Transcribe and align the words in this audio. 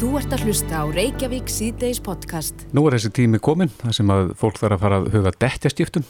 Þú 0.00 0.14
ert 0.16 0.32
að 0.32 0.46
hlusta 0.48 0.78
á 0.80 0.84
Reykjavík 0.88 1.50
síðdeis 1.52 1.98
podcast. 2.00 2.62
Nú 2.72 2.86
er 2.88 2.94
þessi 2.94 3.10
tími 3.18 3.36
komin, 3.44 3.68
það 3.82 3.92
sem 3.98 4.12
að 4.14 4.30
fólk 4.40 4.56
þarf 4.56 4.78
að 4.78 4.80
fara 4.86 5.00
að 5.02 5.10
huga 5.12 5.32
dettjastiftum. 5.44 6.06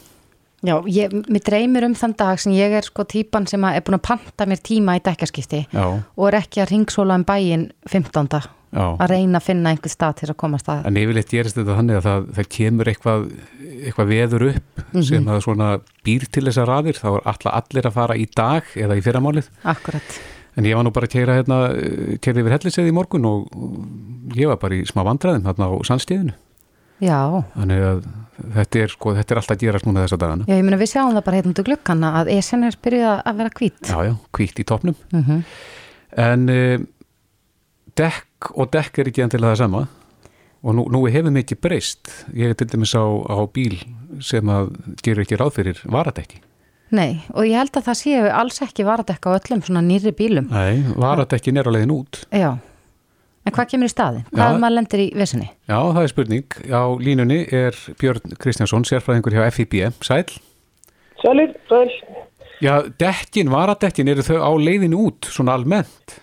Já, 0.62 0.76
ég, 0.86 1.16
mér 1.26 1.42
dreymir 1.48 1.88
um 1.88 1.96
þann 1.98 2.14
dag 2.20 2.38
sem 2.38 2.54
ég 2.54 2.76
er 2.78 2.86
sko 2.86 3.02
típan 3.10 3.50
sem 3.50 3.66
er 3.66 3.82
búin 3.82 3.98
að 3.98 4.04
panta 4.12 4.46
mér 4.46 4.62
tíma 4.62 4.94
í 4.94 5.02
dekkaskipti 5.02 5.64
Já, 5.74 5.84
og 5.90 6.24
er 6.28 6.38
ekki 6.38 6.62
að 6.62 6.70
ringsóla 6.70 7.18
um 7.18 7.26
bæin 7.26 7.66
15. 7.90 8.30
já. 8.30 8.86
að 8.86 9.06
reyna 9.10 9.40
að 9.42 9.46
finna 9.48 9.74
einhver 9.74 9.96
stað 9.96 10.20
til 10.22 10.30
að 10.30 10.38
komast 10.46 10.70
að. 10.70 10.86
En 10.86 11.02
yfirleitt 11.02 11.34
gerist 11.34 11.58
þetta 11.58 11.80
þannig 11.82 11.98
að 11.98 12.10
það, 12.12 12.32
það 12.38 12.50
kemur 12.60 12.94
eitthvað, 12.94 13.30
eitthvað 13.74 14.12
veður 14.14 14.50
upp 14.52 14.84
sem 15.10 15.32
að 15.34 15.46
svona 15.48 15.76
býr 16.06 16.30
til 16.30 16.46
þessar 16.46 16.76
raðir, 16.76 17.02
þá 17.02 17.08
er 17.16 17.32
alla, 17.34 17.58
allir 17.58 17.90
að 17.90 17.98
fara 17.98 18.22
í 18.22 18.30
dag 18.30 18.76
eða 18.78 19.00
í 19.00 19.08
fyrramálið. 19.08 19.50
Akkurat. 19.74 20.20
En 20.58 20.66
ég 20.66 20.74
var 20.76 20.86
nú 20.86 20.92
bara 20.94 21.06
að 21.06 21.14
keira 21.14 21.36
hérna, 21.38 21.58
keira 22.22 22.42
yfir 22.42 22.54
helliseiði 22.56 22.90
í 22.90 22.96
morgun 22.96 23.28
og, 23.28 23.44
ég 24.36 24.50
var 24.50 24.58
bara 24.62 24.78
í 24.80 24.86
smá 24.88 25.04
vandræðum 25.06 25.46
hérna 25.46 25.68
á 25.70 25.74
sandstíðinu. 25.86 26.34
Já, 27.00 27.20
Þannig 27.54 27.84
að 27.86 28.00
þetta 28.56 28.80
er, 28.82 28.92
sko, 28.92 29.12
þetta 29.16 29.32
er 29.34 29.40
alltaf 29.40 29.54
að 29.56 29.62
gerast 29.62 29.86
núna 29.88 30.04
þessa 30.04 30.18
dagana. 30.20 30.46
já, 30.48 30.56
ég 30.58 30.64
meina 30.66 30.80
við 30.80 30.90
sjáum 30.92 31.14
það 31.16 31.24
bara 31.28 31.38
hérna 31.40 31.54
út 31.54 31.62
glukkanna 31.68 32.10
að 32.20 32.32
ESN 32.34 32.66
er 32.68 32.76
byrjuð 32.84 33.12
að 33.14 33.38
vera 33.40 33.54
hvít. 33.60 33.80
Já, 33.88 33.96
já, 34.08 34.12
kvíkt 34.36 34.60
í 34.60 34.66
topnum. 34.68 34.98
Mm 35.12 35.44
En 36.18 36.48
uh, 36.50 36.80
dekk 37.94 38.48
og 38.58 38.72
dekk 38.74 38.98
er 38.98 39.10
ekki 39.12 39.22
endilega 39.22 39.52
það 39.54 39.60
sama 39.60 39.82
og 40.60 40.74
nú, 40.74 40.84
nú 40.90 41.04
hefur 41.06 41.30
mikið 41.30 41.60
breyst. 41.62 42.10
Ég 42.34 42.50
er 42.50 42.58
til 42.58 42.66
dæmis 42.66 42.96
á, 42.98 43.06
á 43.06 43.38
bíl 43.46 43.78
sem 44.18 44.50
að 44.50 44.72
gerur 45.04 45.22
ekki 45.22 45.38
ráð 45.38 45.52
fyrir 45.60 45.82
varadekki. 45.86 46.42
Nei, 46.90 47.20
og 47.30 47.46
ég 47.46 47.54
held 47.60 47.76
að 47.78 47.86
það 47.86 47.98
séu 48.00 48.30
alls 48.34 48.58
ekki 48.64 48.86
varadekka 48.86 49.30
á 49.30 49.38
öllum 49.38 49.62
svona 49.62 49.82
nýri 49.86 50.10
bílum. 50.16 50.48
Nei, 50.50 50.82
varadekkin 50.98 51.60
er 51.60 51.70
á 51.70 51.74
leiðin 51.74 51.94
út. 51.94 52.24
Já, 52.34 52.56
en 53.46 53.54
hvað 53.54 53.68
kemur 53.72 53.90
í 53.90 53.92
staðin? 53.92 54.24
Hvað 54.32 54.54
ef 54.56 54.62
maður 54.64 54.76
lendir 54.78 55.04
í 55.04 55.08
vissinni? 55.14 55.50
Já, 55.70 55.78
það 55.78 56.02
er 56.02 56.12
spurning. 56.14 56.56
Á 56.66 56.82
línunni 56.98 57.38
er 57.46 57.78
Björn 58.00 58.34
Kristjánsson, 58.42 58.88
sérfræðingur 58.90 59.38
hjá 59.38 59.46
FIB. 59.54 59.78
Sæl. 60.02 60.24
Sælir, 61.22 61.54
sæl. 61.70 61.86
Já, 62.60 62.74
dekkin, 63.00 63.52
varadekkin, 63.54 64.10
eru 64.12 64.26
þau 64.26 64.42
á 64.42 64.50
leiðin 64.60 64.98
út 64.98 65.30
svona 65.30 65.54
almennt? 65.56 66.18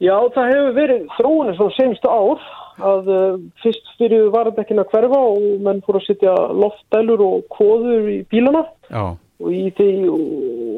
Já, 0.00 0.14
það 0.36 0.52
hefur 0.52 0.76
verið 0.76 1.08
þróunin 1.16 1.56
svona 1.58 1.76
senstu 1.76 2.08
ár 2.12 2.44
að 2.80 3.08
uh, 3.12 3.40
fyrst 3.60 3.90
fyrir 3.98 4.30
varadekkin 4.32 4.80
að 4.80 4.92
hverfa 4.94 5.18
og 5.32 5.64
menn 5.64 5.82
fór 5.84 5.98
að 5.98 6.06
setja 6.06 6.36
loftdælur 6.56 7.24
og 7.24 7.42
kóður 7.52 8.08
í 8.08 8.20
bílana 8.30 8.62
Já, 8.88 9.16
og, 9.40 9.76
því, 9.78 9.90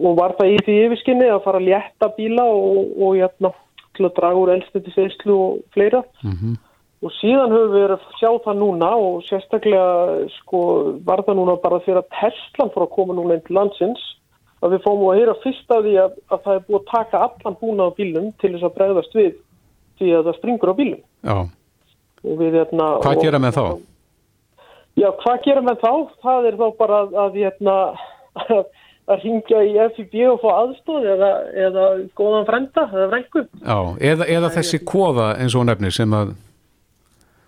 og 0.03 0.19
var 0.19 0.37
það 0.39 0.55
í 0.55 0.59
því 0.67 0.77
yfirskinni 0.87 1.31
að 1.31 1.45
fara 1.47 1.61
að 1.61 1.69
létta 1.71 2.11
bíla 2.17 2.45
og, 2.49 2.93
og 3.03 3.17
jæna, 3.19 3.53
til 3.97 4.07
að 4.09 4.15
draga 4.19 4.43
úr 4.43 4.55
elstætti 4.55 4.95
seyslu 4.95 5.39
og 5.39 5.65
fleira. 5.75 6.05
mhm, 6.23 6.61
Og 7.03 7.11
síðan 7.17 7.51
höfum 7.51 7.73
við 7.73 7.81
verið 7.83 7.93
að 7.97 8.19
sjá 8.21 8.29
það 8.45 8.59
núna 8.61 8.89
og 8.95 9.23
sérstaklega 9.27 9.87
sko, 10.37 10.59
var 11.03 11.25
það 11.27 11.39
núna 11.41 11.57
bara 11.59 11.81
fyrir 11.83 11.99
að 11.99 12.13
Teslan 12.15 12.71
fór 12.71 12.85
að 12.85 12.93
koma 12.95 13.17
núna 13.19 13.35
inn 13.35 13.43
til 13.43 13.57
landsins 13.59 14.05
að 14.63 14.77
við 14.77 14.85
fórum 14.85 15.09
að 15.11 15.19
heyra 15.19 15.35
fyrst 15.43 15.75
af 15.75 15.81
því 15.83 15.95
að, 15.99 16.13
að 16.31 16.45
það 16.45 16.55
er 16.55 16.63
búið 16.69 16.79
að 16.79 16.91
taka 16.93 17.23
allan 17.27 17.57
búna 17.59 17.89
á 17.91 17.97
bílum 17.97 18.29
til 18.39 18.53
þess 18.53 18.69
að 18.69 18.77
bregðast 18.77 19.17
við 19.19 19.33
því 19.99 20.13
að 20.19 20.29
það 20.29 20.39
springur 20.39 20.73
á 20.73 20.75
bílum. 20.79 21.03
já. 21.27 21.37
Og 22.23 22.39
við, 22.39 22.55
hérna, 22.61 22.87
Hvað 23.03 23.23
gera 23.25 23.41
með 23.43 23.57
þá? 23.59 23.65
Já, 25.03 25.09
hvað 25.25 25.39
gera 25.47 25.63
með 25.67 25.81
þá? 25.83 25.93
Það 26.23 26.47
er 26.47 26.59
þá 26.61 26.67
bara 26.79 26.99
að, 27.03 27.17
að, 27.25 27.39
hérna, 27.43 27.77
að 29.13 29.27
ringja 29.27 29.65
í 29.67 29.75
FIB 29.97 30.15
og 30.31 30.41
fá 30.45 30.49
aðstóð 30.61 31.11
eða, 31.17 31.33
eða 31.67 31.89
góðan 32.19 32.49
frenda 32.49 32.87
eða 32.89 33.11
frængu. 33.13 33.45
Já, 33.59 33.79
eða, 34.13 34.31
eða 34.39 34.55
þessi 34.57 34.83
koða 34.87 35.35
eins 35.37 35.57
og 35.57 35.63
hún 35.63 35.73
nefnir 35.73 35.95
sem 35.97 36.17
að, 36.17 36.35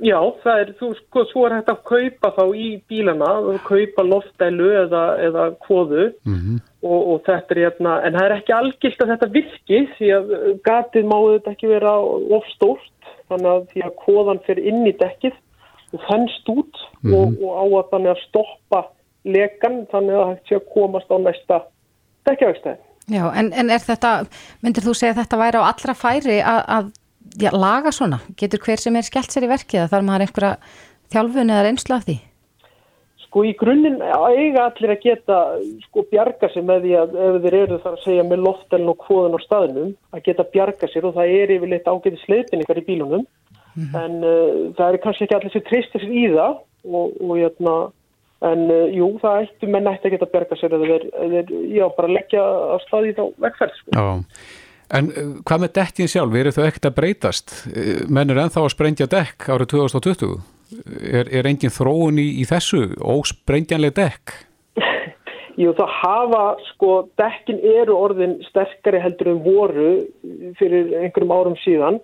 Já, 0.02 0.18
það 0.42 0.60
er, 0.60 0.70
þú, 0.80 0.88
sko, 0.98 1.22
svo 1.30 1.42
er 1.46 1.52
hægt 1.54 1.68
að 1.70 1.82
kaupa 1.86 2.30
þá 2.34 2.42
í 2.58 2.64
bílana, 2.90 3.28
kaupa 3.62 4.02
loftdælu 4.02 4.66
eða, 4.82 5.02
eða 5.22 5.44
kvoðu 5.62 6.08
mhm, 6.26 6.56
og, 6.82 6.98
og 6.98 7.20
þetta 7.28 7.54
er 7.54 7.60
hérna, 7.62 7.92
en 8.02 8.18
það 8.18 8.26
er 8.26 8.34
ekki 8.34 8.56
algilt 8.56 9.04
að 9.04 9.12
þetta 9.12 9.28
virki 9.36 9.80
því 9.94 10.10
að 10.16 10.34
gatið 10.66 11.06
má 11.12 11.16
þetta 11.20 11.54
ekki 11.54 11.70
vera 11.70 11.94
of 12.02 12.50
stórt, 12.56 12.90
þannig 13.30 13.50
að 13.52 13.64
því 13.70 13.86
að 13.86 13.96
kvoðan 14.02 14.42
fer 14.48 14.62
inn 14.72 14.82
í 14.82 14.96
dekkið 14.98 15.38
og 15.94 16.04
þennst 16.08 16.52
út 16.56 16.84
og, 17.14 17.38
og 17.38 17.54
á 17.54 17.64
að 17.64 17.88
þannig 17.94 18.14
að 18.16 18.22
stoppa 18.26 18.82
lekan 19.24 19.84
þannig 19.92 20.18
að 20.18 20.28
hægt 20.32 20.50
sé 20.50 20.58
að 20.58 20.68
komast 20.74 21.12
á 21.12 21.16
næsta 21.20 21.60
dekkjavegstæði. 22.28 22.80
Já, 23.12 23.24
en, 23.36 23.50
en 23.52 23.72
er 23.72 23.82
þetta, 23.84 24.12
myndir 24.64 24.84
þú 24.84 24.94
segja 24.96 25.12
að 25.12 25.22
þetta 25.22 25.40
væri 25.40 25.60
á 25.60 25.68
allra 25.68 25.94
færi 25.96 26.36
að, 26.40 26.60
að 26.76 26.92
já, 27.42 27.50
laga 27.52 27.92
svona? 27.92 28.20
Getur 28.40 28.62
hver 28.64 28.80
sem 28.80 28.96
er 28.96 29.06
skellt 29.06 29.34
sér 29.34 29.44
í 29.44 29.50
verkið 29.50 29.82
að 29.82 29.90
þar 29.92 30.06
maður 30.06 30.24
einhverja 30.24 30.54
þjálfun 31.12 31.52
eða 31.52 31.66
reynslu 31.66 31.96
af 31.96 32.06
því? 32.08 32.16
Sko 33.24 33.44
í 33.44 33.52
grunninn 33.58 33.98
eiga 34.00 34.68
allir 34.68 34.94
að 34.94 35.04
geta 35.04 35.38
sko 35.88 36.04
bjarga 36.12 36.48
sér 36.52 36.64
með 36.68 36.84
því 36.86 36.92
að 37.00 37.16
ef 37.26 37.38
þeir 37.44 37.56
eru 37.60 37.80
þar 37.82 37.96
að 37.96 38.04
segja 38.04 38.26
með 38.30 38.44
lofteln 38.46 38.92
og 38.92 39.00
kvóðun 39.02 39.36
á 39.36 39.40
staðnum 39.44 39.90
að 40.14 40.24
geta 40.28 40.50
bjarga 40.54 40.90
sér 40.92 41.08
og 41.08 41.16
það 41.18 41.34
er 41.40 41.54
yfirleitt 41.56 41.90
ágæti 41.90 42.20
sleitinningar 42.22 42.80
í 42.80 42.86
bílunum 42.86 43.26
en 43.74 44.20
uh, 44.22 44.70
það 44.78 44.86
er 44.86 45.00
kannski 45.02 45.26
ekki 45.26 45.36
allir 45.38 45.54
sem 45.54 45.66
treysta 45.66 46.00
sér 46.00 46.14
í 46.14 46.24
það 46.30 46.60
og, 46.84 47.16
og 47.18 47.34
jötna, 47.40 47.74
en 48.44 48.66
uh, 48.70 48.86
jú 48.92 49.14
það 49.22 49.46
ættu 49.46 49.70
menn 49.70 49.88
ætti 49.88 50.10
að 50.10 50.16
geta 50.16 50.30
bjarga 50.32 50.58
sér 50.60 50.76
eða 50.76 50.98
þeir, 51.22 51.52
já 51.74 51.86
bara 51.96 52.12
leggja 52.12 52.42
á 52.44 52.76
staði 52.84 53.14
þá 53.16 53.24
vegferð 53.46 53.80
sko. 53.80 53.94
já. 53.94 54.06
En 54.94 55.10
uh, 55.10 55.36
hvað 55.46 55.62
með 55.64 55.76
dekkin 55.78 56.10
sjálf, 56.10 56.34
eru 56.38 56.54
þau 56.54 56.64
ekkert 56.66 56.90
að 56.90 56.98
breytast? 56.98 57.54
Uh, 57.70 58.02
Menn 58.12 58.32
er 58.32 58.42
ennþá 58.44 58.64
að 58.64 58.74
sprengja 58.74 59.08
dekk 59.10 59.48
árið 59.54 59.70
2020? 59.76 60.34
Er, 61.04 61.28
er 61.30 61.46
engin 61.48 61.72
þróun 61.72 62.18
í, 62.20 62.26
í 62.42 62.44
þessu 62.48 62.88
ósprengjanleg 63.00 63.94
dekk? 63.96 64.34
Jú, 65.60 65.70
það 65.78 65.92
hafa, 66.00 66.42
sko, 66.72 66.94
dekkin 67.20 67.60
eru 67.62 67.96
orðin 67.96 68.40
sterkari 68.48 69.00
heldur 69.02 69.30
en 69.34 69.44
voru 69.44 69.92
fyrir 70.58 70.90
einhverjum 70.98 71.34
árum 71.36 71.56
síðan, 71.62 72.00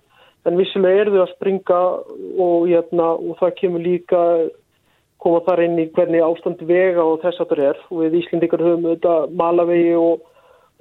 en 0.47 0.57
vissilega 0.57 1.03
eru 1.03 1.17
þau 1.17 1.23
að 1.25 1.33
springa 1.35 1.81
og, 2.41 2.69
jötna, 2.71 3.11
og 3.19 3.37
það 3.41 3.57
kemur 3.59 3.83
líka 3.83 4.21
koma 5.21 5.41
þar 5.45 5.63
inn 5.67 5.79
í 5.79 5.87
hvernig 5.95 6.25
ástand 6.25 6.61
vega 6.67 7.05
og 7.05 7.21
þess 7.23 7.43
að 7.43 7.53
það 7.53 7.63
er. 7.69 7.81
Og 7.89 8.03
við 8.03 8.19
Íslendikar 8.21 8.63
höfum 8.65 8.87
auðvitað 8.89 9.33
malavegi 9.41 9.95
og, 9.99 10.21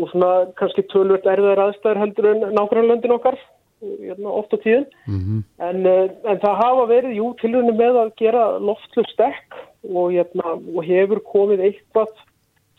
og 0.00 0.12
svona 0.12 0.30
kannski 0.60 0.86
tölvört 0.92 1.28
erðar 1.30 1.64
aðstæður 1.66 2.02
heldur 2.04 2.30
en 2.32 2.46
nákvæmlega 2.56 2.88
löndin 2.90 3.16
okkar, 3.16 3.36
jötna, 3.80 4.32
oft 4.32 4.54
á 4.56 4.58
tíðin. 4.64 4.86
Mm 5.06 5.42
En, 5.70 5.84
uh, 5.86 6.06
en 6.24 6.40
það 6.40 6.62
hafa 6.62 6.86
verið, 6.88 7.18
jú, 7.20 7.32
tilhörinu 7.40 7.76
með 7.76 8.00
að 8.04 8.14
gera 8.16 8.46
loftlust 8.58 9.16
dekk 9.20 9.60
og, 9.88 10.12
jötna, 10.16 10.56
og 10.56 10.80
hefur 10.84 11.20
komið 11.24 11.66
eitthvað 11.68 12.16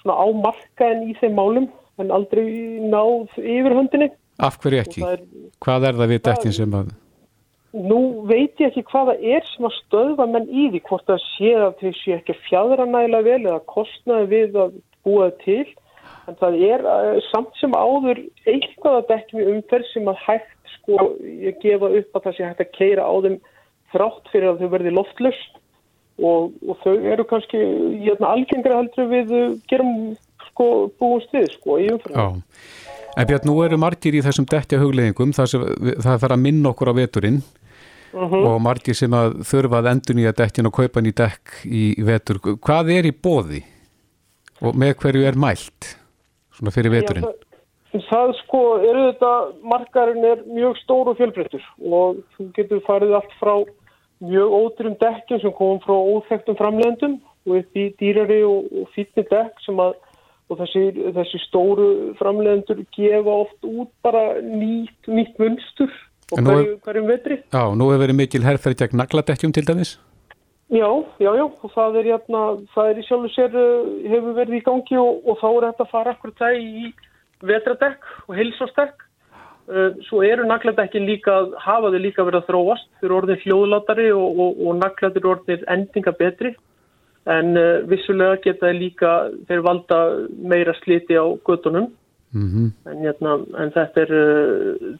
svona 0.01 0.17
á 0.17 0.25
markaðin 0.33 1.09
í 1.09 1.15
þeim 1.21 1.37
málum 1.37 1.69
en 2.01 2.11
aldrei 2.11 2.45
náð 2.89 3.37
yfir 3.37 3.77
höndinni. 3.77 4.09
Af 4.41 4.57
hverju 4.61 4.81
ekki? 4.81 5.05
er, 5.05 5.23
Hvað 5.61 5.87
er 5.89 5.97
það 5.99 6.13
við 6.13 6.21
dekkin 6.25 6.55
sem 6.57 6.75
að... 6.77 6.93
nú 7.71 7.99
veit 8.27 8.59
ég 8.59 8.71
ekki 8.71 8.83
hvað 8.89 9.11
það 9.11 9.27
er 9.35 9.45
sem 9.47 9.67
að 9.67 9.77
stöðva 9.77 10.27
menn 10.27 10.47
í 10.49 10.65
því, 10.73 10.81
hvort 10.89 11.05
það 11.07 11.21
sé 11.25 11.51
að 11.55 11.77
þau 11.79 11.93
sé 11.99 12.15
ekki 12.17 12.33
að 12.35 12.41
fjadra 12.47 12.87
nægilega 12.87 13.27
vel 13.27 13.45
eða 13.45 13.61
kostnaði 13.71 14.27
við 14.31 14.57
að 14.59 14.73
búa 15.07 15.29
það 15.29 15.37
til. 15.45 15.69
En 16.29 16.37
það 16.41 16.57
er 16.67 16.83
uh, 16.85 17.21
samt 17.29 17.55
sem 17.59 17.73
áður 17.75 18.19
eitthvað 18.45 18.97
að 18.99 19.07
dekkjum 19.13 19.41
í 19.41 19.47
umferð 19.55 19.87
sem 19.93 20.11
að 20.11 20.19
hægt 20.25 20.75
sko 20.75 21.07
ég 21.23 21.57
gefa 21.63 21.89
upp 22.01 22.19
að 22.19 22.27
það 22.27 22.37
sé 22.37 22.49
hægt 22.49 22.65
að 22.65 22.75
keira 22.75 23.07
á 23.07 23.13
þeim 23.23 23.39
þrátt 23.91 24.31
fyrir 24.33 24.51
að 24.51 24.61
þau 24.61 24.71
verði 24.75 24.93
loftlust 24.95 25.57
og, 26.21 26.51
og 26.67 26.77
þau 26.83 26.93
eru 26.93 27.25
kannski 27.27 27.61
hérna, 28.03 28.35
algengra 28.35 28.81
heldur 28.81 29.09
við 29.11 29.33
uh, 29.37 29.47
gerum 29.71 29.95
sko 30.51 30.69
búumst 30.99 31.31
við 31.33 31.47
sko 31.55 31.79
í 31.79 31.87
umferðinu. 31.95 32.43
En 33.11 33.27
Björn, 33.27 33.47
nú 33.47 33.57
eru 33.63 33.79
margir 33.79 34.15
í 34.15 34.21
þessum 34.23 34.45
dekkja 34.47 34.79
hugleðingum, 34.79 35.33
það, 35.35 35.65
það 35.99 36.27
er 36.27 36.33
að 36.35 36.43
minna 36.45 36.69
okkur 36.71 36.93
á 36.95 36.99
veturinn 37.01 37.41
og 38.13 38.57
margir 38.63 38.97
sem 38.97 39.13
að 39.15 39.41
þurfa 39.47 39.81
að 39.81 39.89
endun 39.93 40.21
í 40.21 40.27
að 40.29 40.37
dekkin 40.41 40.69
og 40.69 40.75
kaupa 40.75 41.03
ný 41.03 41.13
dekk 41.15 41.61
í 41.65 41.83
vetur. 42.05 42.41
Hvað 42.41 42.91
er 42.97 43.07
í 43.09 43.13
bóði 43.15 43.63
og 44.61 44.77
með 44.77 44.97
hverju 45.01 45.25
er 45.29 45.39
mælt? 45.39 45.95
Svona 46.57 46.73
fyrir 46.75 46.93
veturinn? 46.93 47.25
Já, 47.25 47.31
það, 47.93 48.05
það 48.09 48.35
sko 48.41 48.61
eru 48.83 49.07
þetta, 49.09 49.33
markarinn 49.73 50.27
er 50.27 50.45
mjög 50.51 50.77
stór 50.83 51.11
og 51.11 51.19
fjölbreyttur. 51.19 51.65
Og 51.81 52.21
þú 52.35 52.47
getur 52.57 52.83
farið 52.87 53.17
allt 53.19 53.35
frá 53.39 53.55
mjög 54.21 54.55
ódýrum 54.59 54.99
dekkjum 55.01 55.41
sem 55.41 55.57
komum 55.57 55.81
frá 55.81 55.95
óþektum 55.97 56.59
framlendum 56.59 57.19
og 57.47 57.57
upp 57.57 57.77
í 57.79 57.89
dýrari 57.97 58.43
og, 58.45 58.67
og 58.69 58.89
fítni 58.93 59.25
dekk 59.31 59.63
sem 59.65 59.79
að 59.81 59.95
og 60.51 60.59
þessi, 60.59 60.81
þessi 61.15 61.39
stóru 61.45 61.87
framlegendur 62.19 62.81
gefa 62.95 63.35
oft 63.45 63.67
út 63.67 63.91
bara 64.03 64.41
nýtt, 64.43 65.07
nýtt 65.07 65.37
munstur 65.39 65.91
og 66.31 66.39
er- 66.39 66.47
hverju, 66.47 66.79
hverjum 66.85 67.11
vetri. 67.11 67.37
Já, 67.51 67.63
nú 67.75 67.91
hefur 67.91 68.03
verið 68.05 68.19
mikil 68.21 68.47
herrferð 68.47 68.81
gegn 68.81 68.97
nagladekkjum 69.01 69.53
til 69.53 69.67
dæmis. 69.67 69.93
Já, 70.71 70.87
já, 71.19 71.31
já, 71.35 71.45
og 71.45 71.71
það 71.75 71.97
er, 71.99 72.05
jæna, 72.13 72.41
það 72.73 72.89
er 72.89 72.99
í 72.99 73.07
sjálfu 73.07 73.31
sér 73.35 73.55
uh, 73.59 73.93
hefur 74.07 74.35
verið 74.39 74.59
í 74.61 74.65
gangi 74.65 74.97
og, 74.97 75.23
og 75.27 75.39
þá 75.41 75.47
er 75.51 75.65
þetta 75.69 75.83
að 75.87 75.91
fara 75.91 76.13
akkur 76.15 76.35
það 76.39 76.59
í 76.63 76.91
vetradekk 77.43 78.11
og 78.27 78.35
heilsástekk 78.39 79.07
Uh, 79.71 79.93
svo 80.09 80.23
eru 80.25 80.43
nagladekkin 80.49 81.05
líka, 81.05 81.31
hafa 81.61 81.91
þau 81.93 81.99
líka 82.01 82.23
verið 82.25 82.41
að 82.41 82.47
þróast. 82.49 82.87
Fyrir 82.99 83.13
orðin 83.15 83.37
hljóðlátari 83.43 84.07
og, 84.11 84.39
og, 84.43 84.57
og 84.67 84.77
nagladir 84.81 85.27
orðin 85.29 85.61
endinga 85.71 86.11
betri. 86.17 86.51
En 87.29 87.53
uh, 87.55 87.83
vissulega 87.87 88.41
geta 88.43 88.67
þau 88.67 88.79
líka 88.79 89.11
þeir 89.47 89.61
valda 89.63 89.99
meira 90.51 90.73
sliti 90.81 91.15
á 91.15 91.23
göttunum 91.47 91.91
Mm 92.33 92.47
-hmm. 92.47 92.91
en, 92.91 92.97
hérna, 93.03 93.31
en 93.59 93.71
þetta 93.75 94.01
er 94.01 94.11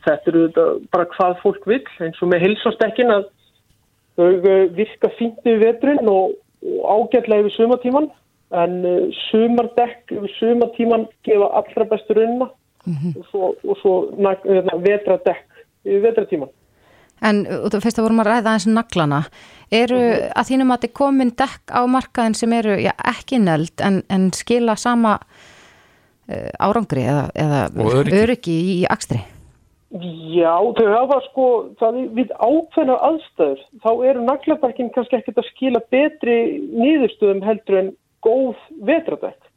þetta 0.05 0.31
er 0.31 0.37
þetta 0.37 0.65
bara 0.91 1.05
hvað 1.15 1.37
fólk 1.43 1.67
vil 1.67 1.85
eins 1.99 2.21
og 2.21 2.27
með 2.27 2.43
hilsastekkin 2.45 3.11
að 3.11 3.23
þau 4.19 4.31
uh, 4.35 4.65
virka 4.75 5.09
fínt 5.19 5.39
við 5.45 5.63
veturinn 5.63 6.09
og, 6.11 6.35
og 6.61 6.81
ágætlega 6.95 7.45
yfir 7.45 7.55
sumatíman 7.55 8.09
en 8.51 8.73
uh, 8.85 9.07
sumardekk 9.29 10.11
yfir 10.11 10.33
sumatíman 10.39 11.07
gefa 11.23 11.47
allra 11.59 11.85
bestu 11.85 12.13
raunina. 12.13 12.49
Og 13.17 13.25
svo, 13.29 13.55
og 13.63 13.77
svo 13.77 13.93
nag- 14.17 14.45
hérna, 14.45 14.73
vetradekk 14.81 15.47
yfir 15.85 16.01
vetratíman 16.01 16.49
En 17.21 17.43
þú 17.45 17.79
veist 17.83 17.99
að 17.99 18.07
vorum 18.07 18.23
að 18.23 18.29
ræða 18.31 18.55
eins 18.55 18.67
naglana. 18.67 19.21
Eru 19.71 19.99
að 20.33 20.47
þínum 20.49 20.73
að 20.73 20.81
þetta 20.81 20.97
komin 20.97 21.33
dekk 21.37 21.69
á 21.69 21.81
markaðin 21.85 22.35
sem 22.35 22.53
eru 22.57 22.75
já, 22.81 22.91
ekki 22.97 23.39
neld 23.39 23.83
en, 23.85 24.01
en 24.09 24.31
skila 24.35 24.75
sama 24.75 25.19
árangri 26.59 27.05
eða, 27.07 27.27
eða 27.35 27.61
Og 27.85 28.11
öryggi. 28.11 28.57
í, 28.73 28.75
akstri? 28.89 29.21
Já, 29.91 30.55
þau 30.77 30.87
hafa 30.87 31.17
sko, 31.27 31.45
það 31.81 31.97
er 31.99 32.11
við 32.15 32.29
ákveðnar 32.39 33.01
aðstæður, 33.09 33.63
þá 33.83 33.89
eru 34.07 34.21
nagladekkin 34.23 34.91
kannski 34.95 35.17
ekkert 35.17 35.41
að 35.41 35.49
skila 35.49 35.81
betri 35.91 36.37
niðurstöðum 36.71 37.41
heldur 37.43 37.79
en 37.81 37.89
góð 38.23 38.61
vetradekk. 38.87 39.49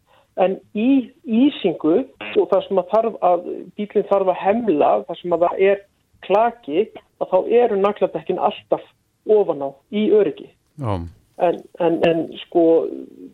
En 0.43 0.56
í 0.75 1.12
ísingu 1.23 2.00
og 2.35 2.49
það 2.50 2.65
sem 2.67 2.81
að 2.82 2.88
þarf 2.91 3.19
að, 3.23 3.44
bílinn 3.79 4.09
þarf 4.11 4.32
að 4.32 4.41
hemla, 4.43 4.91
það 5.06 5.21
sem 5.21 5.37
að 5.37 5.44
það 5.47 5.62
er 5.71 5.82
klaki, 6.26 6.87
að 7.23 7.31
þá 7.31 7.38
eru 7.62 7.79
nagladekkin 7.85 8.43
alltaf 8.43 8.82
ofan 9.31 9.62
á 9.62 9.69
í 9.94 10.09
öryggi. 10.11 10.49
Já, 10.82 10.99
En, 11.43 11.57
en, 11.83 11.97
en 12.07 12.19
sko 12.45 12.65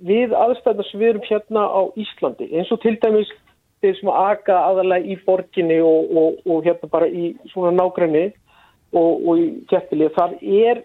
við 0.09 0.33
aðstæðar 0.33 0.87
sem 0.89 1.01
við 1.03 1.11
erum 1.11 1.25
hérna 1.27 1.67
á 1.69 1.81
Íslandi 2.01 2.47
eins 2.57 2.71
og 2.73 2.81
til 2.81 2.95
dæmis 3.03 3.29
þeir 3.81 3.97
sem 3.99 4.09
að 4.13 4.21
aga 4.31 4.61
aðalega 4.71 5.09
í 5.13 5.17
borginni 5.27 5.77
og, 5.85 6.15
og, 6.17 6.39
og 6.49 6.63
hérna 6.65 6.89
bara 6.93 7.09
í 7.09 7.35
svona 7.53 7.75
nágræni 7.77 8.31
og, 8.97 9.11
og 9.21 9.41
í 9.41 9.45
kjættili 9.71 10.09
þar 10.17 10.33
er, 10.41 10.81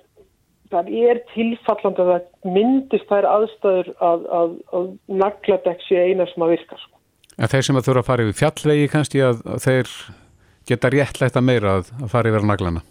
þar 0.73 0.91
er 1.07 1.21
tilfallandi 1.33 2.03
að 2.03 2.11
það 2.11 2.51
myndist 2.57 3.07
þær 3.11 3.29
aðstæður 3.31 3.93
að, 4.09 4.27
að, 4.39 4.57
að 4.79 4.91
nagladekk 5.23 5.87
sé 5.87 6.03
eina 6.09 6.27
sem 6.31 6.45
að 6.45 6.55
virka 6.55 6.79
sko. 6.81 6.93
en 7.39 7.53
þeir 7.53 7.67
sem 7.69 7.79
að 7.79 7.87
þurfa 7.89 8.03
að 8.03 8.09
fara 8.11 8.27
yfir 8.27 8.39
fjallvegi 8.41 8.91
kannski 8.91 9.23
að, 9.23 9.41
að 9.55 9.63
þeir 9.69 9.95
geta 10.67 10.91
réttlætt 10.93 11.39
að 11.39 11.47
meira 11.47 11.77
að 11.79 11.95
fara 12.11 12.31
yfir 12.31 12.47
naglana. 12.47 12.83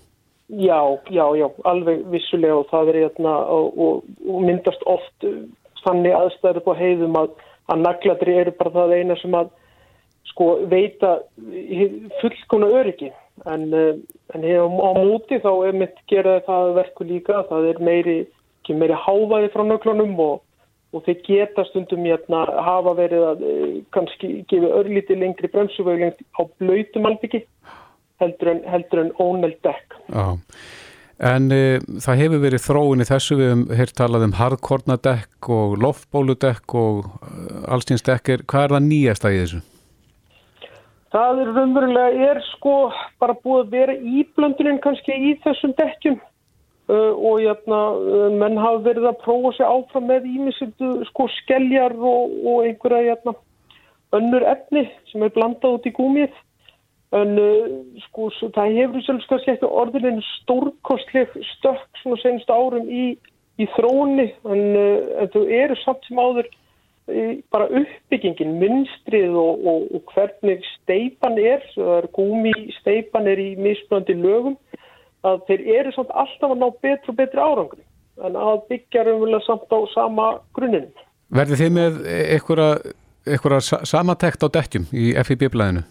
Já, 0.48 0.98
já, 1.10 1.24
já, 1.36 1.48
alveg 1.64 2.02
vissulega 2.12 2.58
og 2.60 2.66
það 2.68 2.88
er 2.90 2.96
hérna 3.06 3.34
og, 3.48 3.78
og, 3.80 4.08
og 4.28 4.42
myndast 4.44 4.82
oft 4.84 5.24
uh, 5.24 5.38
þannig 5.80 6.12
aðstæður 6.18 6.60
upp 6.60 6.68
á 6.68 6.80
heiðum 6.82 7.16
að, 7.16 7.30
að 7.72 7.84
nagladri 7.86 8.34
eru 8.42 8.52
bara 8.58 8.74
það 8.74 8.92
eina 8.98 9.16
sem 9.22 9.36
að 9.38 9.48
sko 10.28 10.48
veita 10.68 11.14
fullkona 12.20 12.68
öryggi. 12.76 13.08
En, 13.48 13.64
uh, 13.72 13.96
en 14.36 14.44
hér 14.44 14.68
á, 14.68 14.90
móti 15.00 15.40
þá 15.40 15.50
er 15.64 15.78
mitt 15.80 15.96
geraði 16.12 16.44
það 16.44 16.68
að 16.68 16.76
verku 16.82 17.08
líka 17.08 17.40
það 17.48 17.70
er 17.70 17.80
meiri, 17.88 18.18
ekki 18.60 18.76
meiri 18.76 19.00
hávaði 19.06 19.48
frá 19.54 19.64
nöglunum 19.64 20.12
og, 20.26 20.42
og 20.92 21.08
þeir 21.08 21.22
geta 21.24 21.64
stundum 21.70 22.04
hérna 22.04 22.44
hafa 22.68 22.92
verið 23.00 23.24
að 23.30 23.48
uh, 23.48 23.64
kannski 23.96 24.34
gefa 24.52 24.76
örlíti 24.82 25.16
lengri 25.16 25.48
bremsuvögling 25.56 26.20
á 26.36 26.42
blöytum 26.60 27.08
albyggi 27.08 27.46
heldur 28.24 28.54
en, 28.54 28.64
heldur 28.72 29.04
en 29.04 29.12
óneld 29.22 29.60
dekk 29.66 29.98
Já, 30.08 30.26
en 31.32 31.52
e, 31.54 31.60
það 32.02 32.20
hefur 32.22 32.42
verið 32.42 32.64
þróun 32.64 33.04
í 33.04 33.08
þessu, 33.08 33.38
við 33.38 33.52
hefum 33.52 33.68
heyrt 33.78 33.94
talað 34.00 34.26
um 34.26 34.34
harðkornadekk 34.40 35.52
og 35.54 35.76
loftbóludekk 35.84 36.74
og 36.80 37.06
uh, 37.06 37.62
allstýnsdekkir, 37.76 38.44
hvað 38.50 38.66
er 38.66 38.76
það 38.76 38.86
nýjasta 38.88 39.32
í 39.32 39.40
þessu? 39.42 39.62
Það 41.14 41.40
er 41.44 41.50
raunverulega, 41.54 42.30
er 42.32 42.40
sko 42.48 42.76
bara 43.22 43.36
búið 43.38 43.60
að 43.62 43.74
vera 43.76 43.94
íblöndunin 43.94 44.80
kannski 44.82 45.14
í 45.14 45.34
þessum 45.44 45.74
dekkjum 45.78 46.16
uh, 46.18 47.12
og 47.14 47.38
jæna, 47.44 47.82
uh, 47.94 48.24
menn 48.34 48.58
hafa 48.58 48.82
verið 48.88 49.06
að 49.12 49.20
prófa 49.22 49.52
sig 49.54 49.68
áfram 49.68 50.08
með 50.10 50.26
ímisindu 50.32 50.90
sko 51.12 51.28
skelljar 51.36 51.94
og, 51.94 52.34
og 52.42 52.66
einhverja 52.66 53.12
jæna, 53.12 53.36
önnur 54.18 54.48
efni 54.50 54.88
sem 55.12 55.22
er 55.22 55.30
blandað 55.36 55.78
út 55.78 55.86
í 55.86 55.94
gúmið. 55.94 56.34
En 57.14 57.36
uh, 57.38 57.70
sko 58.08 58.30
það 58.56 58.74
hefur 58.80 59.04
sjálfs 59.06 59.28
kannski 59.30 59.52
eftir 59.54 59.70
orðinin 59.70 60.22
stórkostleg 60.40 61.30
stökk 61.54 62.00
svona 62.02 62.18
senst 62.24 62.50
árum 62.50 62.88
í, 62.90 63.04
í 63.62 63.66
þróunni 63.76 64.30
en, 64.50 64.62
uh, 64.74 65.22
en 65.22 65.30
þau 65.34 65.44
eru 65.46 65.76
samt 65.84 66.02
sem 66.08 66.18
áður 66.18 66.48
í- 67.12 67.38
bara 67.54 67.68
uppbyggingin, 67.70 68.56
mynstrið 68.58 69.36
og, 69.38 69.62
og, 69.62 69.86
og 69.94 70.14
hvernig 70.14 70.64
steipan 70.72 71.38
er, 71.38 71.62
það 71.76 71.94
er 72.00 72.10
gúmi 72.18 72.54
steipan 72.80 73.30
er 73.30 73.42
í 73.44 73.50
mismunandi 73.60 74.16
lögum, 74.18 74.58
að 75.24 75.46
þeir 75.48 75.62
eru 75.78 75.94
samt 75.94 76.10
alltaf 76.12 76.50
að 76.50 76.60
ná 76.64 76.68
betri 76.82 77.12
og 77.14 77.18
betri 77.22 77.40
árangri 77.46 77.84
en 78.24 78.36
að 78.38 78.60
byggja 78.70 79.06
raunverulega 79.06 79.42
samt 79.46 79.70
á 79.74 79.78
sama 79.94 80.26
grunninn. 80.54 80.90
Verðið 81.34 81.62
þið 81.64 81.72
með 81.78 81.96
einhverja, 82.34 82.68
einhverja 83.26 83.64
sa- 83.70 83.82
samantekt 83.88 84.44
á 84.46 84.48
dekkjum 84.54 84.84
í 84.94 85.12
FIB-blæðinu? 85.18 85.82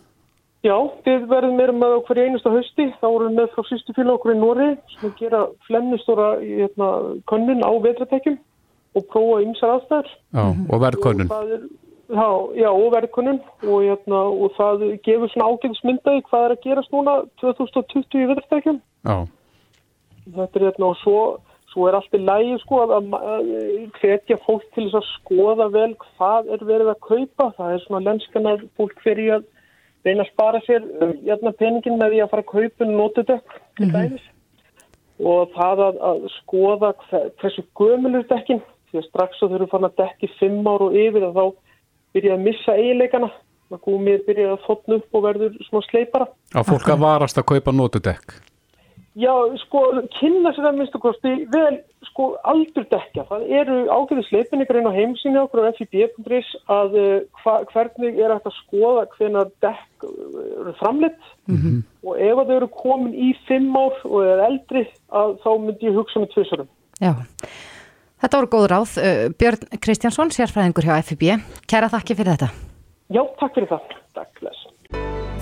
Já, 0.63 0.77
við 1.03 1.25
verðum 1.27 1.57
meira 1.59 1.75
með 1.75 1.97
á 1.99 2.05
hverju 2.07 2.25
einasta 2.29 2.51
hausti, 2.53 2.87
þá 3.01 3.05
vorum 3.09 3.33
við 3.33 3.39
með 3.41 3.49
frá 3.51 3.65
sístu 3.67 3.95
félag 3.97 4.15
okkur 4.15 4.31
í 4.31 4.39
Nóri 4.39 4.67
sem 4.93 5.13
gera 5.19 5.41
flemmistóra 5.67 6.27
hérna, 6.39 6.89
könnun 7.27 7.65
á 7.67 7.71
vetratekjum 7.83 8.37
og 8.95 9.07
prófa 9.11 9.41
ymsar 9.43 9.73
aðstæður. 9.73 10.13
Já, 10.31 10.43
og 10.47 10.83
verðkönnun. 10.85 11.31
Það 11.33 11.53
er, 11.57 11.67
já, 12.15 12.27
já, 12.61 12.69
og 12.71 12.89
verðkönnun 12.95 13.41
og, 13.43 13.77
hérna, 13.83 14.23
og 14.31 14.55
það 14.55 14.85
gefur 15.03 15.33
svona 15.33 15.51
ágæðismyndaði 15.51 16.25
hvað 16.29 16.47
er 16.47 16.55
að 16.55 16.65
gerast 16.69 16.95
núna 16.95 17.19
2020 17.43 18.21
í 18.23 18.29
vetratekjum. 18.31 18.79
Já, 19.03 19.17
Þetta 20.23 20.59
er 20.59 20.65
hérna 20.69 20.89
og 20.93 20.99
svo, 21.01 21.21
svo 21.73 21.87
er 21.89 21.97
allt 21.97 22.15
í 22.15 22.21
lægi 22.21 22.55
sko 22.61 22.85
að, 22.85 22.93
að, 22.95 23.15
að 23.33 23.49
hvetja 23.99 24.37
fólk 24.45 24.63
til 24.75 24.85
þess 24.87 24.99
að 25.01 25.09
skoða 25.17 25.67
vel 25.73 25.89
hvað 26.05 26.51
er 26.55 26.63
verið 26.69 26.91
að 26.93 27.01
kaupa. 27.09 27.49
Það 27.57 27.73
er 27.73 27.83
svona 27.83 28.05
lenskan 28.07 28.51
að 28.53 28.63
fólk 28.79 29.03
fyrir 29.03 29.35
að 29.39 29.49
reyna 30.05 30.25
að 30.25 30.31
spara 30.33 30.61
sér 30.67 30.85
um, 31.01 31.15
hérna, 31.23 31.53
peningin 31.59 31.97
með 31.99 32.15
því 32.15 32.21
að 32.23 32.31
fara 32.33 32.45
að 32.45 32.51
kaupa 32.51 32.87
notudökk 32.89 33.57
til 33.79 33.89
dæmis. 33.93 34.29
Og 35.23 35.51
það 35.53 35.83
að, 35.87 35.99
að 36.09 36.23
skoða 36.39 36.93
hver, 37.05 37.27
hversu 37.41 37.65
gömulur 37.79 38.25
dekkin, 38.29 38.61
því 38.91 39.01
að 39.01 39.09
strax 39.09 39.41
að 39.41 39.53
þau 39.53 39.57
eru 39.59 39.69
farin 39.71 39.89
að 39.89 39.99
dekki 40.01 40.31
fimm 40.39 40.67
ár 40.67 40.87
og 40.87 40.97
yfir 40.99 41.27
og 41.29 41.35
þá 41.37 41.43
byrja 42.17 42.37
að 42.37 42.47
missa 42.47 42.77
eiginleikana. 42.77 43.29
Það 43.73 43.83
gúmið 43.87 44.25
byrja 44.27 44.49
að 44.53 44.65
þotna 44.67 44.97
upp 44.99 45.17
og 45.17 45.23
verður 45.23 45.53
svona 45.69 45.87
sleipara. 45.87 46.25
á 46.53 46.61
fólk 46.67 46.89
að 46.93 47.05
varast 47.05 47.39
að 47.39 47.47
kaupa 47.53 47.73
notudekk. 47.73 48.35
Já, 49.13 49.29
sko, 49.61 49.81
kynna 50.15 50.49
sér 50.55 50.71
að 50.71 50.79
minnstu 50.79 50.97
kosti 51.01 51.31
vel, 51.53 51.75
sko, 52.09 52.31
aldur 52.49 52.87
dekja. 52.89 53.27
Það 53.29 53.43
eru 53.59 53.75
ágæðið 53.85 54.25
sleipinningar 54.25 54.79
inn 54.79 54.89
á 54.89 54.97
heimsýni 54.97 55.37
okkur 55.43 55.67
á 55.69 55.77
FIB.is 55.77 56.49
að 56.73 56.97
uh, 56.97 57.11
hva, 57.43 57.59
hvernig 57.69 58.17
er 58.17 58.33
hægt 58.33 58.49
að 58.49 58.57
skoða 58.63 59.03
hvenar 59.13 59.51
dekk 59.61 60.07
eru 60.07 60.73
framleitt 60.79 61.29
og 62.03 62.17
ef 62.17 62.41
að 62.41 62.49
þau 62.49 62.55
eru 62.55 62.71
komin 62.73 63.13
í 63.13 63.29
fimm 63.45 63.69
ár 63.77 64.01
og 64.09 64.17
er 64.25 64.43
eldri 64.49 64.83
að 65.13 65.37
þá 65.45 65.49
myndi 65.67 65.91
ég 65.91 66.01
hugsa 66.01 66.23
með 66.23 66.33
tvisarum. 66.33 66.73
Já. 66.97 67.13
Þetta 68.23 68.41
voru 68.41 68.51
góð 68.57 68.67
ráð. 68.73 68.97
Uh, 68.97 69.23
Björn 69.37 69.77
Kristjánsson, 69.77 70.33
sérfræðingur 70.33 70.89
hjá 70.89 70.97
FIB. 71.05 71.29
Kæra 71.69 71.93
þakki 71.93 72.17
fyrir 72.17 72.33
þetta. 72.33 72.49
Já, 73.13 73.21
takk 73.37 73.59
fyrir 73.59 73.69
það. 73.75 73.95
Takk, 74.17 74.45
les. 74.47 74.67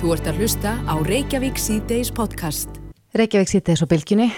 Þú 0.03 0.15
ert 0.17 0.27
að 0.27 0.43
hlusta 0.43 0.75
á 0.83 0.93
Reykjavík 1.07 1.61
C-Days 1.61 2.11
podcast. 2.11 2.80
Reykjavík 3.11 3.49
sýtti 3.51 3.73
þessu 3.73 3.87
bylginni. 3.91 4.29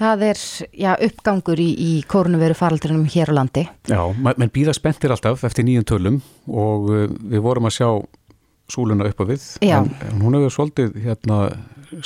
Það 0.00 0.22
er 0.28 0.38
já, 0.80 0.90
uppgangur 1.08 1.60
í, 1.60 1.66
í 1.74 1.90
kórnuveru 2.08 2.54
faraldrinum 2.56 3.02
hér 3.10 3.32
á 3.34 3.34
landi. 3.36 3.64
Já, 3.90 3.98
menn 4.16 4.52
býða 4.54 4.72
spenntir 4.76 5.12
alltaf 5.12 5.42
eftir 5.44 5.66
nýjum 5.66 5.84
tölum 5.88 6.20
og 6.46 6.86
uh, 6.88 7.02
við 7.10 7.42
vorum 7.44 7.66
að 7.68 7.74
sjá 7.76 7.88
súluna 8.70 9.10
upp 9.10 9.20
á 9.20 9.24
við. 9.28 9.48
Já. 9.66 9.80
En, 9.82 10.22
hún 10.22 10.38
hefur 10.38 10.54
svolítið 10.54 10.94
hérna 11.04 11.40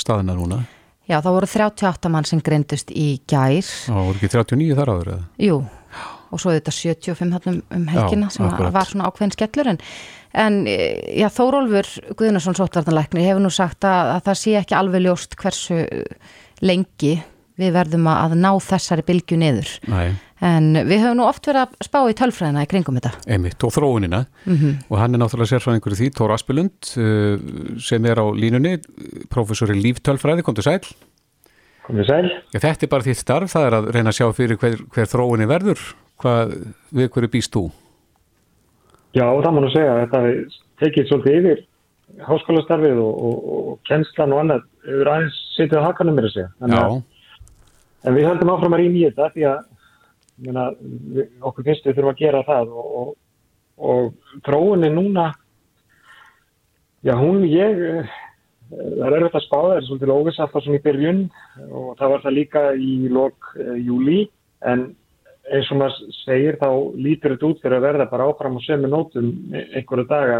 staðina 0.01 0.35
núna. 0.35 0.63
Já, 1.05 1.19
það 1.21 1.37
voru 1.37 1.51
38 1.53 2.11
mann 2.11 2.27
sem 2.27 2.41
greindust 2.43 2.89
í 2.89 3.07
gær. 3.29 3.61
Já, 3.61 3.93
voru 3.93 4.17
ekki 4.17 4.33
39 4.33 4.79
þar 4.81 4.93
áður 4.95 5.11
eða? 5.13 5.25
Jú, 5.45 5.61
og 6.33 6.41
svo 6.41 6.57
þetta 6.57 6.73
75 6.73 7.35
þarna 7.37 7.53
um, 7.53 7.63
um 7.77 7.87
helgina 7.93 8.31
Já, 8.31 8.35
sem 8.39 8.49
akkurat. 8.49 8.73
var 8.75 8.89
svona 8.89 9.11
ákveðin 9.11 9.37
skellur 9.37 9.69
en, 9.75 9.81
en 10.35 10.65
eh, 10.67 11.19
já, 11.21 11.29
Þórólfur 11.33 11.89
Guðnarsson 12.19 12.57
sóttvartanlæknir 12.57 13.29
hefur 13.29 13.45
nú 13.45 13.53
sagt 13.53 13.87
að, 13.87 14.17
að 14.17 14.27
það 14.27 14.41
sé 14.41 14.57
ekki 14.61 14.77
alveg 14.77 15.05
ljóst 15.05 15.39
hversu 15.39 15.79
lengi 16.65 17.15
við 17.59 17.75
verðum 17.75 18.07
að 18.11 18.35
ná 18.39 18.51
þessari 18.59 19.05
bylgju 19.07 19.37
niður 19.39 19.69
Nei. 19.87 20.15
en 20.43 20.73
við 20.75 21.05
höfum 21.05 21.21
nú 21.21 21.27
oft 21.29 21.47
verið 21.47 21.63
að 21.63 21.87
spá 21.87 21.99
í 22.03 22.15
tölfræðina 22.19 22.65
í 22.65 22.69
kringum 22.71 22.99
þetta. 22.99 23.13
Einmitt, 23.31 23.63
og 23.63 23.71
þróunina 23.71 24.25
mm 24.43 24.55
-hmm. 24.55 24.77
og 24.89 24.99
hann 24.99 25.15
er 25.15 25.23
náttúrulega 25.23 25.53
sérfræðingur 25.53 25.95
í 25.95 25.99
því, 26.01 26.11
Tór 26.19 26.35
Aspelund 26.35 26.91
uh, 26.99 27.79
sem 27.79 28.05
er 28.05 28.19
á 28.19 28.25
línunni 28.35 28.77
professor 29.31 29.71
í 29.71 29.79
líftölfræði, 29.79 30.43
kom 30.43 30.55
til 30.55 30.67
sæl 30.67 30.83
Komið 31.85 32.07
sæl. 32.09 32.29
Já, 32.49 32.59
þetta 32.63 32.85
er 32.87 32.89
bara 32.89 33.05
þitt 33.05 33.19
starf, 33.19 33.51
það 33.51 33.67
er 33.67 33.75
að 33.77 33.89
reyna 33.93 34.09
að 34.09 34.17
sjá 34.17 34.27
fyrir 34.33 34.57
hver, 34.57 34.79
hver 34.89 35.09
þróunni 35.09 35.45
verður, 35.45 35.81
hvað, 36.21 36.55
við 36.89 37.11
hverju 37.13 37.31
býst 37.35 37.53
þú? 37.53 37.67
Já, 39.15 39.25
það 39.25 39.51
má 39.55 39.61
nú 39.63 39.71
segja, 39.71 39.97
þetta 40.03 40.21
tekið 40.83 41.09
svolítið 41.09 41.37
yfir 41.39 41.63
háskólastarfið 42.25 42.99
og, 43.01 43.21
og, 43.27 43.45
og 43.55 43.77
kennslan 43.87 44.33
og 44.35 44.41
annað 44.43 44.65
yfir 44.85 45.11
aðeins 45.13 45.37
sitið 45.55 45.79
á 45.81 45.87
hakanum 45.87 46.17
mér 46.19 46.27
að 46.29 46.35
segja. 46.35 46.49
Já. 46.75 46.83
En 48.05 48.17
við 48.17 48.27
höldum 48.29 48.51
áfram 48.53 48.75
að 48.75 48.83
rýna 48.83 48.99
í 48.99 49.07
þetta 49.07 49.31
því 49.33 49.47
að 49.53 49.63
Meina, 50.43 50.67
við, 51.15 51.29
okkur 51.47 51.63
fyrstu 51.63 51.93
þurfum 51.93 52.11
að 52.11 52.19
gera 52.19 52.43
það 52.43 52.71
og, 52.75 52.87
og, 52.99 53.11
og 53.87 54.39
tróunni 54.43 54.89
núna 54.91 55.29
já 57.05 57.13
hún 57.15 57.45
ég 57.47 57.79
það 58.67 59.05
er 59.05 59.15
erfitt 59.19 59.37
að 59.39 59.45
spá 59.45 59.55
það 59.55 59.75
er 59.77 59.87
svolítið 59.87 60.13
óviss 60.15 60.41
alltaf 60.43 60.65
svona 60.65 60.81
í 60.81 60.83
byrjun 60.83 61.21
og 61.69 61.89
það 61.99 62.11
var 62.11 62.25
það 62.25 62.37
líka 62.39 62.63
í 62.75 62.91
lok 63.13 63.51
uh, 63.55 63.77
júli 63.79 64.25
en 64.67 64.89
eins 65.53 65.69
og 65.71 65.79
maður 65.81 66.15
segir 66.23 66.57
þá 66.61 66.69
lítur 66.97 67.35
þetta 67.35 67.49
út 67.49 67.61
fyrir 67.61 67.77
að 67.77 67.85
verða 67.85 68.07
bara 68.09 68.27
áfram 68.29 68.57
og 68.57 68.65
sömu 68.65 68.89
nótum 68.89 69.31
einhverju 69.53 70.07
daga 70.09 70.39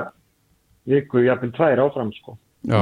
viku 0.89 1.23
jafnvel 1.25 1.53
tvær 1.55 1.83
áfram 1.85 2.11
sko. 2.15 2.37
Já, 2.65 2.81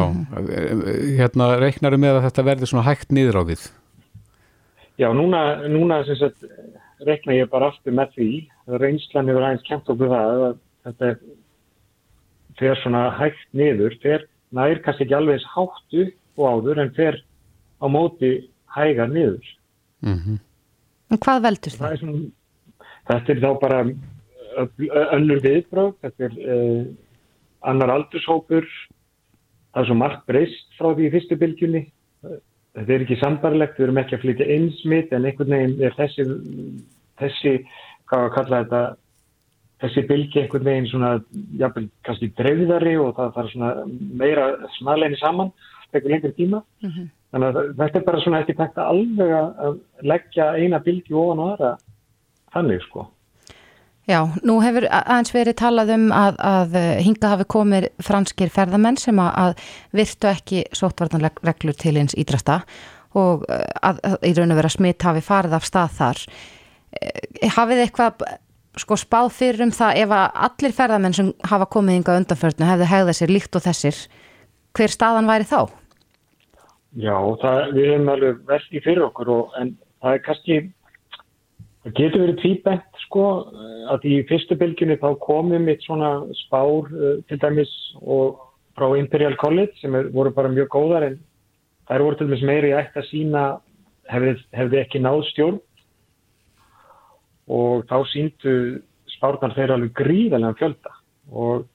hérna 1.19 1.49
reiknarum 1.59 1.99
með 1.99 2.19
að 2.19 2.27
þetta 2.29 2.45
verði 2.47 2.69
svona 2.71 2.85
hægt 2.87 3.11
niður 3.11 3.41
á 3.41 3.43
við 3.49 3.65
Já, 5.01 5.09
núna, 5.11 5.41
núna 5.67 6.03
sem 6.05 6.19
sagt 6.19 6.43
rekna 7.03 7.33
ég 7.35 7.49
bara 7.51 7.71
aftur 7.71 7.95
með 7.97 8.13
því. 8.15 8.27
Reynslan 8.79 9.31
hefur 9.31 9.45
aðeins 9.47 9.65
kent 9.67 9.89
okkur 9.89 10.11
það 10.11 10.43
að 10.45 10.59
þetta 10.85 11.09
fer 12.59 12.81
svona 12.83 13.01
hægt 13.17 13.47
niður 13.57 13.97
fer, 14.03 14.27
það 14.53 14.75
er 14.75 14.81
kannski 14.85 15.07
ekki 15.07 15.17
alveg 15.17 15.47
háttu 15.55 16.05
og 16.37 16.45
áður 16.45 16.83
en 16.83 16.93
fer 16.95 17.17
á 17.81 17.85
móti 17.89 18.33
hægar 18.77 19.09
niður. 19.11 19.53
Mm 20.05 20.39
-hmm. 21.13 21.23
Hvað 21.25 21.43
veldur 21.47 21.77
það? 21.77 21.97
Svona, 21.99 22.21
þetta 23.09 23.33
er 23.33 23.43
þá 23.43 23.51
bara 23.61 23.79
önnur 25.17 25.41
viðbröð 25.43 25.93
þetta 26.03 26.27
er 26.27 26.33
uh, 26.55 26.83
annar 27.69 27.93
aldurshópur 27.93 28.67
það 29.73 29.81
er 29.81 29.89
svo 29.89 29.97
margt 29.97 30.25
breyst 30.29 30.75
frá 30.77 30.91
því 30.93 31.07
í 31.07 31.13
fyrstu 31.15 31.37
bylgjunni 31.41 31.83
þetta 32.73 32.93
er 32.93 33.05
ekki 33.05 33.19
sambarlegt, 33.21 33.77
við 33.77 33.87
erum 33.87 34.01
ekki 34.01 34.17
að 34.17 34.25
flytja 34.25 34.49
einsmitt 34.55 35.13
en 35.13 35.25
einhvern 35.29 35.55
veginn 35.55 35.81
er 35.81 35.95
þessi 35.97 36.25
þessi, 37.21 37.55
hvað 38.09 38.27
að 38.27 38.35
kalla 38.37 38.61
þetta 38.63 38.83
þessi 39.83 40.05
bylgi 40.09 40.41
einhvern 40.43 40.69
veginn 40.69 40.89
svona, 40.91 41.11
jáfnveg, 41.59 41.89
kannski 42.07 42.31
dreifðari 42.37 42.95
og 43.01 43.13
það 43.17 43.35
þarf 43.37 43.51
svona 43.53 43.71
meira 44.21 44.47
smaðleginni 44.77 45.19
saman, 45.21 45.51
eitthvað 45.91 46.13
lengri 46.15 46.33
tíma 46.37 46.63
mm 46.63 46.89
-hmm. 46.89 47.09
Þannig 47.33 47.49
að 47.49 47.73
þetta 47.81 47.99
er 47.99 48.05
bara 48.05 48.21
svona 48.23 48.43
ekki 48.43 48.55
takt 48.59 48.79
að 48.79 48.93
alveg 48.93 49.33
að 49.39 49.75
leggja 50.13 50.47
eina 50.59 50.79
bylgi 50.85 51.17
ofan 51.17 51.41
á 51.41 51.45
aðra. 51.49 51.73
Þannig 52.53 52.85
sko. 52.85 53.07
Já, 54.03 54.19
nú 54.43 54.57
hefur 54.59 54.83
aðeins 54.91 55.31
verið 55.31 55.55
talað 55.61 55.93
um 55.95 56.09
að, 56.11 56.39
að 56.43 56.73
hinga 57.05 57.29
hafi 57.31 57.45
komið 57.53 57.85
franskir 58.03 58.51
ferðamenn 58.51 58.99
sem 58.99 59.19
að, 59.23 59.55
virtu 59.95 60.27
ekki 60.27 60.65
sótvartanreglur 60.75 61.77
til 61.79 61.95
eins 62.01 62.17
ídrasta 62.19 62.59
og 63.15 63.45
að, 63.47 64.01
að 64.03 64.17
í 64.27 64.33
raun 64.35 64.51
og 64.51 64.59
vera 64.59 64.73
smitt 64.73 65.05
hafi 65.07 65.23
farið 65.23 65.55
af 65.55 65.67
stað 65.69 65.95
þar. 66.01 66.23
Eh, 66.99 67.47
hafið 67.55 67.85
eitthvað 67.85 68.25
sko 68.83 68.97
spáð 68.97 69.31
fyrir 69.37 69.63
um 69.67 69.71
það 69.73 70.01
ef 70.03 70.15
að 70.17 70.37
allir 70.49 70.75
ferðamenn 70.75 71.15
sem 71.15 71.31
hafa 71.47 71.69
komið 71.71 71.99
yngi 71.99 72.11
á 72.11 72.19
undanförnu 72.19 72.69
hefðu 72.69 72.89
hegðað 72.89 73.19
sér 73.19 73.33
líkt 73.33 73.55
og 73.55 73.65
þessir 73.67 73.99
hver 74.73 74.93
staðan 74.93 75.29
væri 75.29 75.47
þá? 75.47 75.59
Já, 76.93 77.17
það, 77.41 77.59
við 77.73 77.87
hefum 77.89 78.09
alveg 78.13 78.41
velkið 78.49 78.85
fyrir 78.85 79.03
okkur 79.07 79.29
og, 79.33 79.53
en 79.57 79.73
það 80.03 80.15
er 80.15 80.23
kannski 80.27 80.57
það 81.83 81.95
getur 81.97 82.23
verið 82.23 82.39
tvíbent 82.43 83.01
sko 83.07 83.25
að 83.93 84.05
í 84.07 84.17
fyrstu 84.29 84.57
bylginni 84.59 84.99
þá 85.01 85.09
komum 85.23 85.65
við 85.67 85.81
svona 85.87 86.11
spár 86.43 86.91
uh, 86.93 87.17
til 87.29 87.39
dæmis 87.41 87.71
og 88.01 88.37
frá 88.77 88.93
Imperial 88.99 89.35
College 89.41 89.73
sem 89.81 89.95
er, 89.97 90.11
voru 90.13 90.33
bara 90.35 90.53
mjög 90.53 90.69
góðar 90.75 91.07
en 91.09 91.19
þær 91.89 92.05
voru 92.05 92.19
til 92.19 92.29
dæmis 92.29 92.45
meiri 92.45 92.73
ætti 92.77 93.01
að 93.01 93.09
sína 93.09 93.43
hefði, 94.13 94.37
hefði 94.53 94.81
ekki 94.83 95.01
náð 95.03 95.25
stjórn. 95.31 95.59
Og 97.53 97.83
þá 97.89 97.97
síndu 98.13 98.55
spárnar 99.17 99.57
þeirra 99.57 99.75
alveg 99.79 99.97
gríðarlega 99.97 100.59
fjölda 100.61 100.93
og 101.33 101.65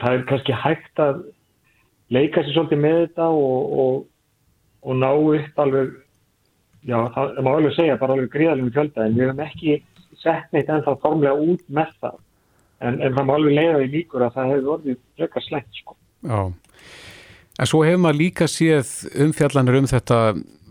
það 0.00 0.12
er 0.12 0.24
kannski 0.30 0.56
hægt 0.56 1.02
að 1.02 1.20
leika 2.14 2.44
sér 2.44 2.54
svolítið 2.54 2.82
með 2.82 2.98
þetta 3.00 3.28
og, 3.34 3.78
og, 3.84 3.96
og 4.86 5.00
ná 5.00 5.08
upp 5.14 5.62
alveg, 5.64 5.94
já 6.86 6.98
það 7.14 7.40
má 7.42 7.50
alveg 7.54 7.76
segja 7.78 7.98
bara 8.00 8.16
alveg 8.16 8.32
gríðarlega 8.34 8.76
fjölda 8.76 9.06
en 9.06 9.16
við 9.18 9.26
hefum 9.26 9.42
ekki 9.46 9.78
sett 10.22 10.52
neitt 10.54 10.70
ennþá 10.72 10.96
formlega 11.02 11.48
út 11.52 11.64
með 11.68 11.96
það 12.02 12.20
en, 12.80 13.00
en 13.00 13.16
það 13.16 13.24
má 13.26 13.34
alveg 13.38 13.58
leiða 13.58 13.82
í 13.82 13.90
líkur 13.96 14.26
að 14.26 14.38
það 14.38 14.52
hefur 14.54 14.76
orðið 14.76 15.00
frekar 15.18 15.46
slengt 15.46 15.80
sko. 15.80 15.96
Já, 16.26 16.40
en 17.56 17.70
svo 17.72 17.82
hefur 17.86 18.04
maður 18.04 18.22
líka 18.22 18.50
séð 18.50 18.94
umfjallanir 19.26 19.80
um 19.80 19.90
þetta 19.90 20.20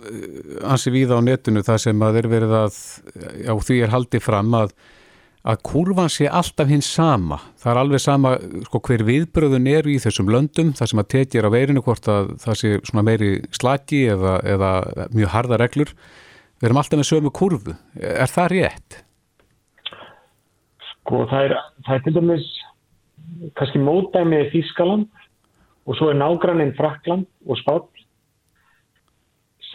Eh, 0.06 0.60
ansi 0.66 0.92
víða 0.94 1.18
á 1.18 1.22
netinu 1.24 1.64
það 1.66 1.80
sem 1.88 2.04
að 2.06 2.20
er 2.22 2.28
verið 2.30 2.54
að 2.60 2.76
já, 3.46 3.54
því 3.68 3.78
er 3.86 3.94
haldið 3.94 4.24
fram 4.26 4.58
að 4.58 4.74
að 5.46 5.62
kurvan 5.68 6.10
sé 6.10 6.26
alltaf 6.26 6.70
hins 6.70 6.88
sama. 6.90 7.38
Það 7.62 7.72
er 7.72 7.80
alveg 7.82 8.02
sama 8.02 8.34
sko, 8.66 8.82
hver 8.88 9.04
viðbröðun 9.06 9.70
eru 9.70 9.94
í 9.94 10.00
þessum 10.02 10.30
löndum 10.34 10.72
það 10.78 10.92
sem 10.92 11.02
að 11.02 11.10
tekja 11.14 11.46
á 11.46 11.54
veirinu 11.54 11.84
hvort 11.86 12.10
að 12.10 12.32
það 12.42 12.60
sé 12.62 13.02
meiri 13.06 13.32
slagi 13.54 14.06
eða, 14.14 14.40
eða 14.56 14.72
mjög 15.14 15.34
harda 15.36 15.60
reglur. 15.62 15.92
Við 16.56 16.70
erum 16.70 16.80
alltaf 16.82 17.02
með 17.02 17.10
sömu 17.12 17.34
kurvu 17.36 17.76
er 18.00 18.32
það 18.32 18.52
rétt? 18.56 19.02
Sko 20.96 21.26
það 21.30 21.50
er, 21.50 21.58
það 21.86 21.98
er 21.98 22.06
til 22.06 22.16
dæmis 22.16 22.48
kannski 23.60 23.82
mótæmið 23.84 24.50
Þískaland 24.54 25.26
og 25.86 26.00
svo 26.00 26.10
er 26.10 26.18
nágranninn 26.18 26.74
Frakland 26.78 27.30
og 27.46 27.60
Spál 27.62 27.84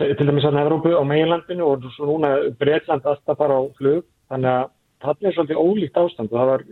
til 0.01 0.27
dæmis 0.27 0.47
að 0.49 0.59
Európu 0.65 0.97
á 0.97 1.05
meilandinu 1.05 1.67
og 1.69 1.87
svo 1.95 2.09
núna 2.09 2.33
Breitland 2.59 3.05
alltaf 3.05 3.39
bara 3.39 3.61
á 3.61 3.63
flug. 3.77 4.07
Þannig 4.33 4.51
að 4.51 4.69
það 5.01 5.29
er 5.29 5.37
svolítið 5.37 5.61
ólíkt 5.61 6.01
ástand. 6.01 6.33
Og 6.33 6.39
það 6.39 6.51
var, 6.51 6.65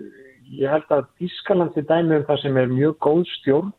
ég 0.59 0.75
held 0.75 0.93
að 0.97 1.29
Ískalandi 1.29 1.85
dæmi 1.89 2.19
um 2.19 2.27
það 2.29 2.43
sem 2.43 2.61
er 2.61 2.75
mjög 2.75 2.99
góð 3.07 3.25
stjórn. 3.39 3.73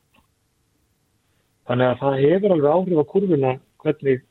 Þannig 1.70 1.91
að 1.91 2.01
það 2.01 2.20
hefur 2.24 2.56
alveg 2.56 2.74
áhrif 2.74 3.00
á 3.00 3.12
kurvuna 3.13 3.53
hvernig, 3.84 4.22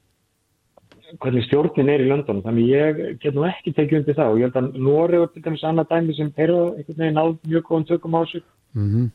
hvernig 1.22 1.46
stjórnin 1.46 1.92
er 1.92 2.02
í 2.02 2.08
London 2.10 2.42
þannig 2.42 2.70
ég 2.72 3.02
get 3.22 3.36
nú 3.36 3.46
ekki 3.46 3.72
tekið 3.76 4.00
undir 4.00 4.18
það. 4.18 4.32
Og 4.32 4.42
ég 4.42 4.48
held 4.48 4.60
að 4.60 4.78
Nóri 4.88 5.22
var 5.22 5.32
til 5.32 5.44
dæmis 5.46 5.66
annað 5.66 5.90
dæmi 5.94 6.18
sem 6.18 6.32
er 6.36 6.54
einhvern 6.54 7.02
veginn 7.02 7.18
náð 7.20 7.34
mjög 7.46 7.66
góðan 7.70 7.90
tökum 7.92 8.18
á 8.18 8.22
sig. 8.26 8.42
Mm 8.74 8.88
-hmm. 8.92 9.10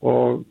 og 0.00 0.44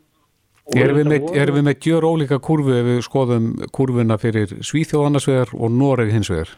Erum 0.76 0.98
við, 0.98 1.06
með, 1.08 1.28
er 1.32 1.50
við 1.52 1.62
með 1.64 1.78
gjör 1.80 2.04
ólíka 2.04 2.36
kurvu 2.44 2.74
ef 2.76 2.84
við 2.84 2.98
skoðum 3.06 3.44
kurvuna 3.72 4.18
fyrir 4.20 4.50
Svíþjóðannarsvegar 4.60 5.54
og 5.56 5.70
Noreg 5.72 6.12
hinsvegar? 6.12 6.50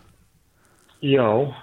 Já, 1.01 1.55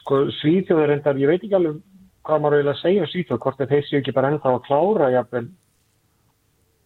sko 0.00 0.20
Svíþjóðar 0.40 0.94
endar, 0.96 1.20
ég 1.20 1.30
veit 1.30 1.42
ekki 1.42 1.56
alveg 1.56 1.80
hvað 2.26 2.42
maður 2.44 2.62
vilja 2.62 2.76
segja 2.80 3.06
um 3.06 3.10
Svíþjóð, 3.10 3.42
hvort 3.44 3.64
þeir 3.64 3.88
séu 3.88 4.00
ekki 4.00 4.14
bara 4.16 4.32
ennþá 4.32 4.54
að 4.54 4.62
klára 4.68 5.10
jafnvel 5.14 5.46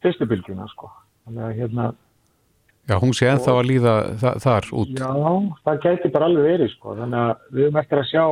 fyrstubilgjuna 0.04 0.66
sko. 0.72 0.90
Þannig 1.24 1.46
að 1.48 1.60
hérna 1.60 1.92
Já, 2.84 2.98
hún 3.00 3.14
sé 3.16 3.28
ennþá 3.32 3.52
að 3.56 3.68
líða 3.70 3.92
þa 4.20 4.30
þar 4.44 4.66
út. 4.76 4.90
Já, 5.00 5.12
það 5.64 5.78
gæti 5.86 6.10
bara 6.12 6.26
alveg 6.28 6.48
verið 6.50 6.72
sko, 6.74 6.96
þannig 6.98 7.20
að 7.22 7.46
við 7.48 7.64
höfum 7.64 7.78
eftir 7.80 8.00
að 8.00 8.10
sjá 8.10 8.24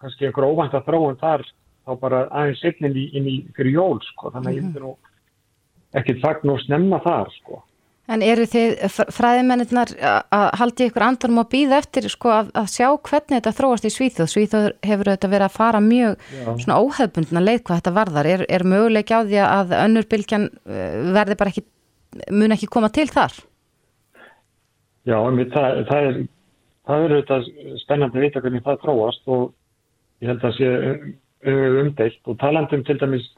kannski 0.00 0.28
einhver 0.28 0.46
óvænt 0.48 0.76
að 0.78 0.86
þróun 0.86 1.18
þar 1.20 1.44
þá 1.84 1.92
bara 2.00 2.20
aðeins 2.40 2.62
inn 2.70 2.96
í, 2.96 3.04
inn 3.18 3.28
í 3.28 3.34
fyrir 3.56 3.76
jól 3.76 3.98
sko, 4.06 4.32
þannig 4.32 4.48
að 4.48 4.56
ég 4.56 4.64
myndi 4.64 4.84
nú 4.86 4.94
ekkert 6.00 6.22
fagn 6.22 6.54
og 6.54 6.62
snemma 6.64 7.00
þar 7.04 7.32
sko. 7.34 7.60
En 8.10 8.24
eru 8.26 8.46
þið 8.50 8.80
fræðimennirnar 9.14 9.92
að 10.02 10.46
haldi 10.58 10.88
ykkur 10.88 11.04
andarum 11.06 11.42
að 11.44 11.50
býða 11.52 11.78
eftir 11.78 12.08
sko 12.10 12.32
að, 12.34 12.48
að 12.58 12.72
sjá 12.72 12.88
hvernig 12.88 13.36
þetta 13.36 13.52
þróast 13.60 13.86
í 13.86 13.92
Svíþjóð? 13.94 14.30
Svíþjóð 14.32 14.66
hefur 14.88 15.10
þetta 15.12 15.30
verið 15.30 15.46
að 15.46 15.58
fara 15.60 15.82
mjög 15.84 16.24
óhefbundna 16.74 17.44
leið 17.44 17.62
hvað 17.62 17.82
þetta 17.82 17.94
varðar. 18.00 18.30
Er, 18.32 18.44
er 18.50 18.66
möguleik 18.66 19.14
á 19.14 19.22
því 19.22 19.38
að 19.44 19.76
önnur 19.78 20.10
bylgjan 20.10 20.48
eh, 20.50 20.98
verði 21.14 21.38
bara 21.38 21.54
ekki, 21.54 21.64
mun 22.34 22.56
ekki 22.56 22.70
koma 22.72 22.90
til 22.90 23.06
þar? 23.12 23.38
Já, 25.06 25.16
það, 25.16 25.84
það 25.88 26.10
er 26.10 26.20
það 26.90 27.04
er 27.04 27.16
þetta 27.18 27.38
spennandi 27.84 28.18
að 28.18 28.24
vita 28.26 28.42
hvernig 28.44 28.64
það 28.66 28.80
þróast 28.84 29.28
og 29.30 29.44
ég 30.20 30.32
held 30.32 30.46
að 30.46 30.56
sé 30.56 30.70
umdeilt 31.80 32.30
og 32.30 32.38
talandum 32.40 32.82
til 32.84 32.98
dæmis 33.00 33.28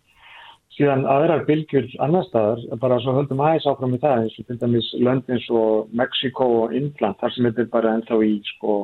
síðan 0.76 1.04
aðrar 1.10 1.44
bylgjur 1.48 1.90
annar 2.04 2.24
staðar, 2.28 2.62
bara 2.80 2.98
svo 3.02 3.14
höldum 3.18 3.42
aðeins 3.44 3.68
áfram 3.68 3.96
í 3.96 4.00
það 4.00 4.22
eins 4.22 4.38
og 4.40 4.48
til 4.48 4.58
dæmis 4.62 4.88
löndins 5.04 5.46
og 5.52 5.92
Mexiko 6.00 6.48
og 6.62 6.74
Indland, 6.76 7.18
þar 7.20 7.34
sem 7.34 7.48
þetta 7.48 7.64
er 7.64 7.70
bara 7.74 7.94
ennþá 7.98 8.18
í 8.24 8.32
sko 8.54 8.78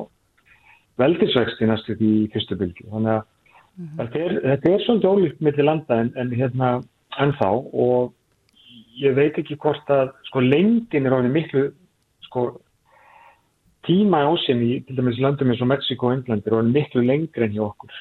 veldisvexti 0.99 1.67
næstu 1.69 1.97
því 1.97 2.11
í 2.19 2.29
fyrstu 2.35 2.57
bylgi. 2.59 2.87
Þannig 2.91 3.15
að 3.15 3.21
mm 3.23 3.85
-hmm. 3.87 3.97
þetta, 4.01 4.23
er, 4.25 4.39
þetta 4.45 4.71
er 4.71 4.85
svolítið 4.85 5.11
ólíkt 5.13 5.41
millir 5.41 5.69
landa 5.69 5.99
en, 6.03 6.13
en 6.15 6.31
hérna 6.31 6.71
ennþá 7.17 7.51
og 7.73 8.13
ég 8.99 9.15
veit 9.15 9.37
ekki 9.39 9.57
hvort 9.57 9.89
að 9.89 10.11
sko 10.27 10.43
lengdin 10.43 11.07
er 11.07 11.15
áður 11.15 11.33
miklu 11.33 11.63
sko 12.27 12.45
tíma 13.87 14.25
ásinn 14.27 14.61
í 14.61 14.83
til 14.85 14.97
dæmis 14.97 15.19
landum 15.23 15.49
eins 15.49 15.61
og 15.63 15.71
Mexiko 15.71 16.09
og 16.09 16.19
England 16.19 16.45
er 16.45 16.57
áður 16.57 16.73
miklu 16.73 17.01
lengri 17.01 17.47
enn 17.47 17.55
hjá 17.55 17.65
okkur. 17.65 17.93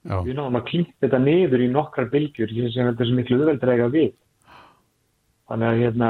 Já. 0.00 0.16
Við 0.24 0.36
náðum 0.38 0.56
að 0.56 0.68
klýpa 0.70 1.04
þetta 1.04 1.18
niður 1.20 1.64
í 1.64 1.70
nokkrar 1.70 2.08
bylgjur 2.12 2.52
sem 2.56 2.86
þetta 2.88 3.04
er 3.04 3.16
miklu 3.18 3.40
öðveldrega 3.40 3.88
við. 3.92 4.12
Þannig 5.50 5.68
að 5.68 5.82
hérna, 5.84 6.08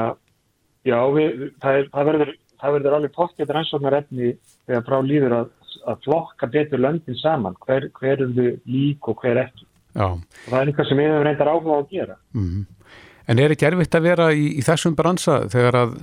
já, 0.87 0.99
við, 1.11 1.43
það, 1.59 1.79
er, 1.79 1.89
það 1.91 2.07
verður 2.11 2.31
það 2.61 2.77
verður 2.77 2.97
alveg 2.97 3.15
pokkett 3.15 3.53
rannsóknar 3.55 3.97
efni 4.01 4.35
þegar 4.69 4.85
frá 4.87 4.97
líður 5.05 5.37
að, 5.39 5.51
að 5.89 6.03
flokka 6.05 6.49
betur 6.51 6.81
löndin 6.81 7.19
saman, 7.19 7.57
hver, 7.65 7.87
hver 7.97 8.25
er 8.25 8.35
þau 8.35 8.49
lík 8.69 9.09
og 9.11 9.23
hver 9.23 9.41
ekki. 9.45 9.67
Já. 9.91 10.07
Og 10.07 10.49
það 10.49 10.59
er 10.59 10.71
eitthvað 10.71 10.89
sem 10.89 11.01
við 11.01 11.09
hefum 11.09 11.25
reyndar 11.27 11.51
áhuga 11.51 11.77
að 11.77 11.95
gera. 11.95 12.17
Mm 12.37 12.49
-hmm. 12.49 12.99
En 13.31 13.39
er 13.39 13.53
ekki 13.53 13.67
erfitt 13.67 13.95
að 13.95 14.07
vera 14.07 14.27
í, 14.33 14.45
í 14.59 14.61
þessum 14.65 14.95
bransa 14.95 15.41
þegar 15.51 15.77
að 15.81 15.97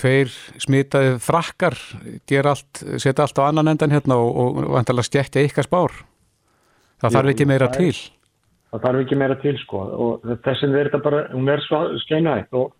tveir 0.00 0.30
smitaði 0.58 1.18
frakkar 1.20 1.76
allt, 2.44 2.82
setja 2.96 3.24
allt 3.24 3.38
á 3.38 3.48
annan 3.48 3.68
endan 3.68 3.92
hérna 3.92 4.16
og, 4.16 4.30
og 4.36 4.70
vantilega 4.72 5.08
skekkja 5.08 5.44
ykkar 5.44 5.68
spár? 5.68 5.92
Það 7.00 7.16
þarf 7.16 7.32
ekki 7.34 7.48
meira 7.48 7.70
til. 7.74 7.94
Það 8.70 8.84
þarf 8.84 9.04
ekki 9.04 9.18
meira 9.18 9.38
til 9.40 9.56
sko 9.62 9.80
og 10.06 10.28
þessin 10.44 10.74
verður 10.74 10.92
þetta 10.92 11.04
bara, 11.06 11.22
hún 11.32 11.48
er 11.50 11.64
skeinætt 12.04 12.54
og 12.54 12.74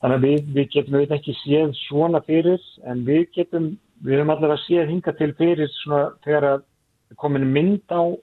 Þannig 0.00 0.16
að 0.16 0.22
við, 0.24 0.44
við 0.56 0.68
getum 0.72 0.96
við 0.96 1.10
ekki 1.12 1.32
séð 1.42 1.72
svona 1.82 2.20
fyrir 2.24 2.62
en 2.88 3.02
við 3.04 3.26
getum, 3.36 3.66
við 4.00 4.16
höfum 4.16 4.30
allavega 4.32 4.62
séð 4.62 4.92
hinga 4.94 5.12
til 5.18 5.34
fyrir 5.36 5.72
svona 5.74 6.14
þegar 6.24 6.46
að 6.54 6.62
komin 7.20 7.44
mynd 7.52 7.92
á, 7.92 8.16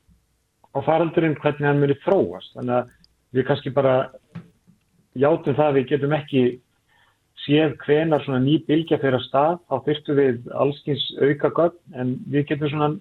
á 0.74 0.78
faraldurinn 0.88 1.38
hvernig 1.38 1.68
hann 1.70 1.84
muni 1.84 1.98
þróast. 2.02 2.56
Þannig 2.58 2.80
að 2.80 2.96
við 3.38 3.48
kannski 3.50 3.74
bara 3.76 3.94
játum 5.22 5.58
það 5.60 5.68
að 5.68 5.78
við 5.78 5.88
getum 5.92 6.18
ekki 6.18 6.44
séð 7.46 7.78
hvenar 7.84 8.26
svona 8.26 8.42
ný 8.42 8.58
bylgja 8.66 8.98
fyrir 9.04 9.20
að 9.20 9.28
stað. 9.28 9.62
Þá 9.70 9.76
þurftum 9.86 10.22
við 10.24 10.52
allskins 10.66 11.08
auka 11.22 11.54
gögn 11.62 12.02
en 12.02 12.18
við 12.26 12.50
getum 12.56 12.74
svona, 12.74 12.92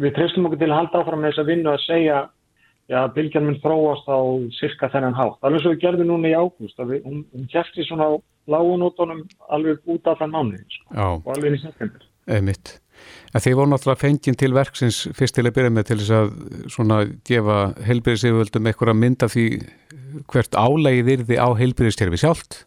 við 0.00 0.14
treystum 0.16 0.48
okkur 0.48 0.60
til 0.60 0.70
að 0.70 0.80
halda 0.80 1.02
áfram 1.02 1.22
með 1.22 1.32
þess 1.32 1.42
að 1.42 1.50
vinna 1.52 1.74
að 1.74 1.84
segja 1.84 2.20
já, 2.90 3.00
bylgjan 3.16 3.46
mun 3.46 3.58
þróast 3.62 4.08
á 4.10 4.18
cirka 4.58 4.90
þennan 4.92 5.16
hátt. 5.18 5.38
Alveg 5.42 5.64
svo 5.64 5.74
við 5.74 5.82
gerðum 5.84 6.10
núna 6.12 6.32
í 6.32 6.36
ágúst, 6.36 6.80
hún, 6.80 7.22
hún 7.32 7.50
kæfti 7.52 7.86
svona 7.86 8.10
á 8.10 8.12
lágunótonum 8.50 9.22
alveg 9.54 9.80
út 9.88 10.10
af 10.10 10.20
þann 10.20 10.34
mánu 10.34 10.60
sko, 10.68 10.88
og 10.94 11.30
alveg 11.36 11.56
í 11.56 11.62
september. 11.62 12.08
Eimitt. 12.28 12.78
En 13.34 13.42
þið 13.42 13.56
voru 13.58 13.72
náttúrulega 13.72 14.00
fenginn 14.04 14.38
til 14.38 14.52
verksins 14.54 15.00
fyrst 15.16 15.36
til 15.36 15.46
að 15.48 15.56
byrja 15.56 15.72
með 15.74 15.88
til 15.88 15.96
þess 16.00 16.14
að 16.14 16.28
svona 16.72 17.00
gefa 17.26 17.58
heilbyrðisiföldum 17.84 18.68
eitthvað 18.70 18.92
að 18.92 19.00
mynda 19.00 19.28
því 19.32 19.46
hvert 20.30 20.54
álægið 20.54 21.10
yrði 21.16 21.40
á 21.42 21.48
heilbyrðistjörfi 21.58 22.20
sjálft. 22.22 22.60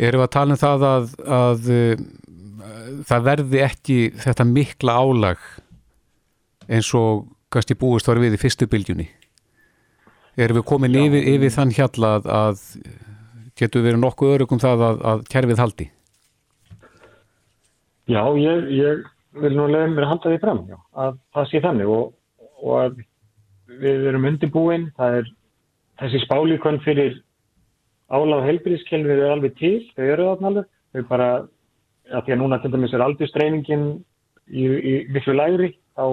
Erum 0.00 0.22
við 0.22 0.26
að 0.26 0.34
tala 0.36 0.56
um 0.56 0.60
það 0.60 0.86
að, 0.88 1.12
að, 1.36 1.68
að 2.86 3.04
það 3.10 3.28
verði 3.28 3.62
ekki 3.66 3.98
þetta 4.24 4.48
mikla 4.48 4.96
álag 5.04 5.44
eins 6.68 6.92
og 6.98 7.26
kannski 7.52 7.76
búist 7.78 8.08
var 8.08 8.20
við 8.22 8.36
í 8.36 8.40
fyrstu 8.40 8.68
bylgjunni. 8.70 9.08
Erum 10.36 10.60
við 10.60 10.66
komin 10.68 10.96
yfir, 11.00 11.28
yfir 11.34 11.52
þann 11.54 11.72
hjalla 11.72 12.16
að, 12.18 12.26
að 12.28 12.64
getur 13.56 13.84
verið 13.86 14.02
nokkuð 14.02 14.34
örugum 14.36 14.60
það 14.60 14.84
að, 14.90 15.04
að 15.12 15.22
kerfið 15.32 15.62
haldi? 15.62 15.86
Já, 18.06 18.22
ég, 18.38 18.68
ég 18.76 19.06
vil 19.42 19.52
nú 19.56 19.66
leiða 19.70 19.88
mér 19.92 20.06
að 20.06 20.12
halda 20.14 20.32
því 20.32 20.40
fram 20.42 20.62
já, 20.70 20.76
að 21.02 21.16
það 21.34 21.48
sé 21.50 21.62
þannig 21.64 21.92
og, 21.92 22.04
og 22.62 22.76
að 22.82 23.00
við 23.82 24.06
erum 24.10 24.28
undirbúin 24.30 24.86
það 24.96 25.18
er 25.20 25.32
þessi 26.02 26.20
spálíkon 26.24 26.80
fyrir 26.84 27.18
áláð 28.12 28.46
heilbyrðiskelvið 28.46 29.24
er 29.24 29.34
alveg 29.34 29.56
til, 29.58 29.78
þau 29.96 30.04
eru 30.04 30.28
þarna 30.30 30.50
alveg 30.52 30.68
þau 30.94 31.08
bara, 31.10 31.28
að 32.12 32.26
því 32.26 32.36
að 32.36 32.40
núna 32.42 32.60
til 32.62 32.72
dæmis 32.72 32.94
er 32.94 33.04
aldurstreiningin 33.04 33.86
í, 34.46 34.64
í 34.64 34.94
miklu 35.12 35.34
lægri 35.36 35.72
þá 35.96 36.06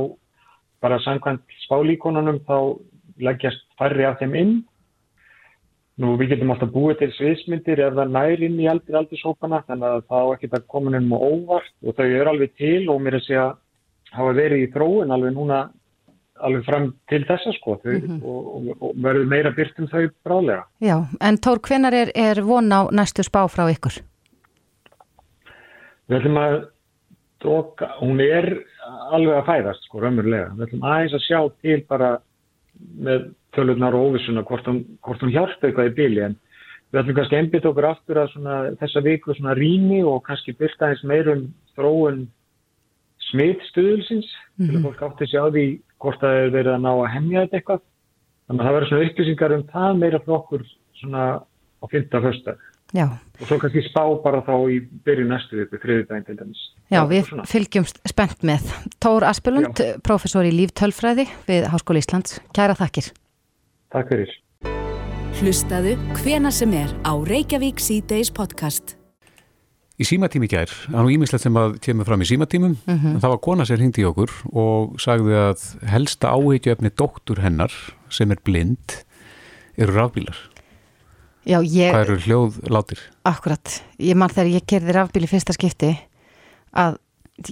bara 0.84 1.00
samkvæmt 1.04 1.58
spálíkonunum 1.64 2.42
þá 2.48 2.58
leggjast 3.24 3.66
færri 3.80 4.06
af 4.08 4.20
þeim 4.22 4.38
inn. 4.40 4.54
Nú 6.02 6.16
við 6.18 6.34
getum 6.34 6.52
alltaf 6.54 6.72
búið 6.74 7.04
til 7.04 7.12
sviðsmyndir 7.18 7.84
ef 7.86 7.94
það 8.00 8.16
næri 8.16 8.48
inn 8.50 8.58
í 8.60 8.70
aldrei 8.70 8.98
aldurshópana 8.98 9.62
þannig 9.68 9.90
að 9.90 10.08
það 10.10 10.26
á 10.26 10.34
ekki 10.34 10.50
að 10.50 10.72
koma 10.74 10.98
um 10.98 11.14
og 11.14 11.26
óvart 11.28 11.74
og 11.86 11.96
þau 12.00 12.08
eru 12.08 12.32
alveg 12.32 12.56
til 12.58 12.90
og 12.90 13.02
mér 13.02 13.14
er 13.14 13.22
að 13.22 13.28
segja 13.28 13.46
hafa 14.14 14.36
verið 14.40 14.64
í 14.66 14.72
þróun 14.74 15.14
alveg 15.14 15.36
núna 15.36 15.60
alveg 16.44 16.66
fram 16.66 16.88
til 17.12 17.22
þessa 17.28 17.54
sko 17.60 17.78
þau, 17.84 17.94
mm 17.94 18.08
-hmm. 18.08 18.24
og, 18.24 18.48
og, 18.56 18.82
og 18.82 18.96
verður 19.06 19.30
meira 19.30 19.52
byrt 19.54 19.80
um 19.80 19.88
þau 19.88 20.10
bráðlega. 20.26 20.64
Já, 20.82 20.98
en 21.22 21.38
Tór, 21.38 21.62
hvenar 21.62 21.94
er, 21.94 22.12
er 22.16 22.42
von 22.42 22.72
á 22.74 22.90
næstu 22.92 23.24
spá 23.24 23.46
frá 23.48 23.70
ykkur? 23.70 24.02
Við 26.10 26.18
ætlum 26.18 26.38
að 26.38 26.73
doka, 27.44 27.90
hún 28.00 28.22
er 28.24 28.48
alveg 29.12 29.38
að 29.38 29.48
fæðast 29.50 29.88
sko 29.88 30.02
raunverulega. 30.02 30.54
Við 30.58 30.66
ætlum 30.68 30.88
aðeins 30.90 31.16
að 31.18 31.26
sjá 31.28 31.40
til 31.64 31.80
bara 31.90 32.10
með 33.04 33.28
tölunar 33.54 33.96
og 33.98 34.10
óvissuna 34.10 34.44
hvort 34.48 34.68
hún, 34.70 34.84
hún 35.06 35.34
hjálpa 35.34 35.70
eitthvað 35.70 35.92
í 35.92 35.96
bíli 35.98 36.24
en 36.26 36.38
við 36.92 37.02
ætlum 37.02 37.18
kannski 37.20 37.40
einbit 37.40 37.68
okkur 37.70 37.90
aftur 37.90 38.22
að 38.22 38.32
svona, 38.34 38.58
þessa 38.82 39.04
viku 39.06 39.36
svona 39.38 39.56
rými 39.58 40.02
og 40.08 40.24
kannski 40.28 40.56
byrta 40.58 40.92
eins 40.92 41.04
meirum 41.10 41.48
þróun 41.78 42.26
smittstuðulsins 43.30 44.28
mm 44.28 44.66
-hmm. 44.66 44.68
til 44.68 44.76
að 44.76 44.80
mhm. 44.80 44.86
fólk 44.88 45.02
átti 45.08 45.28
sig 45.28 45.40
á 45.42 45.48
því 45.50 45.66
hvort 46.02 46.20
það 46.22 46.38
er 46.42 46.50
verið 46.58 46.74
að 46.74 46.84
ná 46.86 46.92
að 46.94 47.14
hemmja 47.16 47.42
þetta 47.42 47.58
eitthvað. 47.58 47.82
Þannig 48.48 48.62
að 48.62 48.68
það 48.68 48.76
verður 48.76 48.90
svona 48.90 49.06
upplýsingar 49.08 49.56
um 49.56 49.64
það 49.74 49.98
meira 49.98 50.20
frá 50.20 50.34
okkur 50.36 50.64
svona 51.00 51.24
á 51.84 51.86
fylgta 51.92 52.20
höstar. 52.20 52.58
Já. 52.94 53.08
Og 53.42 53.48
svo 53.50 53.58
kannski 53.58 53.82
spá 53.88 54.04
bara 54.22 54.44
þá 54.46 54.54
í 54.70 54.78
byrju 55.06 55.26
næstu 55.26 55.58
viku, 55.58 55.80
þriði 55.82 56.06
daginn 56.10 56.26
til 56.28 56.38
dæmis. 56.38 56.62
Já, 56.94 57.02
við 57.10 57.26
svona. 57.32 57.46
fylgjum 57.50 57.88
spennt 57.90 58.46
með. 58.46 58.70
Tór 59.02 59.26
Aspelund, 59.26 59.82
professor 60.06 60.46
í 60.46 60.54
líftölfræði 60.54 61.26
við 61.50 61.66
Háskóli 61.74 62.04
Íslands. 62.04 62.38
Kæra 62.54 62.78
þakkir. 62.78 63.10
Takk 63.94 64.14
fyrir. 64.14 64.36
Hlustaðu 65.42 65.96
hvena 66.22 66.54
sem 66.54 66.74
er 66.78 66.94
á 67.02 67.18
Reykjavík 67.18 67.82
C-Days 67.82 68.30
podcast. 68.30 68.94
Í 69.98 70.06
símatími 70.06 70.48
gær, 70.50 70.70
það 70.70 71.00
er 71.00 71.06
nú 71.06 71.12
ímislegt 71.14 71.44
sem 71.46 71.58
að 71.58 71.76
kemur 71.86 72.08
fram 72.08 72.22
í 72.22 72.30
símatímum, 72.30 72.78
mm 72.78 72.96
-hmm. 72.98 73.20
það 73.22 73.34
var 73.34 73.42
kona 73.46 73.66
sér 73.66 73.82
hindi 73.82 74.02
í 74.02 74.10
okkur 74.10 74.32
og 74.54 74.96
sagði 75.02 75.34
að 75.38 75.66
helsta 75.86 76.34
áheitjöfni 76.34 76.90
doktur 76.98 77.42
hennar 77.42 77.74
sem 78.10 78.32
er 78.32 78.38
blind 78.44 79.06
eru 79.78 79.94
rafbílar. 79.94 80.53
Já, 81.44 81.58
ég, 81.60 81.92
Hvað 81.92 82.04
eru 82.06 82.18
hljóðlátir? 82.24 83.00
Akkurat, 83.28 83.78
ég 84.00 84.16
mann 84.20 84.32
þegar 84.32 84.52
ég 84.54 84.68
kerði 84.70 84.96
rafbíl 84.96 85.26
í 85.26 85.30
fyrsta 85.32 85.56
skipti 85.56 85.92
að 86.80 87.00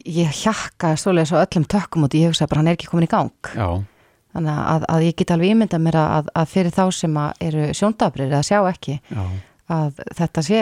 ég 0.08 0.32
hjakka 0.44 0.94
svolega 1.00 1.28
svo 1.28 1.42
öllum 1.42 1.66
tökkum 1.68 2.06
og 2.08 2.16
ég 2.16 2.32
hugsa 2.32 2.48
bara 2.48 2.62
hann 2.62 2.72
er 2.72 2.78
ekki 2.78 2.88
komin 2.92 3.08
í 3.08 3.12
gang. 3.12 3.34
Já. 3.52 3.84
þannig 4.32 4.60
að, 4.64 4.86
að 4.96 5.06
ég 5.10 5.16
get 5.20 5.34
alveg 5.36 5.52
ímynda 5.52 5.80
mér 5.84 5.98
að, 6.00 6.30
að 6.40 6.52
fyrir 6.54 6.76
þá 6.76 6.84
sem 6.96 7.18
eru 7.44 7.66
sjóndabrið 7.76 8.32
eða 8.32 8.46
sjá 8.48 8.60
ekki 8.70 8.96
Já. 9.12 9.24
að 9.76 10.00
þetta 10.22 10.44
sé 10.48 10.62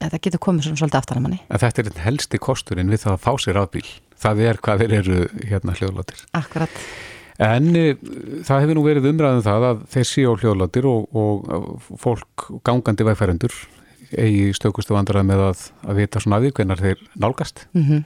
þetta 0.00 0.20
getur 0.26 0.42
komið 0.44 0.66
svona 0.66 0.80
svolítið 0.80 1.00
aftan 1.00 1.20
að 1.20 1.24
manni. 1.26 1.38
Að 1.48 1.64
Þetta 1.64 1.84
er 1.84 2.02
helsti 2.04 2.40
kosturinn 2.40 2.92
við 2.92 3.04
það 3.04 3.16
að 3.16 3.24
fá 3.24 3.32
sér 3.40 3.56
rafbíl. 3.56 3.86
Það 4.20 4.42
er 4.50 4.60
hvað 4.64 4.82
þeir 4.82 4.94
eru 4.98 5.18
hérna 5.48 5.76
hljóðlátir. 5.78 6.22
Akkurat 6.36 6.82
En 7.40 7.70
e, 7.72 7.84
það 8.44 8.64
hefur 8.64 8.76
nú 8.76 8.84
verið 8.84 9.10
umræðum 9.14 9.44
það 9.46 9.66
að 9.70 9.84
þeir 9.94 10.08
séu 10.10 10.32
á 10.32 10.40
hljóðlátir 10.42 10.88
og, 10.90 11.06
og 11.16 12.00
fólk 12.02 12.50
gangandi 12.66 13.06
vegfærendur 13.08 13.54
eigi 14.10 14.50
stökustu 14.56 14.94
vandrað 14.96 15.26
með 15.28 15.42
að, 15.46 15.64
að 15.86 16.00
vita 16.02 16.20
svona 16.20 16.40
aðvík 16.40 16.60
hvernar 16.60 16.82
þeir 16.82 17.02
nálgast. 17.22 17.66
Mm 17.72 17.84
-hmm. 17.86 18.04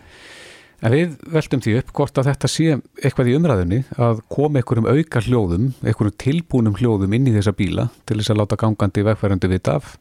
En 0.85 0.93
við 0.93 1.15
veldum 1.33 1.63
því 1.65 1.75
upp 1.81 1.93
hvort 1.97 2.19
að 2.19 2.27
þetta 2.29 2.49
sé 2.51 2.65
eitthvað 3.01 3.31
í 3.31 3.37
umræðunni 3.39 3.79
að 3.97 4.21
koma 4.29 4.61
einhverjum 4.61 4.89
auka 4.91 5.23
hljóðum, 5.25 5.71
einhverjum 5.81 6.17
tilbúnum 6.21 6.77
hljóðum 6.77 7.15
inn 7.17 7.31
í 7.31 7.33
þessa 7.33 7.55
bíla 7.57 7.89
til 8.05 8.19
þess 8.19 8.35
að 8.35 8.41
láta 8.43 8.59
gangandi 8.61 9.07
vegfærendu 9.07 9.49
vita 9.49 9.79
af. 9.79 9.97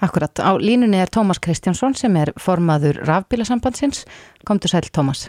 Akkurat, 0.00 0.32
á 0.40 0.56
línunni 0.56 0.96
er 0.96 1.10
Tómas 1.12 1.42
Kristjánsson 1.42 1.94
sem 1.94 2.14
er 2.16 2.32
formaður 2.38 3.02
rafbílasambandsins. 3.04 4.06
Komdu 4.48 4.68
sæl 4.68 4.86
Tómas. 4.94 5.28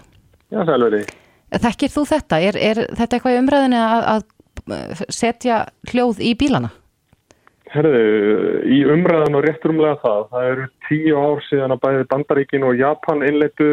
Já, 0.52 0.64
sælveri. 0.64 1.04
Þekkir 1.52 1.92
þú 1.92 2.04
þetta? 2.08 2.40
Er, 2.40 2.58
er 2.58 2.86
þetta 2.96 3.18
eitthvað 3.18 3.34
í 3.36 3.40
umræðinu 3.42 3.80
að, 3.82 4.06
að 4.14 5.02
setja 5.12 5.66
hljóð 5.92 6.22
í 6.24 6.36
bílana? 6.40 6.72
Herðu, 7.72 8.04
í 8.68 8.82
umræðinu 8.92 9.40
og 9.40 9.46
rétturumlega 9.46 9.98
það, 10.02 10.24
það 10.32 10.48
eru 10.52 10.68
tíu 10.90 11.16
ár 11.16 11.42
síðan 11.48 11.76
að 11.76 11.82
bæði 11.86 12.08
Bandaríkin 12.12 12.68
og 12.68 12.80
Japan 12.80 13.24
innleitu 13.24 13.68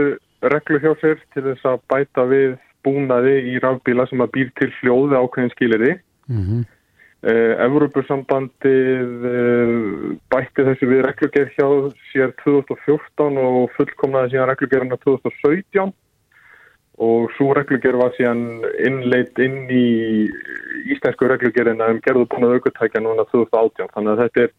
reglu 0.54 0.78
hjá 0.82 0.92
sér 1.00 1.22
til 1.34 1.44
þess 1.48 1.66
að 1.66 1.80
bæta 1.90 2.26
við 2.30 2.56
búnaði 2.86 3.36
í 3.52 3.54
rafbíla 3.62 4.06
sem 4.06 4.22
að 4.22 4.34
býr 4.36 4.52
til 4.60 4.70
hljóði 4.78 5.18
ákveðin 5.18 5.54
skiliri. 5.54 5.94
Mm 6.30 6.42
-hmm. 6.44 6.60
eh, 7.26 7.54
Evrópussambandið 7.66 9.26
eh, 9.34 9.74
bætti 10.30 10.66
þessu 10.68 10.90
við 10.92 11.02
reglugerð 11.08 11.54
hjá 11.58 11.68
sér 12.12 12.34
2014 12.44 13.38
og 13.42 13.70
fullkomnaði 13.74 14.34
síðan 14.34 14.50
reglugerðina 14.52 15.00
2017 15.02 15.94
og 16.98 17.28
svo 17.37 17.52
reglugjör 17.54 17.98
var 18.00 18.14
síðan 18.16 18.64
innleitt 18.84 19.38
inn 19.42 19.68
í 19.70 19.84
íslensku 20.94 21.28
reglugjörina 21.30 21.92
um 21.92 22.00
gerðu 22.02 22.26
búin 22.32 22.48
að 22.48 22.56
aukvöldtækja 22.58 23.02
núna 23.04 23.26
2018 23.30 23.92
þannig 23.94 24.14
að 24.14 24.22
þetta 24.24 24.46
er 24.46 24.56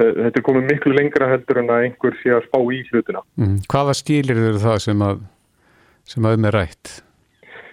þetta 0.00 0.40
er 0.40 0.46
komið 0.46 0.66
miklu 0.70 0.94
lengra 0.96 1.28
heldur 1.28 1.60
en 1.60 1.70
að 1.72 1.86
einhver 1.86 2.16
sé 2.22 2.32
að 2.32 2.46
spá 2.46 2.58
í 2.72 2.80
hlutina. 2.88 3.22
Mm. 3.40 3.60
Hvaða 3.70 3.96
stílir 3.98 4.40
eru 4.40 4.60
það 4.62 4.82
sem 4.86 5.04
að 5.04 5.22
sem 6.10 6.26
að 6.26 6.38
um 6.38 6.48
er 6.48 6.56
rætt? 6.56 6.92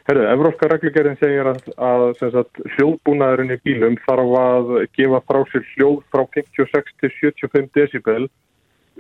Herðu, 0.08 0.24
Evrópska 0.32 0.70
reglugjörðin 0.72 1.18
segir 1.20 1.50
að, 1.52 1.58
að 1.84 2.04
sagt, 2.22 2.60
hljóðbúnaðurinn 2.78 3.56
í 3.58 3.60
bílum 3.66 3.98
þarf 4.06 4.36
að 4.40 4.70
gefa 4.96 5.20
frá 5.28 5.40
sér 5.52 5.66
hljóð 5.74 5.98
frá 6.14 6.24
56 6.38 6.94
til 7.02 7.12
75 7.18 7.74
decibel 7.76 8.28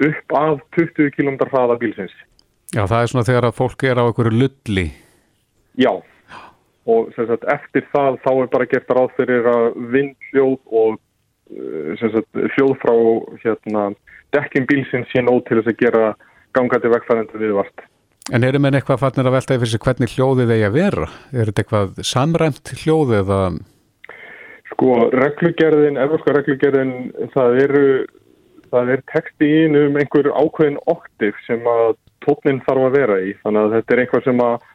upp 0.07 0.35
að 0.35 0.59
20 0.75 1.13
km 1.15 1.39
hraða 1.47 1.77
bílsins. 1.79 2.15
Já, 2.75 2.83
það 2.83 3.01
er 3.01 3.11
svona 3.11 3.27
þegar 3.27 3.47
að 3.47 3.57
fólk 3.57 3.83
er 3.87 3.99
á 3.99 4.03
einhverju 4.03 4.33
lulli. 4.35 4.87
Já, 5.79 5.91
og 6.87 7.11
sagt, 7.15 7.45
eftir 7.51 7.85
það 7.93 8.17
þá 8.23 8.31
er 8.33 8.49
bara 8.55 8.69
gert 8.71 8.95
ráð 8.95 9.13
fyrir 9.19 9.49
að 9.51 9.67
vindhljóð 9.93 10.57
og 10.81 10.97
sagt, 12.01 12.41
hljóð 12.55 12.73
frá 12.81 12.95
hérna, 13.43 13.85
dekkin 14.35 14.67
bílsins 14.67 15.07
sé 15.13 15.23
nóg 15.23 15.45
til 15.47 15.61
þess 15.61 15.71
að 15.71 15.79
gera 15.85 16.09
gangandi 16.57 16.91
vegfærandu 16.91 17.39
viðvart. 17.39 17.87
En 18.35 18.43
eru 18.43 18.59
menn 18.59 18.75
eitthvað 18.75 18.99
fannir 19.05 19.29
að 19.29 19.37
velta 19.37 19.55
yfir 19.55 19.69
sig 19.71 19.83
hvernig 19.85 20.13
hljóðið 20.17 20.53
eigi 20.57 20.67
að 20.67 20.75
vera? 20.75 21.09
Er 21.31 21.47
þetta 21.49 21.63
eitthvað 21.63 21.99
samræmt 22.09 22.71
hljóð 22.81 23.13
eða? 23.21 23.41
Sko, 24.73 24.95
reglugerðin, 25.15 25.99
efurska 26.03 26.33
reglugerðin, 26.35 26.91
það 27.31 27.59
eru, 27.63 27.85
það 28.73 28.93
er 28.95 29.05
texti 29.13 29.51
í 29.51 29.61
um 29.69 29.99
einhver 29.99 30.31
ákveðin 30.33 30.81
oktiv 30.91 31.37
sem 31.45 31.63
að 31.71 31.95
tóknin 32.25 32.63
þarf 32.65 32.89
að 32.89 32.97
vera 32.97 33.21
í. 33.23 33.33
Þannig 33.43 33.63
að 33.63 33.77
þetta 33.77 33.95
er 33.95 34.03
eitthvað 34.03 34.27
sem 34.27 34.43
að, 34.43 34.67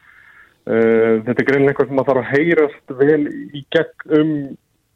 uh, 0.67 1.13
þetta 1.27 1.39
er 1.39 1.49
greinlega 1.51 1.73
eitthvað 1.73 1.91
sem 1.91 2.03
að 2.03 2.11
þarf 2.11 2.23
að 2.23 2.31
heyrast 2.33 2.97
vel 3.03 3.23
í 3.53 3.65
gegn 3.75 4.19
um 4.19 4.35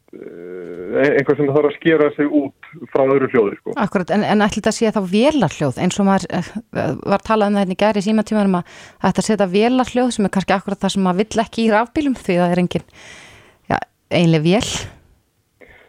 Eh, 0.08 1.16
einhver 1.18 1.36
sem 1.36 1.50
þarf 1.52 1.66
að 1.68 1.74
skera 1.74 2.06
sig 2.14 2.30
út 2.32 2.68
frá 2.88 3.02
öðru 3.02 3.26
hljóði 3.28 3.58
sko. 3.58 3.74
Akkurat, 3.76 4.08
en, 4.16 4.22
en 4.24 4.40
ætli 4.40 4.62
þetta 4.62 4.72
sé 4.72 4.92
þá 4.94 5.02
velarhljóð 5.10 5.80
eins 5.84 5.98
og 6.00 6.06
maður 6.08 6.24
uh, 6.38 6.46
var 7.12 7.24
talað 7.26 7.50
um 7.50 7.58
það 7.58 7.66
hérna 7.66 7.76
í 7.76 7.80
gæri 7.82 8.02
símatímanum 8.06 8.56
að 8.56 8.70
þetta 9.02 9.24
setja 9.26 9.48
velarhljóð 9.52 10.14
sem 10.16 10.28
er 10.28 10.32
kannski 10.32 10.54
akkurat 10.56 10.80
það 10.80 10.94
sem 10.94 11.04
maður 11.04 11.20
vill 11.20 11.42
ekki 11.44 11.66
í 11.66 11.68
rafbílum 11.74 12.16
því 12.16 12.38
það 12.40 12.54
er 12.54 12.62
engin 12.62 12.86
ja, 13.68 13.82
einlega 14.22 14.46
vél 14.46 14.72